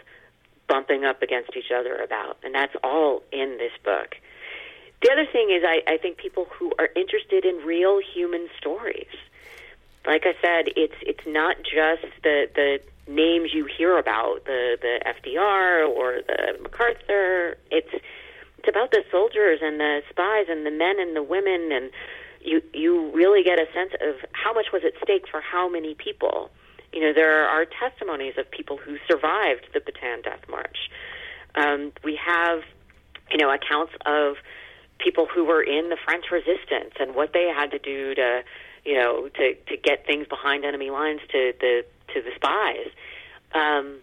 bumping 0.69 1.07
up 1.07 1.23
against 1.23 1.57
each 1.57 1.73
other 1.75 1.97
about, 1.97 2.37
and 2.45 2.55
that's 2.55 2.77
all 2.85 3.23
in 3.33 3.57
this 3.57 3.73
book. 3.83 4.17
The 5.01 5.11
other 5.11 5.27
thing 5.33 5.49
is, 5.51 5.65
I, 5.67 5.81
I 5.91 5.97
think 5.97 6.19
people 6.19 6.47
who 6.59 6.73
are 6.79 6.91
interested 6.95 7.47
in 7.47 7.65
real 7.65 7.99
human 8.15 8.49
stories. 8.59 9.09
Like 10.07 10.25
I 10.27 10.35
said, 10.43 10.73
it's 10.77 10.95
it's 11.03 11.27
not 11.27 11.57
just 11.63 12.07
the 12.23 12.49
the 12.55 12.81
names 13.07 13.51
you 13.53 13.67
hear 13.67 13.99
about, 13.99 14.45
the 14.45 14.79
the 14.81 15.01
FDR 15.07 15.89
or 15.89 16.21
the 16.27 16.61
MacArthur. 16.63 17.57
It's 17.71 17.93
it's 18.59 18.69
about 18.69 18.91
the 18.91 19.05
soldiers 19.11 19.61
and 19.63 19.81
the 19.81 20.03
spies 20.11 20.47
and 20.49 20.67
the 20.67 20.71
men 20.71 20.99
and 20.99 21.15
the 21.17 21.23
women, 21.23 21.71
and 21.73 21.91
you 22.41 22.63
you 22.73 23.11
really 23.13 23.43
get 23.43 23.59
a 23.59 23.67
sense 23.73 23.93
of 24.01 24.17
how 24.33 24.53
much 24.53 24.67
was 24.73 24.83
at 24.85 24.93
stake 25.03 25.27
for 25.31 25.41
how 25.41 25.69
many 25.69 25.95
people. 25.95 26.51
You 26.93 27.01
know, 27.01 27.13
there 27.15 27.49
are 27.49 27.65
testimonies 27.65 28.35
of 28.37 28.51
people 28.51 28.77
who 28.77 28.99
survived 29.09 29.69
the 29.73 29.81
Bataan 29.81 30.23
Death 30.25 30.45
March. 30.51 30.91
Um, 31.55 31.93
we 32.05 32.17
have, 32.17 32.63
you 33.31 33.39
know, 33.39 33.51
accounts 33.51 33.93
of 34.05 34.37
people 34.99 35.27
who 35.27 35.45
were 35.45 35.63
in 35.63 35.89
the 35.89 35.97
French 36.05 36.27
resistance 36.31 36.95
and 37.01 37.15
what 37.15 37.33
they 37.33 37.49
had 37.55 37.71
to 37.71 37.79
do 37.79 38.15
to, 38.15 38.43
you 38.85 38.95
know, 38.95 39.29
to 39.29 39.55
to 39.55 39.77
get 39.77 40.07
things 40.07 40.27
behind 40.27 40.65
enemy 40.65 40.91
lines 40.91 41.21
to 41.31 41.53
the 41.61 41.85
to 42.15 42.23
the 42.23 42.31
spies. 42.35 42.89
Um, 43.55 43.99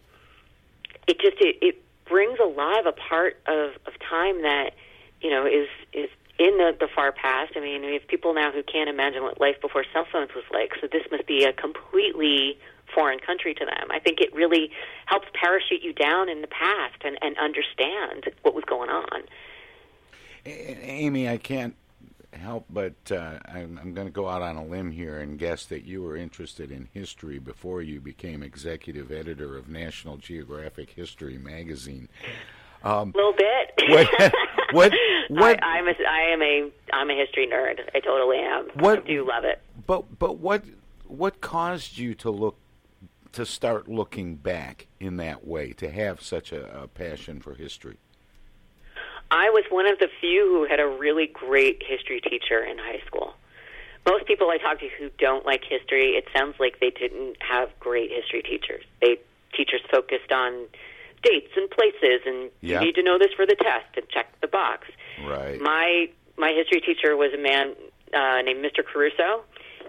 it 1.07 1.19
just 1.19 1.37
it, 1.39 1.57
it 1.61 1.83
brings 2.05 2.39
alive 2.39 2.85
a 2.85 2.91
part 2.91 3.39
of 3.47 3.71
of 3.85 3.93
time 3.99 4.41
that 4.43 4.71
you 5.21 5.29
know 5.29 5.45
is 5.45 5.67
is 5.93 6.09
in 6.39 6.57
the, 6.57 6.75
the 6.79 6.87
far 6.87 7.11
past. 7.11 7.53
I 7.55 7.59
mean, 7.59 7.81
we 7.81 7.93
have 7.93 8.07
people 8.07 8.33
now 8.33 8.51
who 8.51 8.63
can't 8.63 8.89
imagine 8.89 9.23
what 9.23 9.41
life 9.41 9.59
before 9.61 9.83
cell 9.93 10.07
phones 10.09 10.33
was 10.33 10.45
like. 10.51 10.71
So 10.79 10.87
this 10.89 11.03
must 11.11 11.27
be 11.27 11.43
a 11.43 11.51
completely 11.51 12.57
foreign 12.93 13.19
country 13.19 13.53
to 13.53 13.65
them. 13.65 13.89
I 13.91 13.99
think 13.99 14.21
it 14.21 14.33
really 14.33 14.71
helps 15.05 15.27
parachute 15.33 15.83
you 15.83 15.93
down 15.93 16.29
in 16.29 16.41
the 16.41 16.47
past 16.47 16.95
and, 17.03 17.17
and 17.21 17.37
understand 17.37 18.31
what 18.41 18.55
was 18.55 18.63
going 18.63 18.89
on. 18.89 19.23
Amy, 20.45 21.27
I 21.27 21.37
can't 21.37 21.75
help 22.33 22.65
but 22.69 23.11
uh, 23.11 23.39
I'm, 23.45 23.79
I'm 23.81 23.93
going 23.93 24.07
to 24.07 24.13
go 24.13 24.27
out 24.27 24.41
on 24.41 24.55
a 24.55 24.65
limb 24.65 24.91
here 24.91 25.19
and 25.19 25.39
guess 25.39 25.65
that 25.65 25.85
you 25.85 26.03
were 26.03 26.15
interested 26.15 26.71
in 26.71 26.87
history 26.93 27.39
before 27.39 27.81
you 27.81 27.99
became 27.99 28.43
executive 28.43 29.11
editor 29.11 29.57
of 29.57 29.67
National 29.67 30.17
Geographic 30.17 30.91
History 30.91 31.37
magazine. 31.37 32.09
Um, 32.83 33.13
a 33.13 33.17
little 33.17 33.33
bit. 33.33 33.89
what? 33.89 34.33
What? 34.71 34.93
what 35.29 35.63
I, 35.63 35.79
I'm 35.79 35.87
a, 35.87 35.91
I 35.91 36.33
am 36.33 36.41
a 36.41 36.71
I'm 36.93 37.09
a 37.09 37.15
history 37.15 37.47
nerd. 37.47 37.79
I 37.93 37.99
totally 37.99 38.37
am. 38.37 38.67
What, 38.75 38.99
I 38.99 39.07
do 39.07 39.27
love 39.27 39.43
it. 39.43 39.61
But 39.85 40.19
but 40.19 40.37
what 40.37 40.63
what 41.07 41.41
caused 41.41 41.97
you 41.97 42.13
to 42.15 42.29
look 42.29 42.57
to 43.33 43.45
start 43.45 43.87
looking 43.87 44.35
back 44.35 44.87
in 44.99 45.17
that 45.17 45.45
way 45.45 45.73
to 45.73 45.89
have 45.89 46.21
such 46.21 46.51
a, 46.51 46.83
a 46.83 46.87
passion 46.87 47.41
for 47.41 47.55
history? 47.55 47.97
I 49.31 49.49
was 49.49 49.63
one 49.69 49.87
of 49.87 49.99
the 49.99 50.07
few 50.19 50.45
who 50.47 50.67
had 50.69 50.79
a 50.79 50.87
really 50.87 51.27
great 51.27 51.83
history 51.85 52.19
teacher 52.21 52.63
in 52.63 52.77
high 52.77 53.01
school. 53.05 53.33
Most 54.07 54.25
people 54.25 54.49
I 54.49 54.57
talk 54.57 54.79
to 54.79 54.89
who 54.97 55.09
don't 55.19 55.45
like 55.45 55.61
history, 55.63 56.11
it 56.11 56.25
sounds 56.35 56.55
like 56.59 56.79
they 56.79 56.89
didn't 56.89 57.37
have 57.41 57.69
great 57.79 58.09
history 58.11 58.41
teachers. 58.41 58.83
They 59.01 59.19
teachers 59.53 59.81
focused 59.91 60.31
on 60.31 60.67
dates 61.23 61.51
and 61.55 61.69
places, 61.69 62.21
and 62.25 62.49
yep. 62.61 62.81
you 62.81 62.87
need 62.87 62.95
to 62.95 63.03
know 63.03 63.19
this 63.19 63.33
for 63.35 63.45
the 63.45 63.55
test 63.55 63.97
and 63.97 64.07
check 64.09 64.27
the 64.41 64.47
box. 64.47 64.87
Right. 65.23 65.59
My 65.61 66.09
my 66.37 66.51
history 66.51 66.81
teacher 66.81 67.15
was 67.17 67.33
a 67.33 67.41
man 67.41 67.75
uh, 68.13 68.41
named 68.41 68.63
Mr. 68.63 68.83
Caruso, 68.85 69.43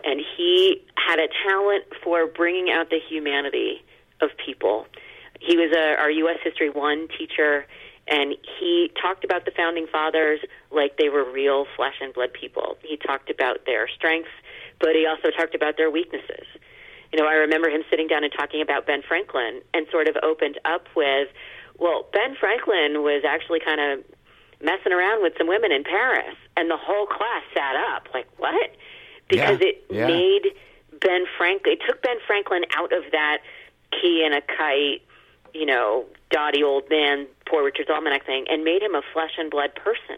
and 0.05 0.20
he 0.36 0.82
had 0.97 1.18
a 1.18 1.28
talent 1.49 1.84
for 2.03 2.26
bringing 2.26 2.70
out 2.70 2.91
the 2.91 2.99
humanity 3.09 3.82
of 4.20 4.30
people. 4.45 4.86
He 5.41 5.57
was 5.57 5.72
a, 5.74 5.99
our 5.99 6.11
U.S. 6.11 6.38
History 6.43 6.68
One 6.68 7.09
teacher 7.16 7.66
And 8.11 8.34
he 8.58 8.90
talked 9.00 9.24
about 9.24 9.44
the 9.44 9.52
founding 9.52 9.86
fathers 9.86 10.40
like 10.72 10.98
they 10.98 11.08
were 11.08 11.24
real 11.24 11.66
flesh 11.76 11.94
and 12.00 12.12
blood 12.12 12.32
people. 12.32 12.76
He 12.82 12.96
talked 12.96 13.30
about 13.30 13.66
their 13.66 13.88
strengths, 13.88 14.30
but 14.80 14.96
he 14.96 15.06
also 15.06 15.30
talked 15.30 15.54
about 15.54 15.76
their 15.76 15.90
weaknesses. 15.90 16.46
You 17.12 17.20
know, 17.20 17.26
I 17.28 17.34
remember 17.34 17.70
him 17.70 17.82
sitting 17.88 18.08
down 18.08 18.24
and 18.24 18.32
talking 18.32 18.62
about 18.62 18.86
Ben 18.86 19.02
Franklin 19.06 19.62
and 19.74 19.86
sort 19.90 20.08
of 20.08 20.16
opened 20.22 20.58
up 20.64 20.86
with, 20.96 21.28
well, 21.78 22.06
Ben 22.12 22.34
Franklin 22.38 23.02
was 23.02 23.22
actually 23.26 23.61
kind 23.61 23.80
of 23.80 24.04
messing 24.61 24.92
around 24.92 25.22
with 25.22 25.32
some 25.38 25.46
women 25.46 25.70
in 25.72 25.84
Paris. 25.84 26.36
And 26.56 26.68
the 26.68 26.76
whole 26.76 27.06
class 27.06 27.42
sat 27.54 27.76
up, 27.94 28.08
like, 28.12 28.26
what? 28.38 28.74
Because 29.28 29.58
Yeah, 29.61 29.68
it 29.68 29.84
yeah. 29.88 30.06
made 30.06 30.42
Ben 31.00 31.24
Franklin, 31.38 31.74
it 31.74 31.80
took 31.86 32.02
Ben 32.02 32.16
Franklin 32.26 32.62
out 32.76 32.92
of 32.92 33.04
that 33.12 33.38
key 33.92 34.22
and 34.24 34.34
a 34.34 34.40
kite, 34.42 35.02
you 35.55 35.66
know, 35.66 36.05
dotty 36.30 36.62
old 36.62 36.84
man, 36.90 37.26
poor 37.46 37.64
Richard's 37.64 37.90
Almanac 37.90 38.24
thing, 38.26 38.46
and 38.48 38.64
made 38.64 38.82
him 38.82 38.94
a 38.94 39.03
flesh 39.12 39.32
and 39.38 39.51
blood 39.51 39.74
person. 39.74 40.16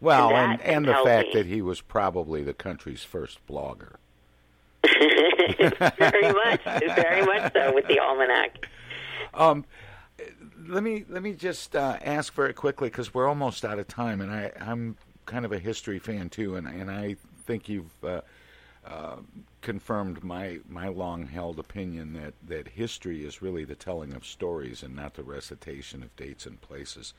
Well, 0.00 0.34
And 0.34 0.52
and, 0.52 0.62
and 0.62 0.88
the 0.88 0.96
fact 1.04 1.28
me. 1.28 1.34
that 1.34 1.46
he 1.46 1.60
was 1.60 1.80
probably 1.80 2.42
the 2.42 2.54
country's 2.54 3.02
first 3.02 3.44
blogger. 3.46 3.96
very 5.98 6.32
much, 6.32 6.64
very 6.64 7.26
much 7.26 7.52
so 7.52 7.74
with 7.74 7.86
the 7.86 7.98
almanac. 7.98 8.66
Um, 9.34 9.64
let 10.66 10.82
me 10.82 11.04
let 11.08 11.22
me 11.22 11.32
just 11.34 11.76
uh, 11.76 11.98
ask 12.02 12.32
very 12.34 12.54
quickly 12.54 12.88
because 12.88 13.12
we're 13.12 13.28
almost 13.28 13.64
out 13.64 13.78
of 13.78 13.88
time, 13.88 14.20
and 14.20 14.32
I 14.32 14.52
I'm 14.58 14.96
kind 15.26 15.44
of 15.44 15.52
a 15.52 15.58
history 15.58 15.98
fan 15.98 16.30
too, 16.30 16.56
and 16.56 16.66
and 16.66 16.90
I 16.90 17.16
think 17.46 17.68
you've 17.68 17.92
uh, 18.04 18.22
uh, 18.86 19.16
confirmed 19.60 20.24
my 20.24 20.58
my 20.68 20.88
long 20.88 21.26
held 21.26 21.58
opinion 21.58 22.14
that 22.14 22.34
that 22.46 22.68
history 22.68 23.24
is 23.24 23.42
really 23.42 23.64
the 23.64 23.74
telling 23.74 24.14
of 24.14 24.24
stories 24.24 24.82
and 24.82 24.96
not 24.96 25.14
the 25.14 25.22
recitation 25.22 26.02
of 26.02 26.14
dates 26.16 26.46
and 26.46 26.60
places. 26.60 27.12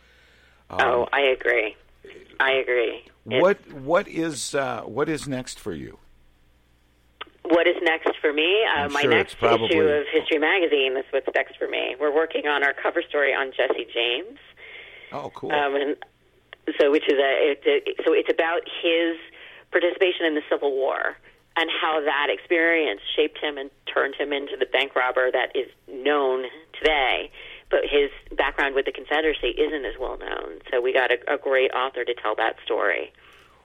Um, 0.69 0.79
oh, 0.81 1.07
I 1.13 1.21
agree. 1.21 1.75
I 2.39 2.51
agree. 2.53 3.03
It's- 3.25 3.41
what 3.41 3.71
what 3.73 4.07
is 4.07 4.55
uh, 4.55 4.81
what 4.81 5.07
is 5.07 5.27
next 5.27 5.59
for 5.59 5.73
you? 5.73 5.99
What 7.43 7.67
is 7.67 7.75
next 7.81 8.17
for 8.21 8.31
me? 8.31 8.65
Uh, 8.65 8.87
my 8.89 9.01
sure 9.01 9.11
next 9.11 9.35
probably- 9.37 9.67
issue 9.67 9.81
of 9.81 10.05
History 10.11 10.37
Magazine 10.39 10.95
is 10.97 11.05
what's 11.11 11.27
next 11.35 11.57
for 11.57 11.67
me. 11.67 11.95
We're 11.99 12.13
working 12.13 12.47
on 12.47 12.63
our 12.63 12.73
cover 12.73 13.01
story 13.01 13.33
on 13.33 13.51
Jesse 13.55 13.87
James. 13.93 14.39
Oh, 15.11 15.31
cool. 15.35 15.51
Um, 15.51 15.75
and 15.75 15.95
so, 16.79 16.89
which 16.91 17.03
is 17.07 17.19
a, 17.19 17.51
it's 17.51 17.65
a 17.67 18.03
so 18.03 18.13
it's 18.13 18.29
about 18.31 18.61
his 18.81 19.17
participation 19.71 20.25
in 20.25 20.35
the 20.35 20.43
Civil 20.49 20.71
War 20.71 21.17
and 21.57 21.69
how 21.81 21.99
that 22.01 22.27
experience 22.29 23.01
shaped 23.15 23.37
him 23.37 23.57
and 23.57 23.69
turned 23.93 24.15
him 24.15 24.31
into 24.31 24.55
the 24.57 24.65
bank 24.65 24.95
robber 24.95 25.31
that 25.31 25.55
is 25.55 25.67
known 25.87 26.45
today. 26.77 27.31
But 27.69 27.81
his 27.83 28.09
background 28.37 28.75
with 28.75 28.85
the 28.85 28.91
Confederacy 28.91 29.49
isn't 29.49 29.85
as 29.85 29.95
well 29.99 30.17
known. 30.17 30.59
So 30.69 30.81
we 30.81 30.93
got 30.93 31.11
a, 31.11 31.33
a 31.33 31.37
great 31.37 31.71
author 31.71 32.03
to 32.03 32.13
tell 32.13 32.35
that 32.35 32.55
story. 32.65 33.11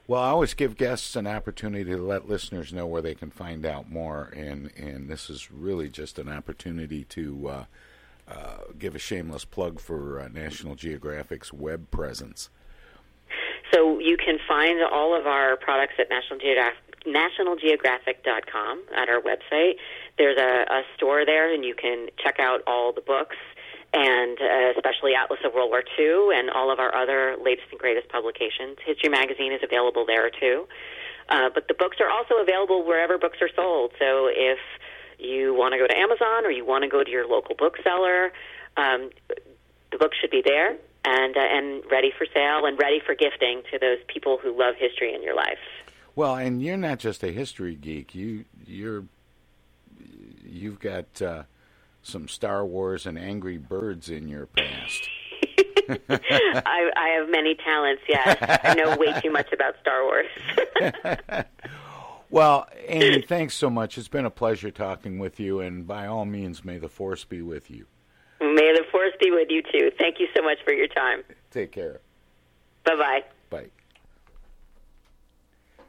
Well, 0.08 0.22
I 0.22 0.28
always 0.28 0.54
give 0.54 0.76
guests 0.76 1.16
an 1.16 1.26
opportunity 1.26 1.84
to 1.90 1.96
let 1.96 2.28
listeners 2.28 2.72
know 2.72 2.86
where 2.86 3.02
they 3.02 3.16
can 3.16 3.30
find 3.30 3.66
out 3.66 3.90
more, 3.90 4.32
and 4.36 4.70
and 4.76 5.08
this 5.08 5.28
is 5.28 5.50
really 5.50 5.88
just 5.88 6.16
an 6.20 6.28
opportunity 6.28 7.02
to 7.04 7.48
uh, 7.48 7.64
uh, 8.28 8.56
give 8.78 8.94
a 8.94 9.00
shameless 9.00 9.44
plug 9.44 9.80
for 9.80 10.20
uh, 10.20 10.28
National 10.28 10.76
Geographic's 10.76 11.52
web 11.52 11.90
presence. 11.90 12.50
So 13.72 13.98
you 13.98 14.16
can 14.16 14.38
find 14.46 14.80
all 14.80 15.18
of 15.18 15.26
our 15.26 15.56
products 15.56 15.94
at 15.98 16.08
National 16.08 16.38
Geographic. 16.38 16.85
NationalGeographic.com 17.06 18.82
at 18.96 19.08
our 19.08 19.20
website. 19.20 19.76
There's 20.18 20.38
a, 20.38 20.72
a 20.72 20.82
store 20.96 21.24
there, 21.24 21.52
and 21.52 21.64
you 21.64 21.74
can 21.74 22.08
check 22.22 22.38
out 22.38 22.62
all 22.66 22.92
the 22.92 23.00
books, 23.00 23.36
and 23.92 24.38
uh, 24.40 24.72
especially 24.76 25.14
Atlas 25.14 25.40
of 25.44 25.54
World 25.54 25.70
War 25.70 25.82
II 25.98 26.36
and 26.36 26.50
all 26.50 26.70
of 26.70 26.78
our 26.78 26.94
other 26.94 27.36
latest 27.42 27.68
and 27.70 27.80
greatest 27.80 28.08
publications. 28.08 28.78
History 28.84 29.08
Magazine 29.08 29.52
is 29.52 29.60
available 29.62 30.04
there 30.06 30.30
too. 30.30 30.66
Uh, 31.28 31.50
but 31.52 31.66
the 31.68 31.74
books 31.74 31.96
are 32.00 32.08
also 32.08 32.36
available 32.36 32.84
wherever 32.84 33.18
books 33.18 33.38
are 33.40 33.50
sold. 33.54 33.92
So 33.98 34.28
if 34.30 34.58
you 35.18 35.54
want 35.54 35.72
to 35.72 35.78
go 35.78 35.86
to 35.86 35.96
Amazon 35.96 36.44
or 36.44 36.50
you 36.50 36.64
want 36.64 36.84
to 36.84 36.88
go 36.88 37.02
to 37.02 37.10
your 37.10 37.26
local 37.26 37.54
bookseller, 37.56 38.32
um, 38.76 39.10
the 39.90 39.98
book 39.98 40.12
should 40.20 40.30
be 40.30 40.42
there 40.44 40.76
and 41.04 41.36
uh, 41.36 41.40
and 41.40 41.82
ready 41.90 42.12
for 42.16 42.26
sale 42.32 42.66
and 42.66 42.78
ready 42.78 43.00
for 43.04 43.14
gifting 43.14 43.62
to 43.72 43.78
those 43.78 43.98
people 44.08 44.38
who 44.42 44.56
love 44.56 44.74
history 44.78 45.14
in 45.14 45.22
your 45.22 45.34
life. 45.34 45.58
Well, 46.16 46.34
and 46.34 46.60
you're 46.60 46.76
not 46.76 46.98
just 46.98 47.22
a 47.22 47.30
history 47.30 47.76
geek. 47.76 48.14
You 48.14 48.46
you're 48.66 49.04
you've 50.44 50.80
got 50.80 51.22
uh, 51.22 51.44
some 52.02 52.26
Star 52.26 52.64
Wars 52.66 53.06
and 53.06 53.16
Angry 53.18 53.58
Birds 53.58 54.08
in 54.08 54.26
your 54.26 54.46
past. 54.46 55.08
I, 56.08 56.90
I 56.96 57.08
have 57.20 57.28
many 57.28 57.54
talents. 57.54 58.02
Yes, 58.08 58.36
I 58.64 58.74
know 58.74 58.96
way 58.96 59.20
too 59.20 59.30
much 59.30 59.52
about 59.52 59.76
Star 59.80 60.02
Wars. 60.04 61.44
Well, 62.30 62.68
Amy, 62.88 63.22
thanks 63.22 63.54
so 63.54 63.70
much. 63.70 63.98
It's 63.98 64.08
been 64.08 64.26
a 64.26 64.30
pleasure 64.30 64.70
talking 64.70 65.18
with 65.18 65.38
you, 65.38 65.60
and 65.60 65.86
by 65.86 66.06
all 66.06 66.24
means, 66.24 66.64
may 66.64 66.78
the 66.78 66.88
force 66.88 67.24
be 67.24 67.40
with 67.40 67.70
you. 67.70 67.86
May 68.40 68.72
the 68.72 68.84
force 68.90 69.12
be 69.20 69.30
with 69.30 69.48
you 69.50 69.62
too. 69.62 69.90
Thank 69.98 70.18
you 70.18 70.26
so 70.36 70.42
much 70.42 70.58
for 70.64 70.72
your 70.72 70.88
time. 70.88 71.22
Take 71.50 71.72
care. 71.72 72.00
Bye 72.84 72.96
bye. 72.96 73.24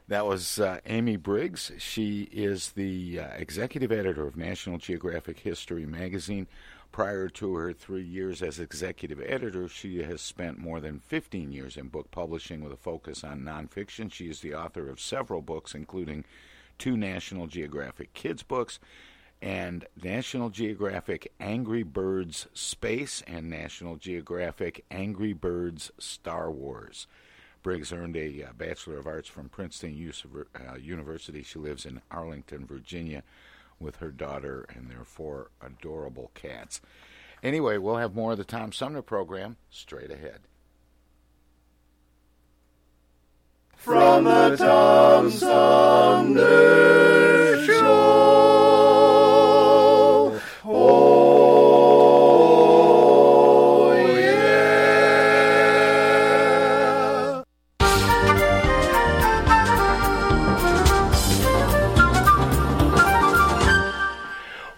That 0.09 0.25
was 0.25 0.57
uh, 0.57 0.79
Amy 0.85 1.17
Briggs. 1.17 1.69
She 1.79 2.29
is 2.31 2.71
the 2.71 3.19
uh, 3.19 3.27
executive 3.35 3.91
editor 3.91 4.25
of 4.25 4.37
National 4.37 4.77
Geographic 4.77 5.39
History 5.39 5.85
magazine. 5.85 6.47
Prior 6.93 7.27
to 7.27 7.55
her 7.55 7.73
three 7.73 8.05
years 8.05 8.41
as 8.41 8.57
executive 8.57 9.19
editor, 9.19 9.67
she 9.67 10.01
has 10.03 10.21
spent 10.21 10.59
more 10.59 10.79
than 10.79 11.01
15 11.01 11.51
years 11.51 11.75
in 11.75 11.89
book 11.89 12.09
publishing 12.09 12.63
with 12.63 12.71
a 12.71 12.77
focus 12.77 13.25
on 13.25 13.41
nonfiction. 13.41 14.09
She 14.09 14.29
is 14.29 14.39
the 14.39 14.55
author 14.55 14.89
of 14.89 15.01
several 15.01 15.41
books, 15.41 15.75
including 15.75 16.23
two 16.77 16.95
National 16.95 17.47
Geographic 17.47 18.13
kids 18.13 18.43
books 18.43 18.79
and 19.41 19.85
National 20.01 20.49
Geographic 20.49 21.33
Angry 21.41 21.83
Birds 21.83 22.47
Space 22.53 23.23
and 23.27 23.49
National 23.49 23.97
Geographic 23.97 24.85
Angry 24.89 25.33
Birds 25.33 25.91
Star 25.99 26.49
Wars. 26.49 27.07
Briggs 27.67 27.91
earned 27.91 28.15
a 28.15 28.43
uh, 28.43 28.53
Bachelor 28.57 28.97
of 28.97 29.07
Arts 29.07 29.27
from 29.27 29.49
Princeton 29.49 29.89
uh, 29.91 30.75
University. 30.77 31.43
She 31.43 31.59
lives 31.59 31.85
in 31.85 31.99
Arlington, 32.09 32.65
Virginia, 32.65 33.23
with 33.77 33.97
her 33.97 34.09
daughter 34.09 34.65
and 34.73 34.89
their 34.89 35.03
four 35.03 35.51
adorable 35.61 36.31
cats. 36.33 36.79
Anyway, 37.43 37.77
we'll 37.77 37.97
have 37.97 38.15
more 38.15 38.31
of 38.31 38.37
the 38.37 38.45
Tom 38.45 38.71
Sumner 38.71 39.01
program 39.01 39.57
straight 39.69 40.09
ahead. 40.09 40.39
From 43.75 44.23
the 44.23 44.55
Tom 44.55 45.29
Sumner 45.29 46.45
Show. 47.65 48.66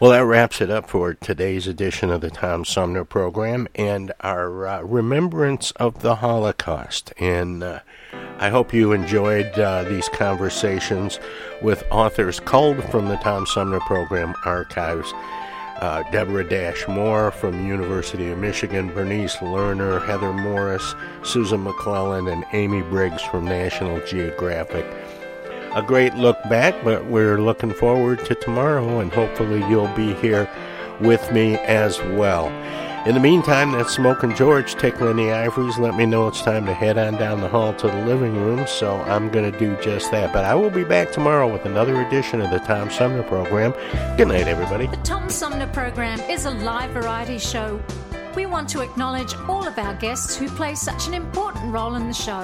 Well, 0.10 0.18
that 0.18 0.26
wraps 0.26 0.60
it 0.60 0.72
up 0.72 0.90
for 0.90 1.14
today's 1.14 1.68
edition 1.68 2.10
of 2.10 2.22
the 2.22 2.32
Tom 2.32 2.66
Sumner 2.66 3.06
program 3.06 3.68
and 3.76 4.12
our 4.22 4.66
uh, 4.66 4.82
remembrance 4.82 5.70
of 5.74 6.02
the 6.02 6.16
Holocaust. 6.16 7.14
And 7.20 7.62
uh, 7.62 7.82
I 8.40 8.50
hope 8.50 8.74
you 8.74 8.92
enjoyed 8.92 9.52
uh, 9.60 9.84
these 9.84 10.10
conversations 10.10 11.20
with 11.62 11.84
authors 11.92 12.40
culled 12.40 12.84
from 12.86 13.08
the 13.08 13.18
Tom 13.18 13.46
Sumner 13.46 13.82
program 13.82 14.34
archives. 14.46 15.14
Uh, 15.78 16.02
Deborah 16.12 16.50
Dash 16.50 16.88
Moore 16.88 17.30
from 17.30 17.68
University 17.68 18.32
of 18.32 18.40
Michigan, 18.40 18.92
Bernice 18.92 19.36
Lerner, 19.36 20.04
Heather 20.04 20.34
Morris, 20.34 20.96
Susan 21.22 21.64
McClelland, 21.64 22.34
and 22.34 22.46
Amy 22.54 22.82
Briggs 22.82 23.22
from 23.22 23.46
National 23.46 24.04
Geographic 24.08 24.88
a 25.80 25.82
great 25.82 26.14
look 26.16 26.38
back, 26.50 26.76
but 26.84 27.06
we're 27.06 27.40
looking 27.40 27.74
forward 27.74 28.20
to 28.26 28.36
tomorrow, 28.36 29.00
and 29.00 29.14
hopefully 29.14 29.60
you'll 29.70 29.94
be 29.96 30.14
here 30.16 30.50
with 31.00 31.32
me 31.32 31.56
as 31.60 32.02
well. 32.18 32.48
In 33.08 33.14
the 33.14 33.22
meantime, 33.22 33.72
that's 33.72 33.94
Smoking 33.94 34.36
George 34.36 34.76
tickling 34.76 35.16
the 35.16 35.32
ivories. 35.32 35.78
Let 35.78 35.96
me 35.96 36.06
know 36.06 36.28
it's 36.28 36.42
time 36.42 36.66
to 36.66 36.74
head 36.74 36.98
on 36.98 37.14
down 37.14 37.40
the 37.40 37.48
hall 37.48 37.74
to 37.76 37.88
the 37.88 38.06
living 38.06 38.36
room, 38.36 38.68
so 38.68 38.98
I'm 39.04 39.30
going 39.30 39.50
to 39.50 39.58
do 39.58 39.78
just 39.82 40.12
that. 40.12 40.34
But 40.34 40.44
I 40.44 40.54
will 40.54 40.70
be 40.70 40.84
back 40.84 41.14
tomorrow 41.14 41.52
with 41.52 41.64
another 41.64 42.02
edition 42.02 42.42
of 42.42 42.52
the 42.52 42.60
Tom 42.60 42.90
Sumner 42.90 43.24
program. 43.24 43.72
Good 44.18 44.28
night, 44.28 44.50
everybody. 44.50 44.88
The 44.88 44.98
Tom 44.98 45.30
Sumner 45.30 45.68
program 45.68 46.20
is 46.30 46.44
a 46.44 46.52
live 46.52 46.92
variety 46.92 47.40
show. 47.40 47.82
We 48.36 48.46
want 48.48 48.68
to 48.70 48.82
acknowledge 48.82 49.34
all 49.48 49.66
of 49.66 49.80
our 49.80 49.94
guests 49.96 50.36
who 50.36 50.50
play 50.50 50.76
such 50.76 51.08
an 51.08 51.14
important 51.14 51.74
role 51.74 51.96
in 51.96 52.06
the 52.08 52.14
show 52.14 52.44